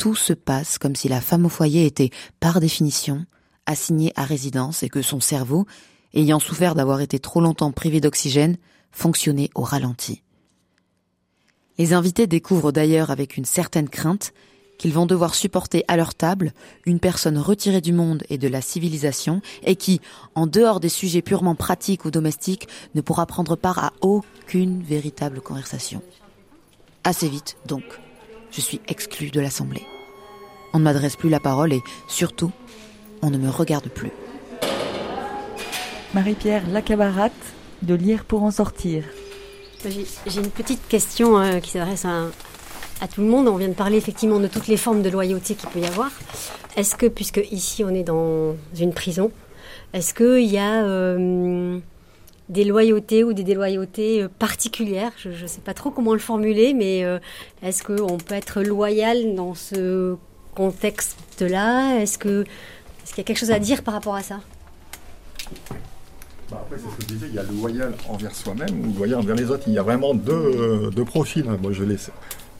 Tout 0.00 0.14
se 0.14 0.32
passe 0.32 0.78
comme 0.78 0.96
si 0.96 1.10
la 1.10 1.20
femme 1.20 1.44
au 1.44 1.50
foyer 1.50 1.84
était, 1.84 2.08
par 2.40 2.58
définition, 2.58 3.26
assignée 3.66 4.14
à 4.16 4.24
résidence 4.24 4.82
et 4.82 4.88
que 4.88 5.02
son 5.02 5.20
cerveau, 5.20 5.66
ayant 6.14 6.38
souffert 6.38 6.74
d'avoir 6.74 7.02
été 7.02 7.18
trop 7.18 7.42
longtemps 7.42 7.70
privé 7.70 8.00
d'oxygène, 8.00 8.56
fonctionnait 8.92 9.50
au 9.54 9.60
ralenti. 9.60 10.22
Les 11.76 11.92
invités 11.92 12.26
découvrent 12.26 12.72
d'ailleurs 12.72 13.10
avec 13.10 13.36
une 13.36 13.44
certaine 13.44 13.90
crainte 13.90 14.32
qu'ils 14.78 14.94
vont 14.94 15.04
devoir 15.04 15.34
supporter 15.34 15.84
à 15.86 15.98
leur 15.98 16.14
table 16.14 16.54
une 16.86 16.98
personne 16.98 17.36
retirée 17.36 17.82
du 17.82 17.92
monde 17.92 18.22
et 18.30 18.38
de 18.38 18.48
la 18.48 18.62
civilisation 18.62 19.42
et 19.64 19.76
qui, 19.76 20.00
en 20.34 20.46
dehors 20.46 20.80
des 20.80 20.88
sujets 20.88 21.20
purement 21.20 21.54
pratiques 21.54 22.06
ou 22.06 22.10
domestiques, 22.10 22.68
ne 22.94 23.02
pourra 23.02 23.26
prendre 23.26 23.54
part 23.54 23.78
à 23.78 23.92
aucune 24.00 24.82
véritable 24.82 25.42
conversation. 25.42 26.00
Assez 27.04 27.28
vite, 27.28 27.58
donc, 27.66 27.84
je 28.50 28.60
suis 28.60 28.80
exclue 28.88 29.30
de 29.30 29.40
l'Assemblée. 29.40 29.86
On 30.72 30.78
ne 30.78 30.84
m'adresse 30.84 31.16
plus 31.16 31.28
la 31.28 31.40
parole 31.40 31.72
et, 31.72 31.82
surtout, 32.08 32.52
on 33.22 33.30
ne 33.30 33.38
me 33.38 33.48
regarde 33.48 33.88
plus. 33.88 34.12
Marie-Pierre 36.14 36.68
Lacabarate, 36.68 37.32
de 37.82 37.94
Lire 37.94 38.24
pour 38.24 38.42
en 38.42 38.50
sortir. 38.50 39.04
J'ai 39.84 40.40
une 40.40 40.50
petite 40.50 40.86
question 40.88 41.38
euh, 41.38 41.60
qui 41.60 41.70
s'adresse 41.70 42.04
à, 42.04 42.26
à 43.00 43.08
tout 43.08 43.22
le 43.22 43.26
monde. 43.26 43.48
On 43.48 43.56
vient 43.56 43.68
de 43.68 43.74
parler 43.74 43.96
effectivement 43.96 44.38
de 44.38 44.46
toutes 44.46 44.66
les 44.66 44.76
formes 44.76 45.02
de 45.02 45.08
loyauté 45.08 45.54
qu'il 45.54 45.68
peut 45.70 45.80
y 45.80 45.86
avoir. 45.86 46.10
Est-ce 46.76 46.96
que, 46.96 47.06
puisque 47.06 47.40
ici 47.50 47.82
on 47.84 47.90
est 47.90 48.04
dans 48.04 48.56
une 48.78 48.92
prison, 48.92 49.30
est-ce 49.92 50.14
qu'il 50.14 50.50
y 50.50 50.58
a 50.58 50.84
euh, 50.84 51.78
des 52.50 52.64
loyautés 52.64 53.24
ou 53.24 53.32
des 53.32 53.44
déloyautés 53.44 54.22
euh, 54.22 54.28
particulières 54.28 55.12
Je 55.16 55.30
ne 55.30 55.46
sais 55.46 55.62
pas 55.62 55.72
trop 55.72 55.90
comment 55.90 56.12
le 56.12 56.18
formuler, 56.18 56.74
mais 56.74 57.04
euh, 57.04 57.18
est-ce 57.62 57.82
qu'on 57.82 58.18
peut 58.18 58.34
être 58.34 58.62
loyal 58.62 59.34
dans 59.34 59.54
ce 59.54 60.16
contexte-là? 60.54 62.00
Est-ce 62.00 62.18
que 62.18 62.42
est-ce 63.02 63.14
qu'il 63.14 63.18
y 63.18 63.20
a 63.22 63.24
quelque 63.24 63.38
chose 63.38 63.50
à 63.50 63.58
dire 63.58 63.82
par 63.82 63.94
rapport 63.94 64.14
à 64.14 64.22
ça? 64.22 64.40
Bah 66.50 66.62
après, 66.62 66.76
c'est 66.76 66.90
ce 66.90 66.96
que 66.96 67.02
je 67.02 67.14
disais, 67.14 67.26
il 67.28 67.34
y 67.34 67.38
a 67.38 67.42
le 67.44 67.54
loyal 67.56 67.94
envers 68.08 68.34
soi-même 68.34 68.80
ou 68.80 68.92
le 68.92 68.98
loyal 68.98 69.20
envers 69.20 69.36
les 69.36 69.50
autres. 69.50 69.64
Il 69.68 69.72
y 69.72 69.78
a 69.78 69.82
vraiment 69.82 70.14
deux, 70.14 70.90
deux 70.90 71.04
profils. 71.04 71.44
Moi, 71.44 71.72
je 71.72 71.84
laisse 71.84 72.10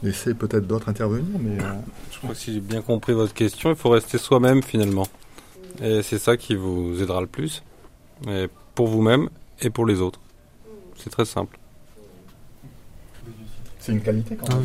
laisser 0.02 0.34
peut-être 0.34 0.66
d'autres 0.66 0.88
intervenir, 0.88 1.38
mais... 1.38 1.62
Euh, 1.62 1.72
je 2.10 2.18
crois 2.18 2.30
que 2.30 2.36
si 2.36 2.54
j'ai 2.54 2.60
bien 2.60 2.82
compris 2.82 3.12
votre 3.12 3.34
question, 3.34 3.70
il 3.70 3.76
faut 3.76 3.90
rester 3.90 4.18
soi-même 4.18 4.62
finalement. 4.62 5.06
Et 5.82 6.02
c'est 6.02 6.18
ça 6.18 6.36
qui 6.36 6.54
vous 6.54 7.02
aidera 7.02 7.20
le 7.20 7.26
plus, 7.26 7.62
et 8.28 8.48
pour 8.74 8.88
vous-même 8.88 9.30
et 9.62 9.70
pour 9.70 9.86
les 9.86 10.00
autres. 10.00 10.20
C'est 10.96 11.10
très 11.10 11.24
simple. 11.24 11.58
C'est 13.78 13.92
une 13.92 14.02
qualité 14.02 14.36
quand 14.36 14.54
même. 14.54 14.64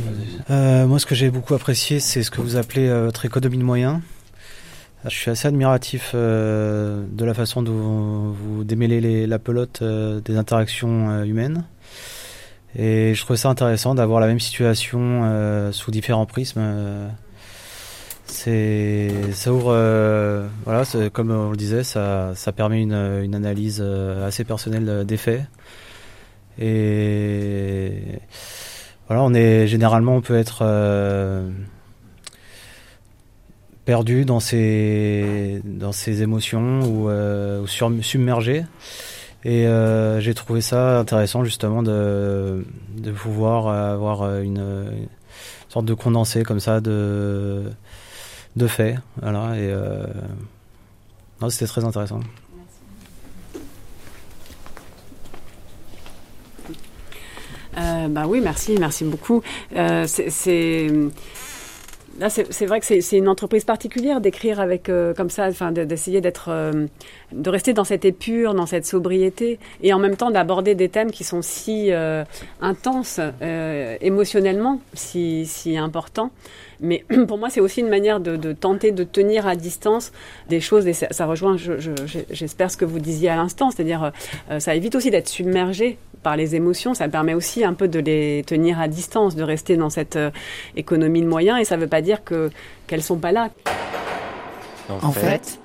Euh, 0.50 0.88
moi, 0.88 1.00
ce 1.00 1.06
que 1.06 1.16
j'ai 1.16 1.30
beaucoup 1.30 1.54
apprécié, 1.54 2.00
c'est 2.00 2.22
ce 2.22 2.30
que 2.30 2.42
vous 2.42 2.58
appelez 2.58 2.88
euh, 2.88 3.06
votre 3.06 3.26
économie 3.26 3.58
de 3.58 3.64
moyens. 3.64 4.02
Je 5.06 5.16
suis 5.16 5.32
assez 5.32 5.48
admiratif 5.48 6.16
de 6.16 7.06
la 7.26 7.34
façon 7.36 7.62
dont 7.62 8.32
vous 8.32 8.64
démêlez 8.64 9.28
la 9.28 9.38
pelote 9.38 9.84
des 9.84 10.36
interactions 10.36 11.24
humaines. 11.24 11.64
Et 12.78 13.14
je 13.14 13.22
trouvais 13.22 13.38
ça 13.38 13.50
intéressant 13.50 13.96
d'avoir 13.96 14.20
la 14.20 14.28
même 14.28 14.40
situation 14.40 15.22
euh, 15.24 15.72
sous 15.72 15.92
différents 15.92 16.26
prismes. 16.26 16.62
Euh, 18.26 19.12
c'est, 19.28 19.34
ça 19.34 19.54
ouvre, 19.54 19.72
euh, 19.72 20.48
voilà, 20.66 20.84
comme 21.12 21.32
on 21.32 21.52
le 21.52 21.58
disait, 21.58 21.84
ça, 21.84 22.34
ça 22.36 22.52
permet 22.52 22.82
une, 22.82 22.94
une 22.94 23.36
analyse 23.36 23.82
assez 23.82 24.44
personnelle 24.44 25.06
des 25.06 25.18
faits. 25.18 25.44
Et 26.60 28.20
voilà, 29.08 29.24
on 29.24 29.34
est 29.34 29.68
généralement 29.68 30.16
on 30.16 30.22
peut 30.22 30.38
être 30.38 30.64
perdu 33.84 34.26
dans 34.26 34.40
ses 34.40 35.62
dans 35.66 35.92
ses 35.92 36.22
émotions 36.22 36.82
ou, 36.82 37.10
ou 37.10 37.68
submergé. 37.68 38.64
Et 39.46 39.68
euh, 39.68 40.20
j'ai 40.22 40.34
trouvé 40.34 40.60
ça 40.60 40.98
intéressant 41.00 41.44
justement 41.44 41.84
de, 41.84 42.66
de 42.98 43.12
pouvoir 43.12 43.68
avoir 43.68 44.40
une, 44.40 44.58
une, 44.58 45.08
sorte 45.70 45.86
de 45.86 45.94
condensé 45.94 46.42
comme 46.42 46.60
ça 46.60 46.82
de, 46.82 47.66
de 48.56 48.68
faits. 48.68 48.98
Voilà, 49.22 49.56
et 49.56 49.70
euh, 49.70 50.06
c'était 51.50 51.68
très 51.68 51.84
intéressant. 51.84 52.20
Euh, 57.78 58.08
bah 58.08 58.26
oui, 58.28 58.40
merci, 58.42 58.76
merci 58.80 59.04
beaucoup. 59.04 59.42
Euh, 59.76 60.06
c'est 60.08 60.88
Là, 62.18 62.30
c'est 62.30 62.66
vrai 62.66 62.80
que 62.80 62.86
c'est 62.86 63.18
une 63.18 63.28
entreprise 63.28 63.66
particulière 63.66 64.22
d'écrire 64.22 64.62
avec 64.62 64.88
euh, 64.88 65.14
comme 65.14 65.30
ça, 65.30 65.48
enfin 65.48 65.74
d'essayer 65.74 66.22
d'être, 66.22 66.48
euh, 66.48 66.86
de 67.34 67.50
rester 67.50 67.74
dans 67.74 67.84
cette 67.84 68.06
épure, 68.06 68.54
dans 68.54 68.66
cette 68.66 68.86
sobriété, 68.86 69.60
et 69.84 69.92
en 69.92 70.00
même 70.00 70.16
temps 70.16 70.32
d'aborder 70.32 70.76
des 70.76 70.88
thèmes 70.88 71.12
qui 71.12 71.26
sont 71.26 71.42
si 71.42 71.92
euh, 71.92 72.24
intenses 72.62 73.20
émotionnellement, 74.00 74.80
si, 74.94 75.78
importants. 75.78 76.32
Mais 76.80 77.04
pour 77.28 77.38
moi, 77.38 77.50
c'est 77.50 77.60
aussi 77.60 77.82
une 77.82 77.90
manière 77.90 78.22
de, 78.22 78.38
de, 78.38 78.54
tenter 78.54 78.92
de 78.92 79.04
tenir 79.04 79.46
à 79.46 79.58
distance 79.58 80.14
des 80.48 80.62
choses, 80.62 80.88
et 80.88 80.94
ça 80.94 81.26
rejoint, 81.26 81.58
j'espère, 82.32 82.72
ce 82.72 82.78
que 82.78 82.86
vous 82.86 83.00
disiez 83.00 83.28
à 83.28 83.36
l'instant, 83.36 83.72
c'est-à-dire 83.72 84.14
ça 84.60 84.74
évite 84.74 84.96
aussi 84.96 85.12
d'être 85.12 85.28
submergé 85.28 85.98
par 86.26 86.36
les 86.36 86.56
émotions, 86.56 86.96
ça 86.96 87.08
permet 87.08 87.36
aussi 87.36 87.64
un 87.64 87.76
peu 87.76 87.88
de 87.88 88.00
les 88.00 88.44
tenir 88.48 88.80
à 88.80 88.88
distance, 88.88 89.36
de 89.36 89.44
rester 89.44 89.78
dans 89.78 89.92
cette 89.92 90.16
euh, 90.16 90.32
économie 90.76 91.22
de 91.22 91.28
moyens, 91.28 91.62
et 91.62 91.66
ça 91.66 91.78
ne 91.78 91.82
veut 91.82 91.88
pas 91.88 92.02
dire 92.02 92.24
que 92.24 92.50
qu'elles 92.88 93.04
sont 93.04 93.20
pas 93.20 93.32
là. 93.32 93.52
En, 94.90 95.12
fait, 95.12 95.60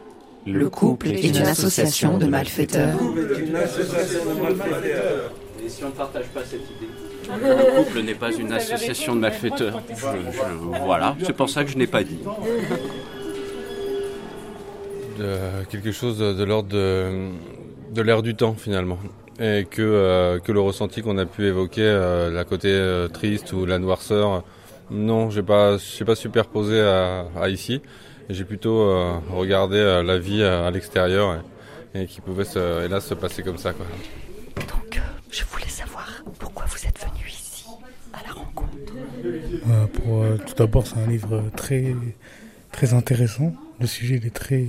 le 0.46 0.68
couple 0.68 1.08
est 1.08 1.28
une 1.28 1.46
association 1.46 2.18
de 2.18 2.26
malfaiteurs. 2.26 2.94
Et 5.64 5.68
si 5.70 5.82
on 5.82 5.86
ne 5.86 5.92
partage 5.92 6.26
pas 6.26 6.44
cette 6.44 6.60
idée 6.60 6.90
le 7.42 7.82
couple 7.82 8.02
n'est 8.02 8.14
pas 8.14 8.32
une 8.32 8.52
association 8.52 9.14
de 9.14 9.20
malfaiteurs. 9.20 9.80
voilà, 10.84 11.16
c'est 11.22 11.32
pour 11.32 11.48
ça 11.48 11.64
que 11.64 11.70
je 11.70 11.78
n'ai 11.78 11.86
pas 11.86 12.04
dit. 12.04 12.18
De, 15.18 15.64
quelque 15.70 15.92
chose 15.92 16.18
de, 16.18 16.44
l'ordre 16.44 16.68
de, 16.68 17.30
de 17.94 18.02
l'air 18.02 18.20
du 18.20 18.34
temps 18.34 18.54
finalement 18.54 18.98
et 19.40 19.64
que, 19.64 19.80
euh, 19.80 20.38
que 20.38 20.52
le 20.52 20.60
ressenti 20.60 21.00
qu'on 21.00 21.16
a 21.16 21.24
pu 21.24 21.46
évoquer, 21.46 21.82
euh, 21.82 22.30
la 22.30 22.44
côté 22.44 22.68
euh, 22.68 23.08
triste 23.08 23.52
ou 23.54 23.64
la 23.64 23.78
noirceur, 23.78 24.44
non, 24.90 25.30
j'ai 25.30 25.42
pas, 25.42 25.78
j'ai 25.78 26.04
pas 26.04 26.14
superposé 26.14 26.80
à, 26.80 27.26
à 27.40 27.48
ici. 27.48 27.80
J'ai 28.28 28.44
plutôt 28.44 28.86
regardé 29.32 30.02
la 30.04 30.18
vie 30.18 30.44
à, 30.44 30.70
l'extérieur 30.70 31.42
et, 31.94 32.06
qui 32.06 32.20
pouvait 32.20 32.44
se, 32.44 32.84
hélas 32.84 33.04
se 33.04 33.14
passer 33.14 33.42
comme 33.42 33.58
ça. 33.58 33.72
Quoi. 33.72 33.86
Donc, 34.56 35.00
je 35.32 35.44
voulais 35.46 35.68
savoir 35.68 36.08
pourquoi 36.38 36.64
vous 36.66 36.86
êtes 36.86 36.96
venu 37.00 37.28
ici 37.28 37.66
à 38.12 38.24
la 38.24 38.32
rencontre. 38.32 38.70
pour, 39.94 40.24
tout 40.46 40.54
d'abord, 40.56 40.86
c'est 40.86 41.00
un 41.00 41.08
livre 41.08 41.42
très, 41.56 41.92
très 42.70 42.94
intéressant. 42.94 43.52
Le 43.80 43.88
sujet 43.88 44.20
il 44.22 44.26
est 44.26 44.34
très, 44.34 44.64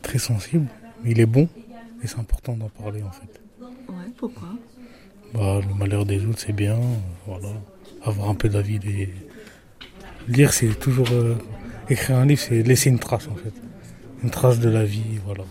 très 0.00 0.18
sensible. 0.18 0.68
Il 1.04 1.20
est 1.20 1.26
bon. 1.26 1.48
Et 2.02 2.06
c'est 2.06 2.18
important 2.18 2.54
d'en 2.54 2.68
parler 2.68 3.02
en 3.02 3.10
fait. 3.12 3.40
Ouais, 3.60 4.10
pourquoi? 4.16 4.48
Bah, 5.34 5.60
Le 5.66 5.74
malheur 5.74 6.04
des 6.04 6.24
autres, 6.26 6.40
c'est 6.40 6.52
bien. 6.52 6.78
voilà. 7.26 7.48
Avoir 8.04 8.28
un 8.28 8.34
peu 8.34 8.48
d'avis 8.48 8.78
des. 8.78 9.08
Lire, 10.28 10.52
c'est 10.52 10.78
toujours. 10.78 11.06
Euh, 11.12 11.36
écrire 11.88 12.16
un 12.16 12.26
livre, 12.26 12.40
c'est 12.40 12.62
laisser 12.62 12.90
une 12.90 12.98
trace 12.98 13.28
en 13.28 13.34
fait. 13.34 13.52
Une 14.22 14.30
trace 14.30 14.58
de 14.60 14.68
la 14.68 14.84
vie, 14.84 15.18
voilà. 15.24 15.44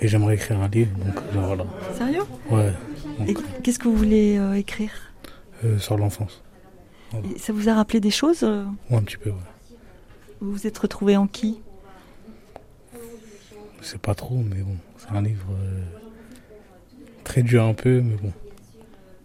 Et 0.00 0.08
j'aimerais 0.08 0.34
écrire 0.34 0.60
un 0.60 0.68
livre, 0.68 0.90
donc 0.98 1.14
voilà. 1.32 1.64
Sérieux? 1.96 2.22
Ouais. 2.50 2.72
Et 3.26 3.34
qu'est-ce 3.62 3.78
que 3.78 3.88
vous 3.88 3.96
voulez 3.96 4.36
euh, 4.38 4.54
écrire? 4.54 4.90
Euh, 5.64 5.78
Sur 5.78 5.96
l'enfance. 5.96 6.42
Ça 7.38 7.52
vous 7.52 7.68
a 7.68 7.74
rappelé 7.74 8.00
des 8.00 8.10
choses 8.10 8.42
Ouais, 8.42 8.96
un 8.96 9.02
petit 9.02 9.16
peu, 9.16 9.30
ouais. 9.30 9.36
Vous 10.40 10.52
vous 10.52 10.66
êtes 10.66 10.76
retrouvé 10.76 11.16
en 11.16 11.26
qui? 11.28 11.60
Je 13.80 13.86
sais 13.86 13.98
pas 13.98 14.14
trop, 14.14 14.36
mais 14.36 14.62
bon. 14.62 14.76
C'est 15.04 15.16
un 15.16 15.22
livre 15.22 15.46
euh, 15.52 15.82
très 17.24 17.42
dur 17.42 17.64
un 17.64 17.74
peu, 17.74 18.00
mais 18.00 18.16
bon, 18.16 18.32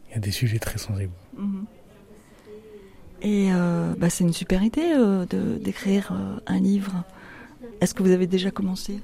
il 0.09 0.13
y 0.13 0.17
a 0.17 0.19
des 0.19 0.31
sujets 0.31 0.59
très 0.59 0.77
sensibles. 0.77 1.13
Mhm. 1.37 1.65
Et 3.21 3.49
euh, 3.51 3.93
bah, 3.97 4.09
c'est 4.09 4.23
une 4.23 4.33
super 4.33 4.63
idée 4.63 4.93
euh, 4.95 5.25
d'écrire 5.59 6.13
un 6.45 6.59
livre. 6.59 7.03
Est-ce 7.81 7.93
que 7.93 8.03
vous 8.03 8.11
avez 8.11 8.27
déjà 8.27 8.51
commencé? 8.51 8.99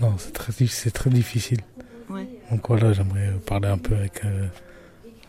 Non, 0.00 0.14
c'est 0.18 0.32
très, 0.32 0.52
très 0.90 1.10
difficile. 1.10 1.60
Donc 2.50 2.68
voilà, 2.68 2.92
j'aimerais 2.92 3.32
parler 3.46 3.68
un 3.68 3.78
peu 3.78 3.94
avec 3.94 4.22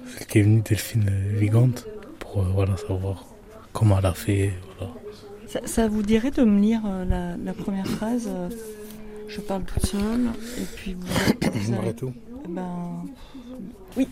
celle 0.08 0.28
qui 0.28 0.40
est 0.40 0.42
venue, 0.42 0.62
Delphine 0.62 1.12
Vigante, 1.36 1.88
pour 2.18 2.42
voilà, 2.42 2.76
savoir 2.78 3.26
comment 3.72 4.00
elle 4.00 4.06
a 4.08 4.14
fait. 4.14 4.54
Ça, 5.66 5.88
vous 5.88 6.02
dirait 6.02 6.32
de 6.32 6.44
me 6.44 6.60
lire 6.60 6.82
la 7.08 7.54
première 7.54 7.86
phrase 7.86 8.30
je 9.34 9.40
parle 9.40 9.64
toute 9.64 9.86
seule, 9.86 10.30
et 10.58 10.66
puis 10.76 10.96
vous, 10.96 11.08
vous 11.84 11.94
tout 11.94 12.14
eh 12.44 12.48
ben, 12.50 13.06
oui. 13.96 14.08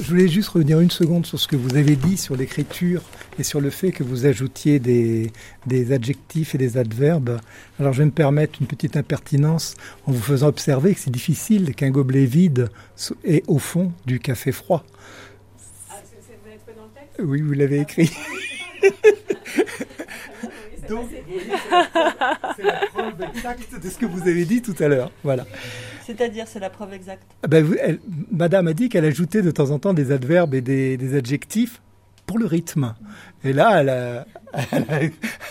je 0.00 0.08
voulais 0.08 0.28
juste 0.28 0.48
revenir 0.48 0.80
une 0.80 0.90
seconde 0.90 1.24
sur 1.24 1.38
ce 1.38 1.48
que 1.48 1.56
vous 1.56 1.76
avez 1.76 1.96
dit 1.96 2.16
sur 2.16 2.36
l'écriture 2.36 3.02
et 3.38 3.42
sur 3.42 3.60
le 3.60 3.70
fait 3.70 3.92
que 3.92 4.02
vous 4.02 4.26
ajoutiez 4.26 4.80
des, 4.80 5.32
des 5.66 5.92
adjectifs 5.92 6.54
et 6.54 6.58
des 6.58 6.76
adverbes. 6.76 7.40
Alors 7.78 7.92
je 7.92 7.98
vais 7.98 8.06
me 8.06 8.10
permettre 8.10 8.60
une 8.60 8.66
petite 8.66 8.96
impertinence 8.96 9.76
en 10.06 10.12
vous 10.12 10.22
faisant 10.22 10.48
observer 10.48 10.94
que 10.94 11.00
c'est 11.00 11.10
difficile 11.10 11.74
qu'un 11.74 11.90
gobelet 11.90 12.26
vide 12.26 12.70
ait 13.24 13.44
au 13.46 13.58
fond 13.58 13.92
du 14.04 14.20
café 14.20 14.52
froid. 14.52 14.84
Oui, 17.18 17.40
vous 17.40 17.52
l'avez 17.52 17.80
écrit. 17.80 18.10
Donc, 20.88 21.08
c'est 22.56 22.62
la 22.62 22.80
preuve 22.92 23.14
exacte 23.34 23.82
de 23.82 23.88
ce 23.88 23.98
que 23.98 24.06
vous 24.06 24.22
avez 24.22 24.44
dit 24.44 24.62
tout 24.62 24.74
à 24.80 24.88
l'heure. 24.88 25.10
Voilà. 25.24 25.44
C'est-à-dire, 26.04 26.46
c'est 26.46 26.60
la 26.60 26.70
preuve 26.70 26.92
exacte? 26.94 27.22
Ah 27.42 27.48
ben, 27.48 27.64
vous- 27.64 27.76
elle- 27.80 27.98
Madame 28.32 28.68
a 28.68 28.72
dit 28.72 28.88
qu'elle 28.88 29.04
ajoutait 29.04 29.42
de 29.42 29.50
temps 29.50 29.70
en 29.70 29.78
temps 29.78 29.94
des 29.94 30.12
adverbes 30.12 30.54
et 30.54 30.60
des, 30.60 30.96
des 30.96 31.16
adjectifs 31.16 31.80
pour 32.26 32.38
le 32.38 32.46
rythme. 32.46 32.94
Et 33.44 33.52
là, 33.52 33.80
elle 33.80 33.88
a, 33.88 34.26
elle 34.72 34.84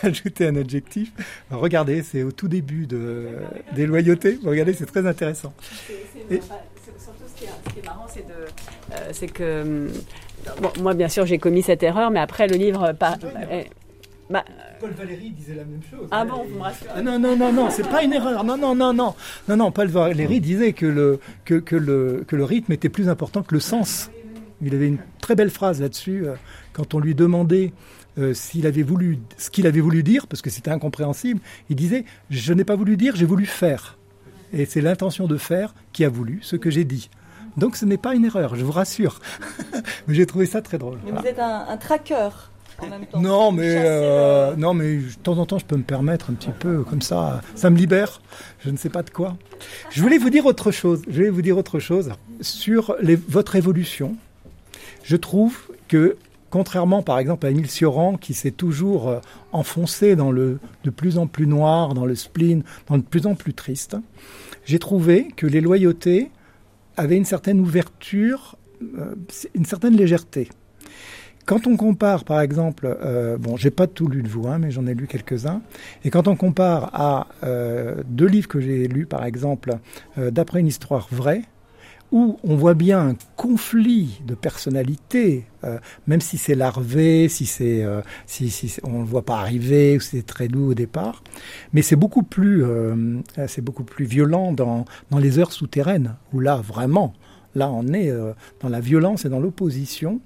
a 0.04 0.08
ajouté 0.08 0.48
un 0.48 0.56
adjectif. 0.56 1.12
Regardez, 1.52 2.04
c'est 2.04 2.24
au 2.24 2.32
tout 2.32 2.48
début 2.48 2.86
de, 2.88 3.28
des 3.74 3.86
loyautés. 3.86 4.40
Regardez, 4.44 4.74
c'est 4.74 4.86
très 4.86 5.06
intéressant. 5.06 5.54
Et- 6.30 6.40
Surtout, 6.98 7.24
ce 7.34 7.40
qui 7.40 7.46
est, 7.46 7.50
ce 7.68 7.74
qui 7.74 7.80
est 7.80 7.86
marrant, 7.86 8.06
c'est 8.08 8.26
de, 8.26 8.34
euh, 8.34 9.10
c'est 9.12 9.28
que 9.28 9.88
bon, 10.62 10.72
moi, 10.82 10.94
bien 10.94 11.10
sûr, 11.10 11.26
j'ai 11.26 11.38
commis 11.38 11.62
cette 11.62 11.84
erreur, 11.84 12.10
mais 12.10 12.20
après 12.20 12.48
le 12.48 12.56
livre, 12.56 12.94
par, 12.94 13.18
euh, 13.24 13.64
bah, 14.30 14.44
Paul 14.86 14.94
Valéry 14.94 15.32
disait 15.32 15.56
la 15.56 15.64
même 15.66 15.82
chose. 15.90 16.08
Ah 16.12 16.26
bon, 16.26 16.44
vous 16.48 16.56
me 16.58 16.62
rassurez. 16.62 16.90
Ah 16.96 17.02
non, 17.02 17.18
non, 17.18 17.36
non, 17.36 17.52
non, 17.52 17.70
c'est 17.72 17.88
pas 17.90 18.04
une 18.04 18.14
erreur. 18.14 18.44
Non, 18.44 18.56
non, 18.58 18.76
non, 18.76 18.94
non. 18.94 19.16
Non, 19.50 19.58
non, 19.58 19.72
Paul 19.72 19.88
Valéry 19.88 20.40
disait 20.42 20.74
que 20.74 20.86
le, 20.86 21.20
que, 21.44 21.56
que 21.56 21.76
le, 21.76 22.24
que 22.28 22.36
le 22.36 22.44
rythme 22.44 22.72
était 22.72 22.90
plus 22.90 23.10
important 23.10 23.42
que 23.42 23.54
le 23.54 23.60
sens. 23.60 24.12
Il 24.62 24.74
avait 24.76 24.88
une 24.88 25.00
très 25.22 25.36
belle 25.36 25.50
phrase 25.50 25.82
là-dessus. 25.82 26.26
euh, 26.28 26.36
Quand 26.74 26.94
on 26.94 27.00
lui 27.00 27.16
demandait 27.16 27.74
euh, 28.20 28.34
s'il 28.34 28.68
avait 28.68 28.84
voulu, 28.84 29.20
ce 29.38 29.50
qu'il 29.50 29.66
avait 29.68 29.82
voulu 29.82 30.04
dire, 30.04 30.28
parce 30.28 30.42
que 30.42 30.50
c'était 30.50 30.72
incompréhensible, 30.72 31.40
il 31.70 31.76
disait 31.76 32.06
Je 32.30 32.54
n'ai 32.54 32.64
pas 32.64 32.76
voulu 32.76 32.96
dire, 32.96 33.16
j'ai 33.16 33.26
voulu 33.26 33.46
faire. 33.48 33.98
Et 34.54 34.66
c'est 34.66 34.82
l'intention 34.82 35.26
de 35.28 35.38
faire 35.38 35.74
qui 35.94 36.06
a 36.06 36.10
voulu 36.10 36.40
ce 36.44 36.56
que 36.56 36.70
j'ai 36.70 36.84
dit. 36.86 37.10
Donc 37.58 37.76
ce 37.76 37.86
n'est 37.86 37.98
pas 37.98 38.14
une 38.16 38.24
erreur, 38.26 38.56
je 38.56 38.64
vous 38.64 38.72
rassure. 38.72 39.20
Mais 40.08 40.14
j'ai 40.14 40.26
trouvé 40.28 40.46
ça 40.46 40.62
très 40.62 40.78
drôle. 40.78 41.00
Mais 41.04 41.12
Voilà. 41.12 41.22
vous 41.22 41.28
êtes 41.28 41.40
un, 41.40 41.66
un 41.68 41.78
tracker 41.78 42.30
en 42.80 42.88
même 42.88 43.06
temps. 43.06 43.22
Non, 43.22 43.52
mais 43.52 43.74
euh, 43.78 44.56
non, 44.56 44.74
mais 44.74 44.98
de 44.98 45.04
temps 45.24 45.38
en 45.38 45.46
temps, 45.46 45.58
je 45.60 45.66
peux 45.66 45.78
me 45.78 45.84
permettre 45.84 46.30
un 46.30 46.34
petit 46.34 46.52
peu 46.52 46.84
comme 46.84 47.02
ça. 47.02 47.42
Ça 47.56 47.70
me 47.70 47.78
libère. 47.78 48.22
Je 48.60 48.70
ne 48.70 48.78
sais 48.78 48.90
pas 48.90 49.04
de 49.04 49.10
quoi. 49.10 49.38
Je 49.92 50.02
voulais 50.02 50.18
vous 50.18 50.30
dire 50.30 50.46
autre 50.46 50.72
chose. 50.72 51.02
Je 51.08 51.14
voulais 51.14 51.30
vous 51.30 51.42
dire 51.42 51.58
autre 51.58 51.80
chose 51.80 52.12
sur 52.42 52.96
les- 53.02 53.16
votre 53.16 53.56
évolution. 53.56 54.16
Je 55.04 55.16
trouve 55.16 55.58
que 55.88 56.18
contrairement, 56.50 57.02
par 57.04 57.20
exemple, 57.20 57.46
à 57.46 57.50
Émile 57.52 57.70
Cioran, 57.70 58.16
qui 58.18 58.34
s'est 58.34 58.52
toujours 58.52 59.10
euh, 59.10 59.20
enfoncé 59.52 60.16
dans 60.16 60.32
le 60.32 60.60
de 60.84 60.90
plus 60.90 61.18
en 61.18 61.28
plus 61.28 61.48
noir, 61.48 61.94
dans 61.94 62.06
le 62.06 62.16
spleen, 62.16 62.64
dans 62.88 62.96
le 62.96 63.02
de 63.02 63.08
plus 63.08 63.26
en 63.28 63.36
plus 63.36 63.54
triste, 63.54 63.98
j'ai 64.66 64.80
trouvé 64.80 65.28
que 65.36 65.46
les 65.48 65.62
loyautés 65.62 66.32
avaient 66.98 67.18
une 67.18 67.26
certaine 67.26 67.60
ouverture, 67.60 68.58
euh, 68.98 69.16
une 69.54 69.66
certaine 69.66 69.96
légèreté. 69.98 70.48
Quand 71.46 71.68
on 71.68 71.78
compare, 71.78 72.24
par 72.24 72.42
exemple, 72.42 72.98
euh, 73.04 73.38
bon, 73.38 73.56
j'ai 73.56 73.70
pas 73.70 73.86
tout 73.86 74.08
lu 74.08 74.24
de 74.24 74.28
vous, 74.28 74.48
hein, 74.48 74.58
mais 74.58 74.72
j'en 74.72 74.88
ai 74.88 74.96
lu 74.96 75.06
quelques-uns, 75.06 75.62
et 76.04 76.10
quand 76.10 76.28
on 76.28 76.36
compare 76.36 76.90
à 76.94 77.28
euh, 77.44 78.02
deux 78.08 78.26
livres 78.26 78.48
que 78.48 78.60
j'ai 78.60 78.88
lus, 78.88 79.06
par 79.06 79.24
exemple, 79.26 79.74
euh, 80.18 80.32
d'après 80.32 80.60
une 80.60 80.68
histoire 80.68 81.08
vraie, 81.12 81.44
où 82.12 82.38
on 82.44 82.56
voit 82.56 82.74
bien 82.74 83.10
un 83.10 83.16
conflit 83.36 84.22
de 84.26 84.36
personnalité, 84.36 85.46
euh, 85.64 85.78
même 86.08 86.22
si 86.22 86.38
c'est 86.38 86.56
larvé, 86.56 87.30
si 87.30 87.46
c'est, 87.46 87.84
euh, 87.84 88.02
si, 88.26 88.50
si 88.50 88.80
on 88.84 89.00
le 89.00 89.06
voit 89.06 89.26
pas 89.26 89.38
arriver, 89.38 89.98
ou 89.98 90.00
c'est 90.00 90.26
très 90.26 90.48
doux 90.48 90.72
au 90.72 90.74
départ, 90.74 91.24
mais 91.74 91.82
c'est 91.84 91.96
beaucoup 91.96 92.24
plus, 92.24 92.64
euh, 92.64 93.20
c'est 93.48 93.64
beaucoup 93.64 93.84
plus 93.84 94.06
violent 94.06 94.52
dans, 94.52 94.86
dans 95.12 95.20
les 95.20 95.38
heures 95.40 95.52
souterraines, 95.52 96.16
où 96.34 96.40
là 96.40 96.56
vraiment, 96.56 97.14
là 97.54 97.70
on 97.70 97.88
est 97.88 98.10
euh, 98.10 98.34
dans 98.62 98.70
la 98.70 98.80
violence 98.80 99.26
et 99.26 99.30
dans 99.30 99.40
l'opposition. 99.40 100.22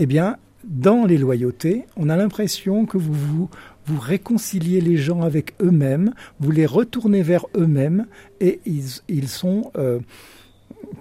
Eh 0.00 0.06
bien, 0.06 0.36
dans 0.62 1.04
les 1.04 1.18
loyautés, 1.18 1.84
on 1.96 2.08
a 2.08 2.16
l'impression 2.16 2.86
que 2.86 2.96
vous, 2.98 3.48
vous 3.84 3.98
réconciliez 3.98 4.80
les 4.80 4.96
gens 4.96 5.22
avec 5.22 5.54
eux-mêmes, 5.60 6.14
vous 6.38 6.52
les 6.52 6.66
retournez 6.66 7.22
vers 7.22 7.46
eux-mêmes, 7.56 8.06
et 8.40 8.60
ils, 8.64 9.28
sont 9.28 9.72
euh, 9.76 9.98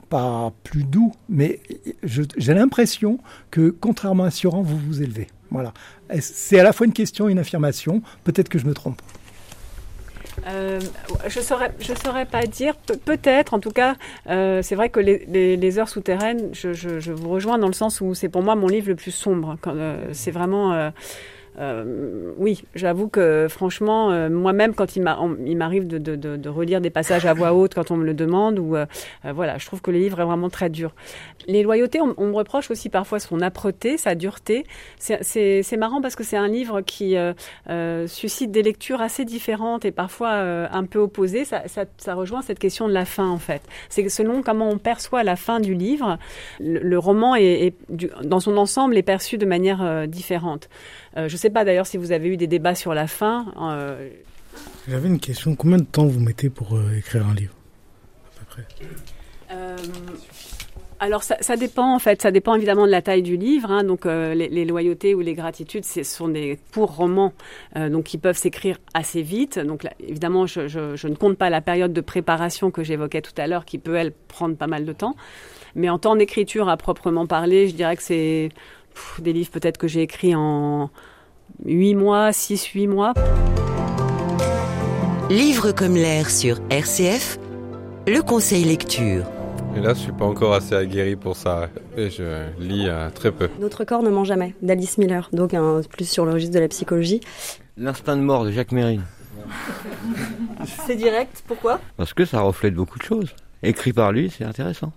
pas 0.10 0.52
plus 0.64 0.84
doux, 0.84 1.14
mais 1.30 1.60
j'ai 2.04 2.54
l'impression 2.56 3.20
que, 3.52 3.70
contrairement 3.70 4.24
à 4.24 4.32
Sioran, 4.32 4.64
vous 4.64 4.80
vous 4.80 5.04
élevez. 5.04 5.28
Voilà. 5.52 5.76
C'est 6.20 6.60
à 6.60 6.64
la 6.64 6.74
fois 6.74 6.88
une 6.88 6.94
question 6.94 7.30
et 7.30 7.32
une 7.32 7.40
affirmation. 7.40 8.02
Peut-être 8.24 8.50
que 8.50 8.58
je 8.58 8.66
me 8.66 8.74
trompe. 8.74 9.00
Euh, 10.46 10.80
je 11.28 11.40
saurais, 11.42 11.72
je 11.80 11.94
saurais 11.94 12.26
pas 12.26 12.46
dire. 12.46 12.76
Pe- 12.76 12.98
Peut-être, 12.98 13.54
en 13.54 13.60
tout 13.60 13.72
cas, 13.72 13.96
euh, 14.30 14.62
c'est 14.62 14.76
vrai 14.76 14.90
que 14.90 15.00
les, 15.00 15.26
les- 15.28 15.58
les 15.58 15.80
heures 15.80 15.90
souterraines, 15.90 16.50
je, 16.54 16.74
je- 16.74 17.00
je 17.00 17.12
vous 17.12 17.30
rejoins 17.30 17.58
dans 17.58 17.68
le 17.68 17.74
sens 17.74 18.02
où 18.02 18.14
c'est 18.14 18.30
pour 18.30 18.44
moi 18.44 18.56
mon 18.56 18.68
livre 18.68 18.88
le 18.90 18.96
plus 18.96 19.12
sombre. 19.12 19.58
Euh, 19.68 20.08
c'est 20.14 20.32
vraiment. 20.32 20.74
Euh, 21.60 22.34
oui, 22.38 22.64
j'avoue 22.76 23.08
que 23.08 23.48
franchement, 23.50 24.12
euh, 24.12 24.30
moi-même, 24.30 24.76
quand 24.76 24.96
il 24.96 25.02
m'arrive 25.02 25.88
de, 25.88 26.50
relire 26.50 26.82
des 26.82 26.90
passages 26.90 27.26
à 27.26 27.34
voix 27.34 27.54
haute 27.54 27.74
quand 27.74 27.92
on 27.92 27.98
me 27.98 28.06
le 28.06 28.14
demande, 28.14 28.60
ou 28.60 28.76
euh, 28.76 28.86
voilà, 29.24 29.58
je 29.58 29.66
trouve 29.66 29.82
que 29.82 29.92
le 29.92 29.98
livre 29.98 30.20
est 30.20 30.26
vraiment 30.26 30.50
très 30.50 30.70
dur. 30.70 30.94
Les 31.48 31.64
loyautés, 31.64 32.00
on, 32.02 32.28
me 32.28 32.34
reproche 32.34 32.70
aussi 32.72 32.90
parfois 32.90 33.20
son 33.20 33.42
âpreté, 33.42 33.98
sa 33.98 34.16
dureté. 34.16 34.66
C'est- 34.98 35.78
marrant 35.78 36.02
parce 36.02 36.16
que 36.16 36.24
c'est 36.24 36.38
un 36.38 36.48
livre 36.48 36.82
qui 36.82 37.16
suscite 38.08 38.52
des 38.52 38.64
lectures 38.64 39.00
assez 39.00 39.26
différentes 39.26 39.86
et 39.86 39.92
parfois 39.92 40.32
un 40.32 40.84
peu 40.86 40.98
opposées. 41.00 41.46
Ça, 41.46 42.14
rejoint 42.14 42.42
cette 42.42 42.58
question 42.58 42.88
de 42.88 42.94
la 42.94 43.06
fin 43.06 43.30
en 43.30 43.38
fait. 43.38 43.62
C'est 43.90 44.10
selon 44.10 44.42
comment 44.42 44.70
on 44.70 44.80
perçoit 44.80 45.24
la 45.24 45.36
fin 45.36 45.60
du 45.60 45.76
livre, 45.76 46.18
le, 46.60 46.98
roman 46.98 47.36
est, 47.36 47.76
dans 48.24 48.40
son 48.40 48.58
ensemble 48.58 48.98
est 48.98 49.04
perçu 49.04 49.38
de 49.38 49.46
manière 49.46 50.08
différente. 50.08 50.68
Euh, 51.16 51.28
je 51.30 51.34
ne 51.34 51.38
sais 51.38 51.50
pas 51.50 51.64
d'ailleurs 51.64 51.88
si 51.88 51.98
vous 51.98 52.12
avez 52.12 52.28
eu 52.28 52.38
des 52.38 52.48
débats 52.48 52.76
sur 52.76 52.94
la 52.94 53.08
fin. 53.08 53.54
euh, 53.62 54.10
J'avais 54.88 55.08
une 55.08 55.20
question. 55.20 55.56
Combien 55.56 55.78
de 55.78 55.84
temps 55.86 56.06
vous 56.06 56.20
mettez 56.20 56.50
pour 56.50 56.76
euh, 56.76 56.92
écrire 56.98 57.26
un 57.28 57.34
livre 57.36 57.54
Euh, 59.52 59.78
alors 61.00 61.22
ça, 61.24 61.38
ça 61.42 61.56
dépend 61.56 61.94
en 61.94 62.00
fait, 62.00 62.22
ça 62.22 62.32
dépend 62.32 62.56
évidemment 62.56 62.86
de 62.88 62.92
la 62.92 63.02
taille 63.04 63.22
du 63.22 63.38
livre. 63.38 63.72
hein. 63.72 63.84
donc 63.84 64.06
euh, 64.06 64.34
les, 64.34 64.50
les 64.50 64.66
loyautés 64.66 65.14
ou 65.14 65.20
les 65.22 65.36
gratitudes, 65.36 65.86
ce 65.86 66.02
sont 66.04 66.28
des 66.28 66.58
courts 66.74 66.96
romans, 66.96 67.34
euh, 67.76 67.88
donc 67.90 68.06
qui 68.06 68.18
peuvent 68.18 68.38
s'écrire 68.38 68.78
assez 68.96 69.22
vite. 69.22 69.60
Donc 69.60 69.84
là, 69.84 69.92
évidemment, 70.00 70.48
je, 70.48 70.68
je- 70.68 70.96
je 70.96 71.08
ne 71.08 71.16
compte 71.16 71.38
pas 71.38 71.50
la 71.52 71.62
période 71.62 71.94
de 71.94 72.02
préparation 72.02 72.72
que 72.72 72.84
j'évoquais 72.84 73.22
tout 73.22 73.34
à 73.38 73.46
l'heure, 73.48 73.64
qui 73.66 73.78
peut 73.78 73.96
elle 73.96 74.12
prendre 74.12 74.56
pas 74.58 74.68
mal 74.68 74.86
de 74.86 74.94
temps. 74.94 75.16
Mais 75.76 75.90
en 75.90 76.00
temps 76.00 76.16
d'écriture 76.16 76.68
à 76.68 76.78
proprement 76.78 77.28
parler, 77.28 77.68
je 77.70 77.76
dirais 77.76 77.96
que 77.96 78.02
c'est 78.04 78.50
pff, 78.98 79.22
des 79.22 79.34
livres 79.34 79.52
peut-être 79.52 79.78
que 79.78 79.88
j'ai 79.88 80.02
écrits 80.02 80.36
en 80.36 80.90
8 81.66 81.96
mois, 81.96 82.32
6-8 82.32 82.88
mois. 82.88 83.14
Livre 85.30 85.72
comme 85.72 85.96
l'air 85.96 86.30
sur 86.30 86.60
RCF, 86.70 87.38
le 88.08 88.22
conseil 88.22 88.64
lecture. 88.64 89.26
Et 89.76 89.80
là, 89.80 89.94
je 89.94 90.00
suis 90.00 90.12
pas 90.12 90.26
encore 90.26 90.54
assez 90.54 90.74
aguerri 90.74 91.16
pour 91.16 91.36
ça. 91.36 91.70
Et 91.96 92.10
je 92.10 92.48
lis 92.60 92.88
euh, 92.88 93.10
très 93.12 93.32
peu. 93.32 93.50
Notre 93.60 93.84
corps 93.84 94.02
ne 94.02 94.10
ment 94.10 94.24
jamais, 94.24 94.56
d'Alice 94.62 94.98
Miller, 94.98 95.30
donc 95.34 95.54
un, 95.54 95.82
plus 95.88 96.10
sur 96.10 96.26
le 96.26 96.34
registre 96.34 96.56
de 96.56 96.60
la 96.60 96.68
psychologie. 96.68 97.22
L'instinct 97.76 98.18
de 98.18 98.22
mort 98.22 98.46
de 98.46 98.52
Jacques 98.52 98.72
Mérine. 98.72 99.04
C'est 100.88 100.96
direct, 100.96 101.44
pourquoi? 101.46 101.80
Parce 101.96 102.14
que 102.14 102.26
ça 102.26 102.42
reflète 102.42 102.74
beaucoup 102.74 102.98
de 102.98 103.04
choses. 103.04 103.36
Écrit 103.62 103.94
par 103.94 104.12
lui, 104.12 104.30
c'est 104.30 104.44
intéressant. 104.44 104.92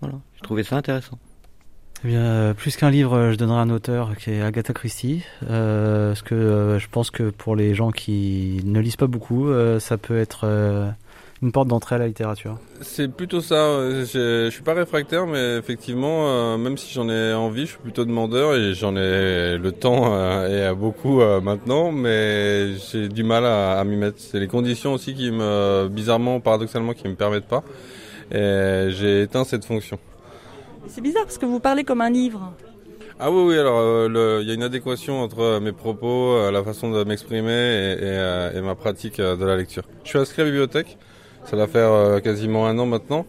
Voilà, 0.00 0.16
je 0.36 0.42
trouvais 0.42 0.64
ça 0.64 0.76
intéressant. 0.76 1.18
Eh 2.04 2.08
bien, 2.08 2.20
euh, 2.20 2.54
plus 2.54 2.76
qu'un 2.76 2.90
livre, 2.90 3.14
euh, 3.14 3.32
je 3.32 3.36
donnerai 3.36 3.58
un 3.58 3.70
auteur 3.70 4.16
qui 4.16 4.30
est 4.30 4.40
Agatha 4.40 4.72
Christie. 4.72 5.24
Euh, 5.50 6.10
parce 6.10 6.22
que 6.22 6.34
euh, 6.34 6.78
je 6.78 6.86
pense 6.88 7.10
que 7.10 7.30
pour 7.30 7.56
les 7.56 7.74
gens 7.74 7.90
qui 7.90 8.60
ne 8.64 8.78
lisent 8.78 8.96
pas 8.96 9.08
beaucoup, 9.08 9.48
euh, 9.48 9.80
ça 9.80 9.98
peut 9.98 10.16
être 10.16 10.46
une 11.42 11.50
porte 11.50 11.66
d'entrée 11.66 11.96
à 11.96 11.98
la 11.98 12.06
littérature. 12.06 12.56
C'est 12.82 13.08
plutôt 13.08 13.40
ça. 13.40 13.56
Je 13.56 14.48
suis 14.48 14.62
pas 14.62 14.74
réfractaire, 14.74 15.26
mais 15.26 15.56
effectivement, 15.56 16.56
même 16.56 16.76
si 16.76 16.92
j'en 16.92 17.08
ai 17.08 17.32
envie, 17.32 17.62
je 17.62 17.72
suis 17.72 17.78
plutôt 17.78 18.04
demandeur 18.04 18.54
et 18.54 18.74
j'en 18.74 18.94
ai 18.96 19.58
le 19.58 19.72
temps 19.72 20.14
et 20.46 20.62
à 20.62 20.74
beaucoup 20.74 21.20
maintenant, 21.40 21.90
mais 21.90 22.76
j'ai 22.92 23.08
du 23.08 23.24
mal 23.24 23.44
à, 23.44 23.78
à 23.78 23.84
m'y 23.84 23.96
mettre. 23.96 24.18
C'est 24.18 24.40
les 24.40 24.48
conditions 24.48 24.92
aussi 24.92 25.14
qui 25.14 25.30
me, 25.30 25.88
bizarrement, 25.88 26.38
paradoxalement, 26.40 26.92
qui 26.92 27.08
me 27.08 27.14
permettent 27.14 27.48
pas. 27.48 27.62
Et 28.32 28.88
j'ai 28.90 29.22
éteint 29.22 29.44
cette 29.44 29.64
fonction. 29.64 29.98
C'est 30.86 31.00
bizarre 31.00 31.24
parce 31.24 31.38
que 31.38 31.46
vous 31.46 31.60
parlez 31.60 31.84
comme 31.84 32.00
un 32.00 32.10
livre. 32.10 32.52
Ah 33.20 33.30
oui, 33.32 33.42
oui, 33.48 33.58
alors 33.58 33.78
euh, 33.80 34.38
il 34.42 34.48
y 34.48 34.50
a 34.52 34.54
une 34.54 34.62
adéquation 34.62 35.20
entre 35.22 35.40
euh, 35.40 35.60
mes 35.60 35.72
propos, 35.72 36.34
euh, 36.36 36.50
la 36.52 36.62
façon 36.62 36.90
de 36.92 37.02
m'exprimer 37.02 37.50
et, 37.50 37.92
et, 37.94 37.98
euh, 38.02 38.52
et 38.56 38.60
ma 38.60 38.76
pratique 38.76 39.20
de 39.20 39.44
la 39.44 39.56
lecture. 39.56 39.82
Je 40.04 40.10
suis 40.10 40.18
inscrit 40.18 40.42
à 40.42 40.44
la 40.44 40.50
bibliothèque, 40.52 40.96
ça 41.44 41.56
va 41.56 41.66
faire 41.66 42.22
quasiment 42.22 42.66
un 42.68 42.78
an 42.78 42.86
maintenant. 42.86 43.26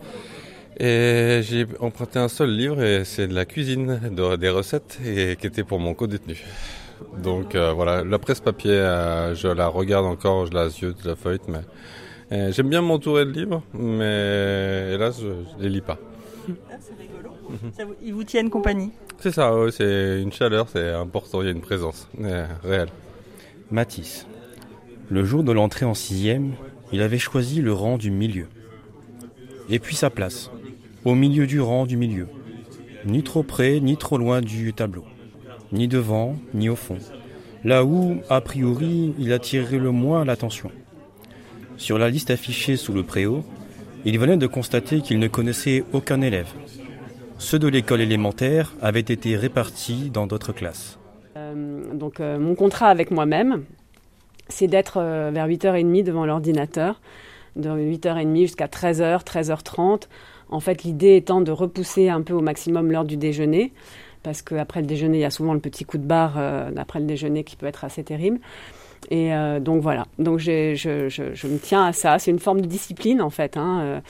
Et 0.80 1.42
j'ai 1.44 1.66
emprunté 1.82 2.20
un 2.20 2.30
seul 2.30 2.52
livre 2.52 2.82
et 2.84 3.04
c'est 3.04 3.28
de 3.28 3.34
la 3.34 3.46
cuisine, 3.46 4.00
de- 4.12 4.36
des 4.38 4.50
recettes 4.50 5.00
et 5.06 5.36
qui 5.36 5.48
était 5.48 5.64
pour 5.64 5.80
mon 5.80 5.94
co-détenu. 5.94 6.42
Donc 7.22 7.56
voilà, 7.56 8.04
la 8.04 8.20
presse 8.20 8.40
papier, 8.40 8.78
je 9.34 9.48
la 9.48 9.68
regarde 9.68 10.06
encore, 10.06 10.46
je 10.46 10.54
la 10.54 10.70
ziote, 10.70 10.98
je 11.04 11.10
la 11.10 11.16
feuillette, 11.18 11.48
mais 11.50 12.52
j'aime 12.52 12.70
bien 12.70 12.82
m'entourer 12.82 13.26
de 13.26 13.32
livres, 13.32 13.62
mais 13.74 14.94
hélas, 14.94 15.20
je, 15.20 15.28
je 15.58 15.64
les 15.64 15.70
lis 15.70 15.82
pas. 15.82 15.98
Ça 17.78 17.86
vous- 17.86 17.96
Ils 18.04 18.14
vous 18.14 18.24
tiennent 18.24 18.50
compagnie. 18.50 18.92
C'est 19.20 19.32
ça, 19.32 19.56
ouais, 19.58 19.72
c'est 19.72 20.22
une 20.22 20.32
chaleur, 20.32 20.68
c'est 20.70 20.90
important, 20.92 21.42
il 21.42 21.46
y 21.46 21.48
a 21.48 21.52
une 21.52 21.62
présence 21.62 22.08
euh, 22.22 22.46
réelle. 22.64 22.90
Matisse. 23.72 24.26
Le 25.10 25.24
jour 25.26 25.44
de 25.44 25.52
l'entrée 25.52 25.86
en 25.86 25.94
sixième, 25.94 26.54
il 26.92 27.02
avait 27.02 27.18
choisi 27.20 27.62
le 27.62 27.74
rang 27.74 27.98
du 27.98 28.12
milieu. 28.12 28.48
Et 29.70 29.80
puis 29.80 29.96
sa 29.96 30.10
place, 30.10 30.50
au 31.06 31.16
milieu 31.16 31.48
du 31.48 31.60
rang 31.60 31.86
du 31.86 31.98
milieu. 31.98 32.28
Ni 33.06 33.24
trop 33.24 33.44
près, 33.44 33.80
ni 33.80 33.98
trop 33.98 34.18
loin 34.18 34.42
du 34.42 34.74
tableau. 34.74 35.06
Ni 35.72 35.88
devant, 35.88 36.36
ni 36.54 36.70
au 36.70 36.76
fond. 36.76 36.98
Là 37.64 37.84
où, 37.86 38.18
a 38.30 38.42
priori, 38.42 39.14
il 39.20 39.32
attirerait 39.34 39.78
le 39.78 39.92
moins 39.92 40.26
l'attention. 40.26 40.72
Sur 41.78 41.98
la 41.98 42.10
liste 42.10 42.32
affichée 42.32 42.76
sous 42.78 42.94
le 42.94 43.04
préau, 43.04 43.44
il 44.06 44.18
venait 44.20 44.38
de 44.38 44.48
constater 44.48 45.02
qu'il 45.02 45.20
ne 45.20 45.28
connaissait 45.28 45.84
aucun 45.94 46.22
élève. 46.22 46.48
Ceux 47.40 47.58
de 47.58 47.70
l'école 47.70 48.02
élémentaire 48.02 48.74
avaient 48.82 49.00
été 49.00 49.38
répartis 49.38 50.12
dans 50.12 50.28
d'autres 50.28 50.52
classes. 50.52 51.00
Euh, 51.38 51.94
donc 51.94 52.20
euh, 52.20 52.38
mon 52.38 52.54
contrat 52.54 52.90
avec 52.90 53.12
moi-même, 53.12 53.64
c'est 54.50 54.68
d'être 54.68 54.98
euh, 54.98 55.32
vers 55.34 55.48
8h30 55.48 56.04
devant 56.04 56.26
l'ordinateur, 56.26 57.00
de 57.56 57.70
8h30 57.70 58.42
jusqu'à 58.42 58.68
13h, 58.68 59.24
13h30. 59.24 60.04
En 60.50 60.60
fait, 60.60 60.84
l'idée 60.84 61.16
étant 61.16 61.40
de 61.40 61.52
repousser 61.52 62.10
un 62.10 62.22
peu 62.22 62.34
au 62.34 62.42
maximum 62.42 62.92
l'heure 62.92 63.06
du 63.06 63.16
déjeuner, 63.16 63.72
parce 64.22 64.42
qu'après 64.42 64.82
le 64.82 64.88
déjeuner, 64.88 65.20
il 65.20 65.22
y 65.22 65.26
a 65.26 65.32
souvent 65.32 65.54
le 65.54 65.62
petit 65.62 65.86
coup 65.86 65.98
de 65.98 66.06
barre 66.06 66.34
euh, 66.38 66.72
d'après 66.72 67.00
le 67.00 67.06
déjeuner 67.06 67.46
qui 67.46 67.56
peut 67.56 67.68
être 67.68 67.86
assez 67.86 68.04
terrible. 68.04 68.40
Et 69.10 69.32
donc 69.62 69.82
voilà, 69.82 70.08
donc 70.20 70.40
je, 70.40 71.48
me 71.48 71.58
tiens 71.58 71.86
à 71.86 71.94
ça. 71.94 72.20
C'est 72.20 72.32
une 72.32 72.40
forme 72.40 72.60
de 72.60 72.68
discipline 72.68 73.22
en 73.22 73.30
fait. 73.30 73.56
hein, 73.56 74.02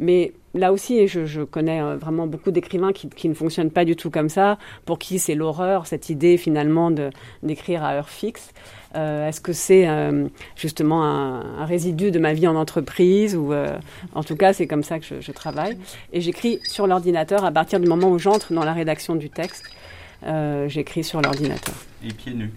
mais 0.00 0.32
là 0.54 0.72
aussi, 0.72 1.06
je, 1.06 1.26
je 1.26 1.42
connais 1.42 1.80
euh, 1.80 1.96
vraiment 1.96 2.26
beaucoup 2.26 2.50
d'écrivains 2.50 2.92
qui, 2.92 3.08
qui 3.08 3.28
ne 3.28 3.34
fonctionnent 3.34 3.70
pas 3.70 3.84
du 3.84 3.94
tout 3.94 4.10
comme 4.10 4.28
ça, 4.28 4.58
pour 4.86 4.98
qui 4.98 5.20
c'est 5.20 5.36
l'horreur, 5.36 5.86
cette 5.86 6.10
idée 6.10 6.36
finalement 6.36 6.90
de- 6.90 7.10
d'écrire 7.44 7.84
à 7.84 7.94
heure 7.94 8.08
fixe. 8.08 8.50
Euh, 8.96 9.28
Est-ce 9.28 9.40
que 9.40 9.52
c'est 9.52 9.86
euh, 9.88 10.26
justement 10.56 11.04
un, 11.04 11.60
un 11.60 11.64
résidu 11.64 12.10
de 12.10 12.18
ma 12.18 12.32
vie 12.32 12.48
en 12.48 12.56
entreprise 12.56 13.36
ou 13.36 13.52
euh, 13.52 13.78
en 14.16 14.24
tout 14.24 14.34
cas 14.34 14.52
c'est 14.52 14.66
comme 14.66 14.82
ça 14.82 14.98
que 14.98 15.04
je, 15.06 15.20
je 15.20 15.30
travaille 15.30 15.78
et 16.12 16.20
j'écris 16.20 16.58
sur 16.64 16.88
l'ordinateur 16.88 17.44
à 17.44 17.52
partir 17.52 17.78
du 17.78 17.86
moment 17.86 18.10
où 18.10 18.18
j'entre 18.18 18.52
dans 18.52 18.64
la 18.64 18.72
rédaction 18.72 19.14
du 19.14 19.30
texte. 19.30 19.62
euh, 20.26 20.68
j'écris 20.68 21.04
sur 21.04 21.20
l'ordinateur. 21.22 21.76
Et 22.04 22.12
pieds 22.12 22.34
nus. 22.34 22.50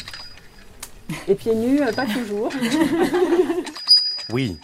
Et 1.27 1.35
pieds 1.35 1.53
nus, 1.53 1.81
euh, 1.81 1.91
pas 1.93 2.05
toujours. 2.07 2.49
Oui, 4.31 4.57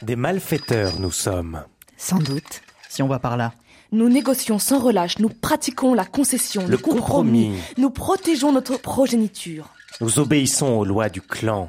des 0.00 0.16
malfaiteurs 0.16 0.98
nous 0.98 1.10
sommes. 1.12 1.62
Sans 2.02 2.18
doute. 2.18 2.62
Si 2.88 3.00
on 3.00 3.06
va 3.06 3.20
par 3.20 3.36
là. 3.36 3.52
Nous 3.92 4.08
négocions 4.08 4.58
sans 4.58 4.80
relâche, 4.80 5.20
nous 5.20 5.28
pratiquons 5.28 5.94
la 5.94 6.04
concession, 6.04 6.66
Le 6.66 6.76
compromis. 6.76 7.52
nous 7.78 7.90
protégeons 7.90 8.50
notre 8.50 8.76
progéniture. 8.76 9.68
Nous 10.00 10.18
obéissons 10.18 10.66
aux 10.66 10.84
lois 10.84 11.08
du 11.08 11.20
clan. 11.20 11.68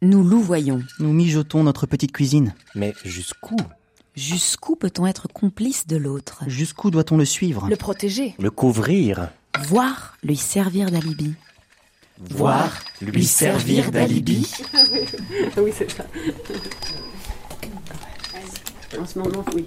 Nous 0.00 0.24
louvoyons. 0.24 0.82
Nous 1.00 1.12
mijotons 1.12 1.64
notre 1.64 1.84
petite 1.84 2.12
cuisine. 2.12 2.54
Mais 2.74 2.94
jusqu'où? 3.04 3.56
Jusqu'où 4.16 4.74
peut-on 4.74 5.06
être 5.06 5.28
complice 5.28 5.86
de 5.86 5.98
l'autre? 5.98 6.44
Jusqu'où 6.46 6.90
doit-on 6.90 7.18
le 7.18 7.26
suivre? 7.26 7.68
Le 7.68 7.76
protéger. 7.76 8.34
Le 8.38 8.50
couvrir. 8.50 9.28
Voir 9.64 10.16
lui 10.22 10.36
servir 10.38 10.90
d'alibi. 10.90 11.34
Voir 12.30 12.70
lui 13.02 13.24
servir 13.26 13.90
d'alibi. 13.90 14.50
oui, 15.58 15.72
c'est 15.76 15.90
ça. 15.90 16.04
En 19.00 19.06
ce 19.06 19.18
moment, 19.18 19.44
oui. 19.54 19.64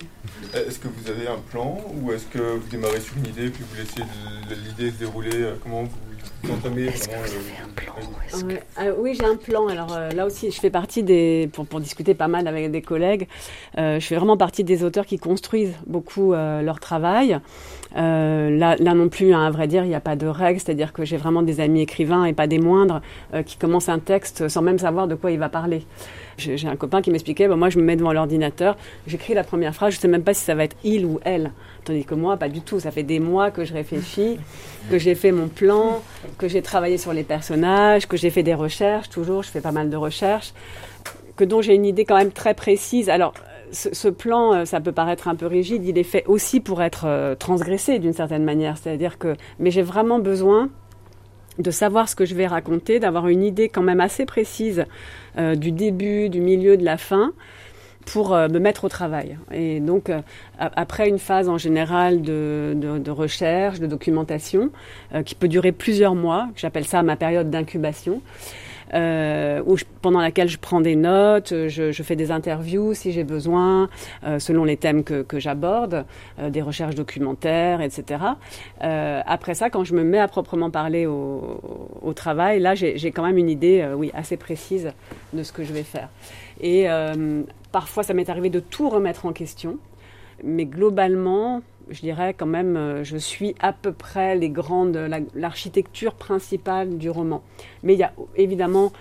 Est-ce 0.54 0.80
que 0.80 0.88
vous 0.88 1.10
avez 1.10 1.28
un 1.28 1.40
plan 1.52 1.78
ou 1.96 2.12
est-ce 2.12 2.26
que 2.26 2.58
vous 2.58 2.68
démarrez 2.70 3.00
sur 3.00 3.18
une 3.18 3.28
idée 3.28 3.50
puis 3.50 3.64
vous 3.68 3.76
laissez 3.76 4.02
l'idée 4.68 4.92
se 4.92 5.00
dérouler 5.00 5.30
euh, 5.34 5.56
Comment 5.64 5.84
vous 5.84 6.52
entamez 6.54 6.86
vraiment 6.86 7.24
le... 7.24 8.46
Ouais, 8.46 8.64
euh, 8.82 8.94
oui, 8.98 9.18
j'ai 9.20 9.26
un 9.26 9.36
plan. 9.36 9.68
Alors 9.68 9.94
euh, 9.96 10.12
là 10.12 10.26
aussi, 10.26 10.52
je 10.52 10.60
fais 10.60 10.70
partie 10.70 11.02
des, 11.02 11.50
pour, 11.54 11.66
pour 11.66 11.80
discuter 11.80 12.14
pas 12.14 12.28
mal 12.28 12.48
avec 12.48 12.70
des 12.72 12.82
collègues, 12.82 13.28
euh, 13.78 14.00
je 14.00 14.06
fais 14.06 14.16
vraiment 14.16 14.38
partie 14.38 14.64
des 14.64 14.84
auteurs 14.84 15.06
qui 15.06 15.18
construisent 15.18 15.74
beaucoup 15.88 16.34
euh, 16.34 16.62
leur 16.62 16.80
travail. 16.80 17.40
Euh, 17.96 18.50
là, 18.50 18.76
là 18.78 18.94
non 18.94 19.10
plus, 19.10 19.34
hein, 19.34 19.46
à 19.46 19.50
vrai 19.52 19.68
dire, 19.68 19.84
il 19.84 19.90
n'y 19.90 19.96
a 19.96 20.02
pas 20.02 20.16
de 20.16 20.28
règle, 20.28 20.60
c'est-à-dire 20.60 20.94
que 20.94 21.06
j'ai 21.06 21.18
vraiment 21.18 21.42
des 21.42 21.62
amis 21.62 21.82
écrivains 21.82 22.26
et 22.26 22.34
pas 22.34 22.48
des 22.48 22.60
moindres 22.60 23.02
euh, 23.34 23.42
qui 23.42 23.58
commencent 23.58 23.90
un 23.90 24.00
texte 24.00 24.48
sans 24.50 24.62
même 24.62 24.80
savoir 24.80 25.08
de 25.08 25.16
quoi 25.16 25.32
il 25.32 25.40
va 25.40 25.50
parler. 25.50 25.86
J'ai 26.38 26.68
un 26.68 26.76
copain 26.76 27.02
qui 27.02 27.12
m'expliquait, 27.12 27.48
bah, 27.48 27.56
moi 27.56 27.70
je 27.70 27.78
me 27.80 27.84
mets 27.84 27.96
devant 27.96 28.12
l'ordinateur, 28.12 28.78
j'écris 29.08 29.34
la 29.34 29.44
première 29.44 29.74
phrase, 29.74 29.94
je 29.94 30.00
sais 30.00 30.08
même 30.08 30.24
pas 30.24 30.34
si 30.34 30.44
ça 30.44 30.56
va 30.56 30.66
être 30.66 30.76
il 30.84 31.06
ou 31.06 31.20
elle. 31.24 31.52
Tandis 31.86 32.04
que 32.04 32.16
moi, 32.16 32.38
pas 32.38 32.50
du 32.50 32.62
tout. 32.62 32.80
Ça 32.80 32.92
fait 32.92 33.04
des 33.04 33.20
mois 33.20 33.52
que 33.52 33.64
je 33.64 33.74
réfléchis, 33.74 34.40
que 34.90 34.98
j'ai 34.98 35.16
fait 35.16 35.32
mon 35.32 35.48
plan, 35.48 36.02
que 36.38 36.48
j'ai 36.48 36.62
travaillé 36.62 36.98
sur 36.98 37.14
les 37.14 37.24
personnages, 37.24 38.08
que 38.08 38.18
j'ai 38.18 38.30
fait 38.30 38.44
des 38.44 38.54
recherches, 38.56 39.10
toujours, 39.10 39.44
je 39.44 39.50
fais 39.50 39.62
pas 39.62 39.72
mal 39.72 39.90
de 39.90 39.98
recherches, 39.98 40.54
que 41.36 41.44
dont 41.44 41.62
j'ai 41.62 41.76
une 41.76 41.86
idée 41.86 42.06
quand 42.06 42.18
même 42.18 42.32
très 42.32 42.54
précise. 42.54 43.10
Alors, 43.10 43.34
ce, 43.72 43.94
ce 43.94 44.08
plan, 44.08 44.54
euh, 44.54 44.66
ça 44.66 44.80
peut 44.80 44.92
paraître 44.92 45.28
un 45.28 45.36
peu 45.36 45.48
rigide, 45.48 45.86
il 45.86 45.98
est 45.98 46.04
fait 46.04 46.24
aussi 46.28 46.60
pour 46.60 46.82
être 46.82 47.06
euh, 47.06 47.36
transgressé 47.36 48.00
d'une 48.00 48.14
certaine 48.14 48.44
manière. 48.44 48.78
C'est-à-dire 48.78 49.18
que, 49.18 49.36
mais 49.60 49.72
j'ai 49.72 49.82
vraiment 49.82 50.20
besoin 50.20 50.70
de 51.60 51.72
savoir 51.72 52.10
ce 52.10 52.16
que 52.16 52.26
je 52.26 52.36
vais 52.36 52.48
raconter, 52.48 53.00
d'avoir 53.00 53.28
une 53.28 53.44
idée 53.44 53.70
quand 53.70 53.82
même 53.82 54.02
assez 54.02 54.26
précise 54.26 54.86
euh, 55.38 55.56
du 55.56 55.72
début, 55.72 56.30
du 56.30 56.42
milieu, 56.42 56.78
de 56.78 56.84
la 56.84 56.98
fin, 56.98 57.32
pour 58.06 58.34
euh, 58.34 58.48
me 58.48 58.60
mettre 58.60 58.84
au 58.84 58.90
travail. 58.90 59.38
Et 59.52 59.80
donc, 59.80 60.10
euh, 60.10 60.22
après 60.60 61.10
une 61.10 61.20
phase 61.20 61.50
en 61.50 61.58
général 61.58 62.22
de, 62.22 63.10
recherche, 63.10 63.80
de 63.80 63.88
documentation, 63.88 64.72
qui 65.26 65.36
peut 65.36 65.48
durer 65.48 65.72
plusieurs 65.72 66.16
mois, 66.16 66.50
j'appelle 66.56 66.86
ça 66.86 67.02
ma 67.04 67.16
période 67.16 67.50
d'incubation, 67.50 68.22
euh, 68.94 69.62
pendant 70.02 70.22
laquelle 70.22 70.48
je 70.48 70.58
prends 70.58 70.82
des 70.82 70.96
notes, 70.96 71.52
euh, 71.52 71.70
je, 71.70 72.04
fais 72.04 72.16
des 72.16 72.32
interviews 72.32 72.94
si 72.94 73.12
j'ai 73.12 73.24
besoin, 73.24 73.90
euh, 74.24 74.40
selon 74.40 74.64
les 74.64 74.78
thèmes 74.78 75.04
que, 75.04 75.26
j'aborde, 75.40 76.06
des 76.50 76.62
recherches 76.62 76.96
documentaires, 76.96 77.82
etc. 77.82 78.24
Après 78.80 79.54
ça, 79.54 79.70
quand 79.70 79.84
je 79.84 79.94
me 79.94 80.04
mets 80.04 80.20
à 80.20 80.28
proprement 80.28 80.70
parler 80.70 81.06
au, 81.06 81.60
au 82.02 82.14
travail, 82.14 82.60
là, 82.60 82.76
j'ai 82.76 83.12
quand 83.12 83.24
même 83.24 83.38
une 83.38 83.50
idée, 83.50 83.88
oui, 83.96 84.12
assez 84.14 84.38
précise 84.38 84.92
de 85.34 85.44
ce 85.44 85.52
que 85.52 85.64
je 85.64 85.74
vais 85.74 85.84
faire. 85.84 86.10
Et 86.62 86.88
parfois, 87.72 88.04
ça 88.04 88.14
m'est 88.14 88.30
arrivé 88.30 88.50
de 88.50 88.60
tout 88.60 88.90
remettre 88.90 89.26
en 89.26 89.34
question, 89.34 89.78
mais 90.44 90.66
globalement, 90.66 91.62
je 91.90 92.02
dirais 92.02 92.34
quand 92.34 92.46
même, 92.46 92.76
euh, 92.78 93.04
je 93.04 93.18
suis 93.18 93.56
à 93.60 93.74
peu 93.74 93.92
près 93.92 94.36
les 94.36 94.50
grandes, 94.50 94.96
la- 94.98 95.20
l'architecture 95.36 96.14
principale 96.14 96.98
du 96.98 97.10
roman. 97.10 97.42
Mais 97.84 97.94
il 97.94 98.00
y 98.00 98.04
a 98.04 98.14
évidemment, 98.36 98.92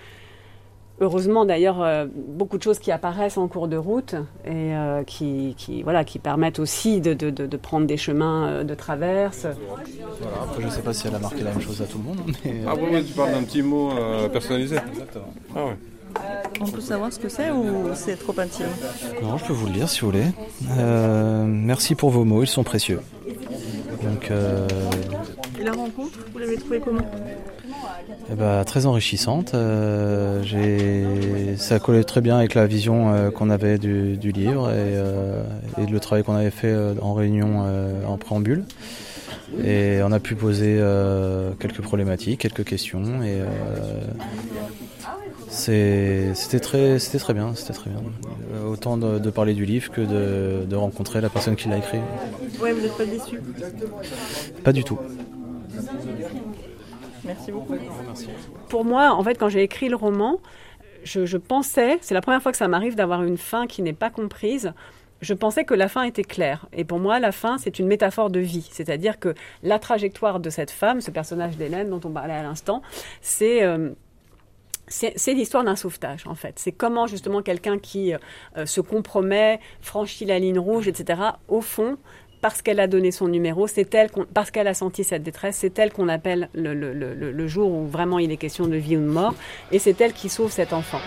heureusement 1.01 1.43
d'ailleurs, 1.45 1.81
euh, 1.81 2.05
beaucoup 2.13 2.57
de 2.57 2.63
choses 2.63 2.79
qui 2.79 2.91
apparaissent 2.91 3.37
en 3.37 3.47
cours 3.47 3.67
de 3.67 3.75
route 3.77 4.13
et 4.45 4.73
euh, 4.75 5.03
qui, 5.03 5.53
qui, 5.57 5.83
voilà, 5.83 6.03
qui 6.05 6.19
permettent 6.19 6.59
aussi 6.59 7.01
de, 7.01 7.13
de- 7.13 7.29
de- 7.29 7.45
de 7.47 7.57
prendre 7.57 7.85
des 7.85 7.97
chemins 7.97 8.63
de 8.63 8.75
traverse. 8.75 9.45
Voilà, 10.21 10.37
après, 10.43 10.63
je 10.63 10.69
sais 10.69 10.81
pas 10.81 10.93
si 10.93 11.07
elle 11.07 11.15
a 11.15 11.19
marqué 11.19 11.43
la 11.43 11.51
même 11.51 11.61
chose 11.61 11.81
à 11.81 11.85
tout 11.85 11.97
le 11.97 12.03
monde. 12.05 12.19
Mais... 12.45 12.61
Ah 12.67 12.75
ouais, 12.75 13.03
tu 13.03 13.13
parles 13.13 13.31
d'un 13.31 13.43
petit 13.43 13.61
mot 13.61 13.91
euh, 13.91 14.29
personnalisé 14.29 14.77
Exactement. 14.91 15.33
Ah 15.55 15.65
ouais. 15.65 15.75
On 16.61 16.65
peut 16.65 16.81
savoir 16.81 17.11
ce 17.11 17.19
que 17.19 17.29
c'est 17.29 17.51
ou 17.51 17.89
c'est 17.93 18.15
trop 18.17 18.33
intime 18.39 18.65
Non, 19.21 19.37
je 19.37 19.45
peux 19.45 19.53
vous 19.53 19.67
le 19.67 19.73
lire 19.73 19.89
si 19.89 20.01
vous 20.01 20.07
voulez. 20.11 20.25
Euh, 20.77 21.45
merci 21.47 21.95
pour 21.95 22.09
vos 22.09 22.23
mots, 22.23 22.43
ils 22.43 22.47
sont 22.47 22.63
précieux. 22.63 23.01
Donc, 24.03 24.31
euh, 24.31 24.67
Et 25.59 25.63
la 25.63 25.73
rencontre, 25.73 26.19
vous 26.31 26.39
l'avez 26.39 26.55
trouvée 26.57 26.79
comment 26.79 27.01
eh 28.31 28.35
ben, 28.35 28.63
très 28.63 28.85
enrichissante. 28.87 29.53
Euh, 29.53 30.41
j'ai- 30.43 31.57
ça 31.57 31.79
collait 31.79 32.03
très 32.03 32.21
bien 32.21 32.37
avec 32.37 32.55
la 32.55 32.65
vision 32.65 33.13
euh, 33.13 33.29
qu'on 33.29 33.49
avait 33.51 33.77
du, 33.77 34.17
du 34.17 34.31
livre 34.31 34.69
et, 34.69 34.73
euh, 34.77 35.43
et 35.79 35.85
le 35.85 35.99
travail 35.99 36.23
qu'on 36.23 36.35
avait 36.35 36.49
fait 36.51 36.75
en 37.01 37.13
réunion 37.13 37.63
en 38.07 38.17
préambule. 38.17 38.63
Et 39.63 39.99
on 40.03 40.11
a 40.11 40.19
pu 40.19 40.35
poser 40.35 40.79
quelques 41.59 41.81
problématiques, 41.81 42.39
quelques 42.41 42.63
questions 42.63 43.21
et 43.23 43.41
c'était 45.55 46.59
très, 46.59 46.99
c'était 46.99 47.19
très 47.19 47.33
bien, 47.33 47.55
c'était 47.55 47.73
très 47.73 47.89
bien. 47.89 48.01
Euh, 48.53 48.67
autant 48.67 48.97
de, 48.97 49.19
de 49.19 49.29
parler 49.29 49.53
du 49.53 49.65
livre 49.65 49.91
que 49.91 50.01
de, 50.01 50.65
de 50.65 50.75
rencontrer 50.75 51.21
la 51.21 51.29
personne 51.29 51.55
qui 51.55 51.69
l'a 51.69 51.77
écrit. 51.77 51.99
Ouais, 52.61 52.73
vous 52.73 52.81
n'êtes 52.81 52.97
pas 52.97 53.05
déçu 53.05 53.39
Pas 54.63 54.73
du 54.73 54.83
tout. 54.83 54.99
Merci 57.23 57.51
beaucoup. 57.51 57.75
Pour 58.69 58.85
moi, 58.85 59.11
en 59.13 59.23
fait, 59.23 59.35
quand 59.35 59.49
j'ai 59.49 59.63
écrit 59.63 59.89
le 59.89 59.95
roman, 59.95 60.39
je, 61.03 61.25
je 61.25 61.37
pensais, 61.37 61.97
c'est 62.01 62.13
la 62.13 62.21
première 62.21 62.41
fois 62.41 62.51
que 62.51 62.57
ça 62.57 62.67
m'arrive 62.67 62.95
d'avoir 62.95 63.23
une 63.23 63.37
fin 63.37 63.65
qui 63.65 63.81
n'est 63.81 63.93
pas 63.93 64.09
comprise. 64.09 64.73
je 65.21 65.33
pensais 65.33 65.63
que 65.63 65.73
la 65.73 65.87
fin 65.87 66.03
était 66.03 66.23
claire. 66.23 66.67
Et 66.73 66.83
pour 66.83 66.99
moi, 66.99 67.19
la 67.19 67.31
fin, 67.31 67.57
c'est 67.57 67.79
une 67.79 67.87
métaphore 67.87 68.29
de 68.29 68.39
vie. 68.39 68.67
C'est-à-dire 68.71 69.19
que 69.19 69.33
la 69.63 69.79
trajectoire 69.79 70.39
de 70.39 70.49
cette 70.49 70.71
femme, 70.71 71.01
ce 71.01 71.11
personnage 71.11 71.57
d'Hélène 71.57 71.89
dont 71.89 72.01
on 72.03 72.11
parlait 72.11 72.33
à 72.33 72.43
l'instant, 72.43 72.81
c'est... 73.21 73.63
Euh, 73.63 73.91
c'est 74.87 75.33
l'histoire 75.33 75.63
d'un 75.63 75.75
sauvetage, 75.75 76.27
en 76.27 76.35
fait. 76.35 76.53
C'est 76.57 76.71
comment, 76.71 77.07
justement, 77.07 77.41
quelqu'un 77.41 77.79
qui 77.79 78.13
euh, 78.13 78.65
se 78.65 78.81
compromet, 78.81 79.59
franchit 79.81 80.25
la 80.25 80.39
ligne 80.39 80.59
rouge, 80.59 80.87
etc., 80.87 81.21
au 81.47 81.61
fond, 81.61 81.97
parce 82.41 82.61
qu'elle 82.61 82.79
a 82.79 82.87
donné 82.87 83.11
son 83.11 83.27
numéro, 83.27 83.65
c'est 83.67 83.93
elle, 83.95 84.09
parce 84.33 84.51
qu'elle 84.51 84.67
a 84.67 84.75
senti 84.75 85.03
cette 85.03 85.23
détresse, 85.23 85.57
c'est 85.57 85.79
elle 85.79 85.91
qu'on 85.91 86.09
appelle 86.09 86.49
le, 86.53 86.73
le 86.73 87.47
jour 87.47 87.71
où 87.71 87.87
vraiment 87.87 88.19
il 88.19 88.31
est 88.31 88.37
question 88.37 88.67
de 88.67 88.75
vie 88.75 88.97
ou 88.97 89.01
de 89.01 89.05
mort, 89.05 89.33
et 89.71 89.79
c'est 89.79 89.99
elle 90.01 90.13
qui 90.13 90.29
sauve 90.29 90.51
cet 90.51 90.71
enfant. 90.73 91.01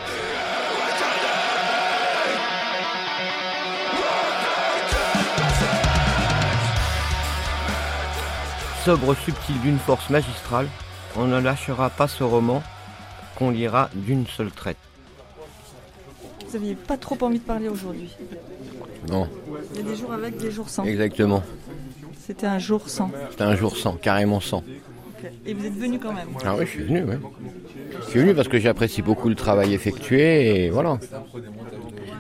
sobre 8.89 9.15
subtil 9.15 9.61
d'une 9.61 9.79
force 9.79 10.09
magistrale, 10.09 10.67
on 11.15 11.27
ne 11.27 11.39
lâchera 11.39 11.91
pas 11.91 12.09
ce 12.09 12.25
roman 12.25 12.63
qu'on 13.39 13.51
lira 13.51 13.89
d'une 13.95 14.27
seule 14.27 14.51
traite. 14.51 14.77
Vous 16.45 16.59
n'aviez 16.59 16.75
pas 16.75 16.97
trop 16.97 17.17
envie 17.21 17.39
de 17.39 17.45
parler 17.45 17.69
aujourd'hui 17.69 18.11
Non. 19.09 19.29
Il 19.75 19.77
y 19.77 19.81
a 19.81 19.91
des 19.91 19.97
jours 19.97 20.13
avec, 20.13 20.37
des 20.39 20.51
jours 20.51 20.69
sans. 20.69 20.85
Exactement. 20.85 21.45
C'était 22.27 22.47
un 22.47 22.59
jour 22.59 22.89
sans. 22.89 23.13
C'était 23.31 23.45
un 23.45 23.55
jour 23.55 23.77
sans, 23.77 23.93
carrément 23.93 24.41
sans. 24.41 24.65
Et 25.47 25.55
vous 25.55 25.67
êtes 25.67 25.75
venu 25.75 26.01
quand 26.01 26.13
même 26.13 26.29
Ah 26.45 26.57
oui, 26.57 26.67
je 26.67 26.71
suis 26.71 26.83
venu, 26.83 27.05
oui. 27.05 27.15
Je 28.07 28.11
suis 28.11 28.21
venu 28.21 28.35
parce 28.35 28.49
que 28.49 28.59
j'apprécie 28.59 29.03
beaucoup 29.03 29.29
le 29.29 29.37
travail 29.37 29.73
effectué 29.73 30.65
et 30.65 30.71
voilà. 30.71 30.99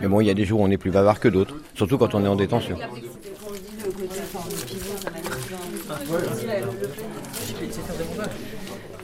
Mais 0.00 0.06
bon, 0.06 0.20
il 0.20 0.26
y 0.26 0.30
a 0.30 0.34
des 0.34 0.44
jours 0.44 0.60
où 0.60 0.64
on 0.64 0.70
est 0.70 0.78
plus 0.78 0.92
bavard 0.92 1.18
que 1.18 1.28
d'autres, 1.28 1.56
surtout 1.74 1.98
quand 1.98 2.14
on 2.14 2.24
est 2.24 2.28
en 2.28 2.36
détention. 2.36 2.76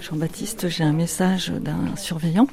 Jean-Baptiste, 0.05 0.68
j'ai 0.68 0.84
un 0.84 0.92
message 0.92 1.48
d'un 1.48 1.96
surveillant 1.96 2.46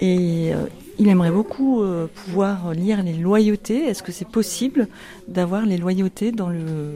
et 0.00 0.52
euh, 0.52 0.66
il 0.98 1.06
aimerait 1.06 1.30
beaucoup 1.30 1.80
euh, 1.80 2.08
pouvoir 2.08 2.72
lire 2.72 3.00
les 3.04 3.12
loyautés. 3.12 3.84
Est-ce 3.84 4.02
que 4.02 4.10
c'est 4.10 4.28
possible 4.28 4.88
d'avoir 5.28 5.64
les 5.66 5.76
loyautés 5.76 6.32
dans 6.32 6.48
le, 6.48 6.94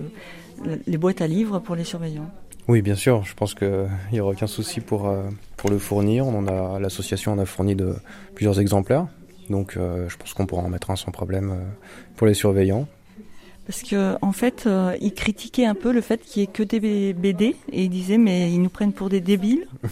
les 0.89 0.99
boîtes 0.99 1.21
à 1.21 1.29
livres 1.29 1.61
pour 1.61 1.77
les 1.77 1.85
surveillants? 1.85 2.29
Oui, 2.67 2.83
bien 2.83 2.97
sûr. 2.97 3.23
Je 3.25 3.35
pense 3.35 3.55
qu'il 3.55 3.89
n'y 4.13 4.19
aura 4.19 4.33
aucun 4.33 4.49
souci 4.49 4.81
pour, 4.81 5.07
euh, 5.07 5.23
le 5.71 5.79
fournir. 5.79 6.25
L'association 6.81 7.33
en 7.33 7.39
a 7.39 7.45
fourni 7.45 7.77
de, 7.77 7.95
plusieurs 8.35 8.59
exemplaires. 8.59 9.07
Donc 9.49 9.75
je 9.77 10.17
pense 10.17 10.33
qu'on 10.33 10.47
pourra 10.47 10.63
en 10.63 10.69
mettre 10.69 10.91
un 10.91 10.97
sans 10.97 11.11
problème 11.11 11.55
pour 12.17 12.27
les 12.27 12.35
surveillants. 12.35 12.87
Parce 13.71 13.85
que 13.85 14.17
en 14.21 14.33
fait, 14.33 14.65
euh, 14.67 14.97
il 15.01 15.15
critiquait 15.15 15.65
un 15.65 15.77
peu 15.77 15.93
le 15.93 16.01
fait 16.01 16.21
qu'il 16.25 16.43
n'y 16.43 16.49
ait 16.49 16.53
que 16.53 16.65
des 16.65 17.13
BD 17.13 17.55
et 17.71 17.85
il 17.85 17.89
disait 17.89 18.19
mais 18.19 18.51
ils 18.51 18.61
nous 18.61 18.69
prennent 18.69 18.93
pour 18.93 19.09
des 19.09 19.21
débiles. 19.21 19.69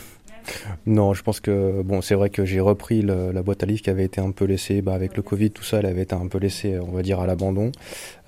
Non, 0.87 1.12
je 1.12 1.22
pense 1.22 1.41
que 1.41 1.83
bon, 1.83 2.01
c'est 2.01 2.14
vrai 2.14 2.31
que 2.31 2.47
j'ai 2.47 2.59
repris 2.59 3.03
la 3.03 3.43
boîte 3.43 3.62
à 3.62 3.66
livres 3.66 3.83
qui 3.83 3.91
avait 3.91 4.07
été 4.07 4.18
un 4.18 4.31
peu 4.31 4.47
laissée, 4.47 4.81
bah, 4.81 4.95
avec 4.95 5.14
le 5.14 5.22
Covid, 5.22 5.51
tout 5.51 5.62
ça, 5.62 5.81
elle 5.81 5.85
avait 5.85 6.01
été 6.01 6.14
un 6.14 6.26
peu 6.26 6.39
laissée, 6.39 6.79
on 6.79 6.91
va 6.91 7.03
dire, 7.03 7.20
à 7.20 7.26
l'abandon. 7.26 7.70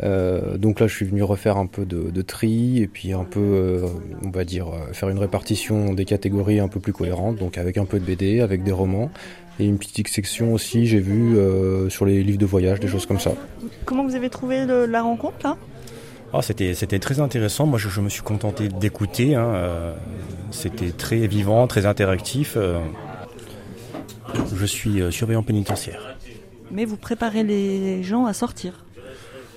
Euh, 0.03 0.59
donc 0.59 0.81
là, 0.81 0.87
je 0.87 0.95
suis 0.95 1.07
venu 1.07 1.23
refaire 1.23 1.57
un 1.57 1.65
peu 1.65 1.87
de, 1.87 2.21
tri 2.21 2.83
et 2.83 2.89
puis 2.89 3.15
un 3.15 3.25
peu, 3.25 3.41
euh, 3.41 3.87
on 4.23 4.29
va 4.29 4.45
dire, 4.45 4.67
faire 4.93 5.09
une 5.09 5.19
répartition 5.19 5.95
des 5.95 6.05
catégories 6.05 6.61
un 6.61 6.69
peu 6.69 6.79
plus 6.79 6.93
cohérente, 6.93 7.37
donc 7.37 7.57
avec 7.57 7.79
un 7.79 7.87
peu 7.87 7.99
de 7.99 8.05
BD, 8.05 8.41
avec 8.41 8.63
des 8.65 8.73
romans, 8.73 9.11
et 9.61 9.67
une 9.67 9.79
petite 9.79 10.09
section 10.09 10.55
aussi, 10.55 10.87
j'ai 10.87 11.01
vu, 11.01 11.37
euh, 11.37 11.91
sur 11.91 12.07
les 12.07 12.23
livres 12.23 12.39
de 12.39 12.47
voyage, 12.47 12.81
des 12.81 12.89
choses 12.89 13.07
comme 13.07 13.21
ça. 13.21 13.33
Comment 13.85 14.05
vous 14.05 14.15
avez 14.15 14.31
trouvé 14.31 14.65
la 14.67 15.03
rencontre 15.03 15.37
là? 15.45 15.57
Ah, 16.33 16.43
c'était, 16.43 16.75
c'était 16.75 17.01
très 17.01 17.21
intéressant. 17.21 17.67
Moi, 17.67 17.79
je, 17.79 18.01
me 18.01 18.09
suis 18.09 18.23
contenté 18.23 18.69
d'écouter. 18.69 19.35
Hein. 19.35 19.53
Euh, 19.55 19.95
c'était 20.53 20.93
très 20.93 21.27
vivant, 21.27 21.67
très 21.67 21.87
interactif. 21.87 22.55
Euh. 22.57 22.79
je 24.55 24.65
suis 24.65 25.03
surveillant 25.13 25.43
pénitentiaire. 25.43 26.17
Mais 26.71 26.85
vous 26.85 26.97
préparez 26.97 27.43
les 27.43 28.05
gens 28.05 28.27
à 28.27 28.33
sortir 28.33 28.85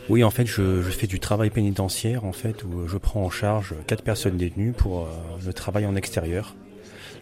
Oui, 0.10 0.24
en 0.24 0.32
fait, 0.32 0.48
je, 0.48 0.82
je, 0.82 0.90
fais 0.90 1.06
du 1.06 1.20
travail 1.20 1.52
pénitentiaire, 1.52 2.26
en 2.26 2.34
fait, 2.34 2.64
où 2.64 2.88
je 2.88 2.98
prends 2.98 3.24
en 3.24 3.30
charge 3.30 3.76
quatre 3.86 4.04
personnes 4.04 4.38
détenues 4.38 4.74
pour 4.74 5.08
le 5.46 5.54
travail 5.54 5.86
en 5.86 5.96
extérieur, 5.96 6.56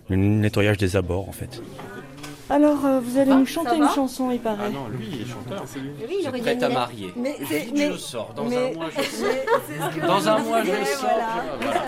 le 0.09 0.15
nettoyage 0.15 0.77
des 0.77 0.95
abords, 0.95 1.27
en 1.27 1.33
fait. 1.33 1.61
Alors, 2.51 2.85
euh, 2.85 2.99
vous 2.99 3.17
allez 3.17 3.33
nous 3.33 3.45
chanter 3.45 3.77
une 3.77 3.87
chanson, 3.87 4.29
il 4.29 4.39
paraît. 4.41 4.65
Ah 4.67 4.69
non, 4.69 4.89
lui, 4.89 5.07
il 5.09 5.21
est 5.21 5.25
chanteur. 5.25 5.63
Lui, 6.05 6.17
il 6.21 6.27
aurait 6.27 6.39
prêt 6.41 6.61
à 6.61 6.67
marier. 6.67 7.13
Mais 7.15 7.37
Vite, 7.39 7.93
je 7.93 7.97
sors. 7.97 8.33
Dans 8.35 8.45
un 8.45 8.73
mois, 8.73 8.89
je 8.89 9.01
sors. 9.03 10.05
Dans 10.05 10.27
un 10.27 10.39
mois, 10.39 10.61
je 10.61 10.85
sors. 10.85 11.09
Voilà. 11.61 11.81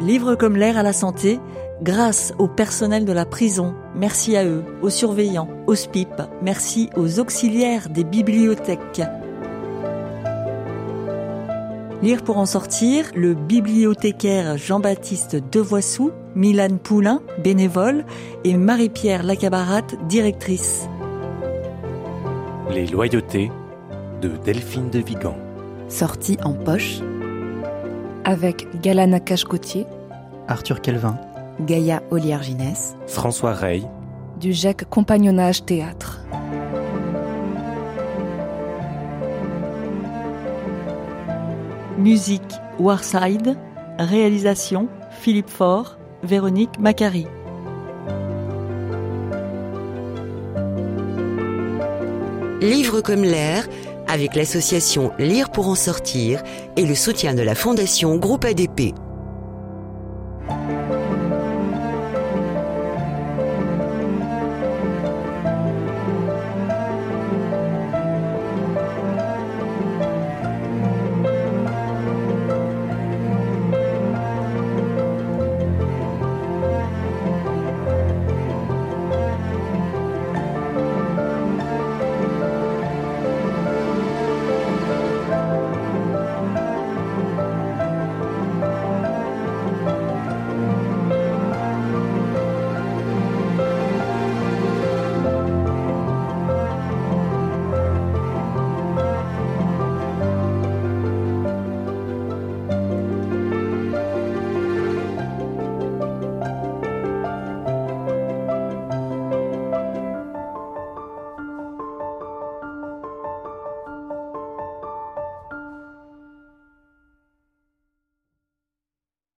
Livre 0.00 0.34
comme 0.34 0.56
l'air 0.56 0.76
à 0.76 0.82
la 0.82 0.92
santé, 0.92 1.38
Grâce 1.82 2.34
au 2.38 2.46
personnel 2.46 3.06
de 3.06 3.12
la 3.12 3.24
prison, 3.24 3.74
merci 3.94 4.36
à 4.36 4.44
eux, 4.44 4.62
aux 4.82 4.90
surveillants, 4.90 5.48
aux 5.66 5.74
SPIP, 5.74 6.12
merci 6.42 6.90
aux 6.94 7.20
auxiliaires 7.20 7.88
des 7.88 8.04
bibliothèques. 8.04 9.00
Lire 12.02 12.22
pour 12.22 12.36
en 12.36 12.44
sortir, 12.44 13.06
le 13.14 13.32
bibliothécaire 13.32 14.58
Jean-Baptiste 14.58 15.36
Devoissou, 15.50 16.10
Milan 16.34 16.76
Poulain, 16.82 17.22
bénévole, 17.42 18.04
et 18.44 18.58
Marie-Pierre 18.58 19.22
Lacabarat, 19.22 19.86
directrice. 20.06 20.86
Les 22.70 22.86
loyautés 22.86 23.50
de 24.20 24.28
Delphine 24.44 24.90
de 24.90 24.98
Vigan. 24.98 25.36
Sortie 25.88 26.36
en 26.44 26.52
poche. 26.52 27.00
Avec 28.24 28.66
Galana 28.82 29.18
Cache-Gauthier. 29.18 29.86
Arthur 30.46 30.82
Kelvin. 30.82 31.18
Gaïa 31.60 32.02
Oliarginès, 32.10 32.96
François 33.06 33.52
Rey, 33.52 33.82
du 34.40 34.52
GEC 34.52 34.84
Compagnonnage 34.88 35.64
Théâtre. 35.64 36.20
Musique 41.98 42.42
Warside, 42.78 43.58
réalisation 43.98 44.88
Philippe 45.10 45.50
Faure, 45.50 45.98
Véronique 46.22 46.78
Macari. 46.78 47.26
Livre 52.62 53.00
comme 53.02 53.22
l'air, 53.22 53.68
avec 54.08 54.34
l'association 54.34 55.12
Lire 55.18 55.50
pour 55.50 55.68
en 55.68 55.74
sortir 55.74 56.42
et 56.76 56.86
le 56.86 56.94
soutien 56.94 57.34
de 57.34 57.42
la 57.42 57.54
Fondation 57.54 58.16
Groupe 58.16 58.44
ADP. 58.44 58.94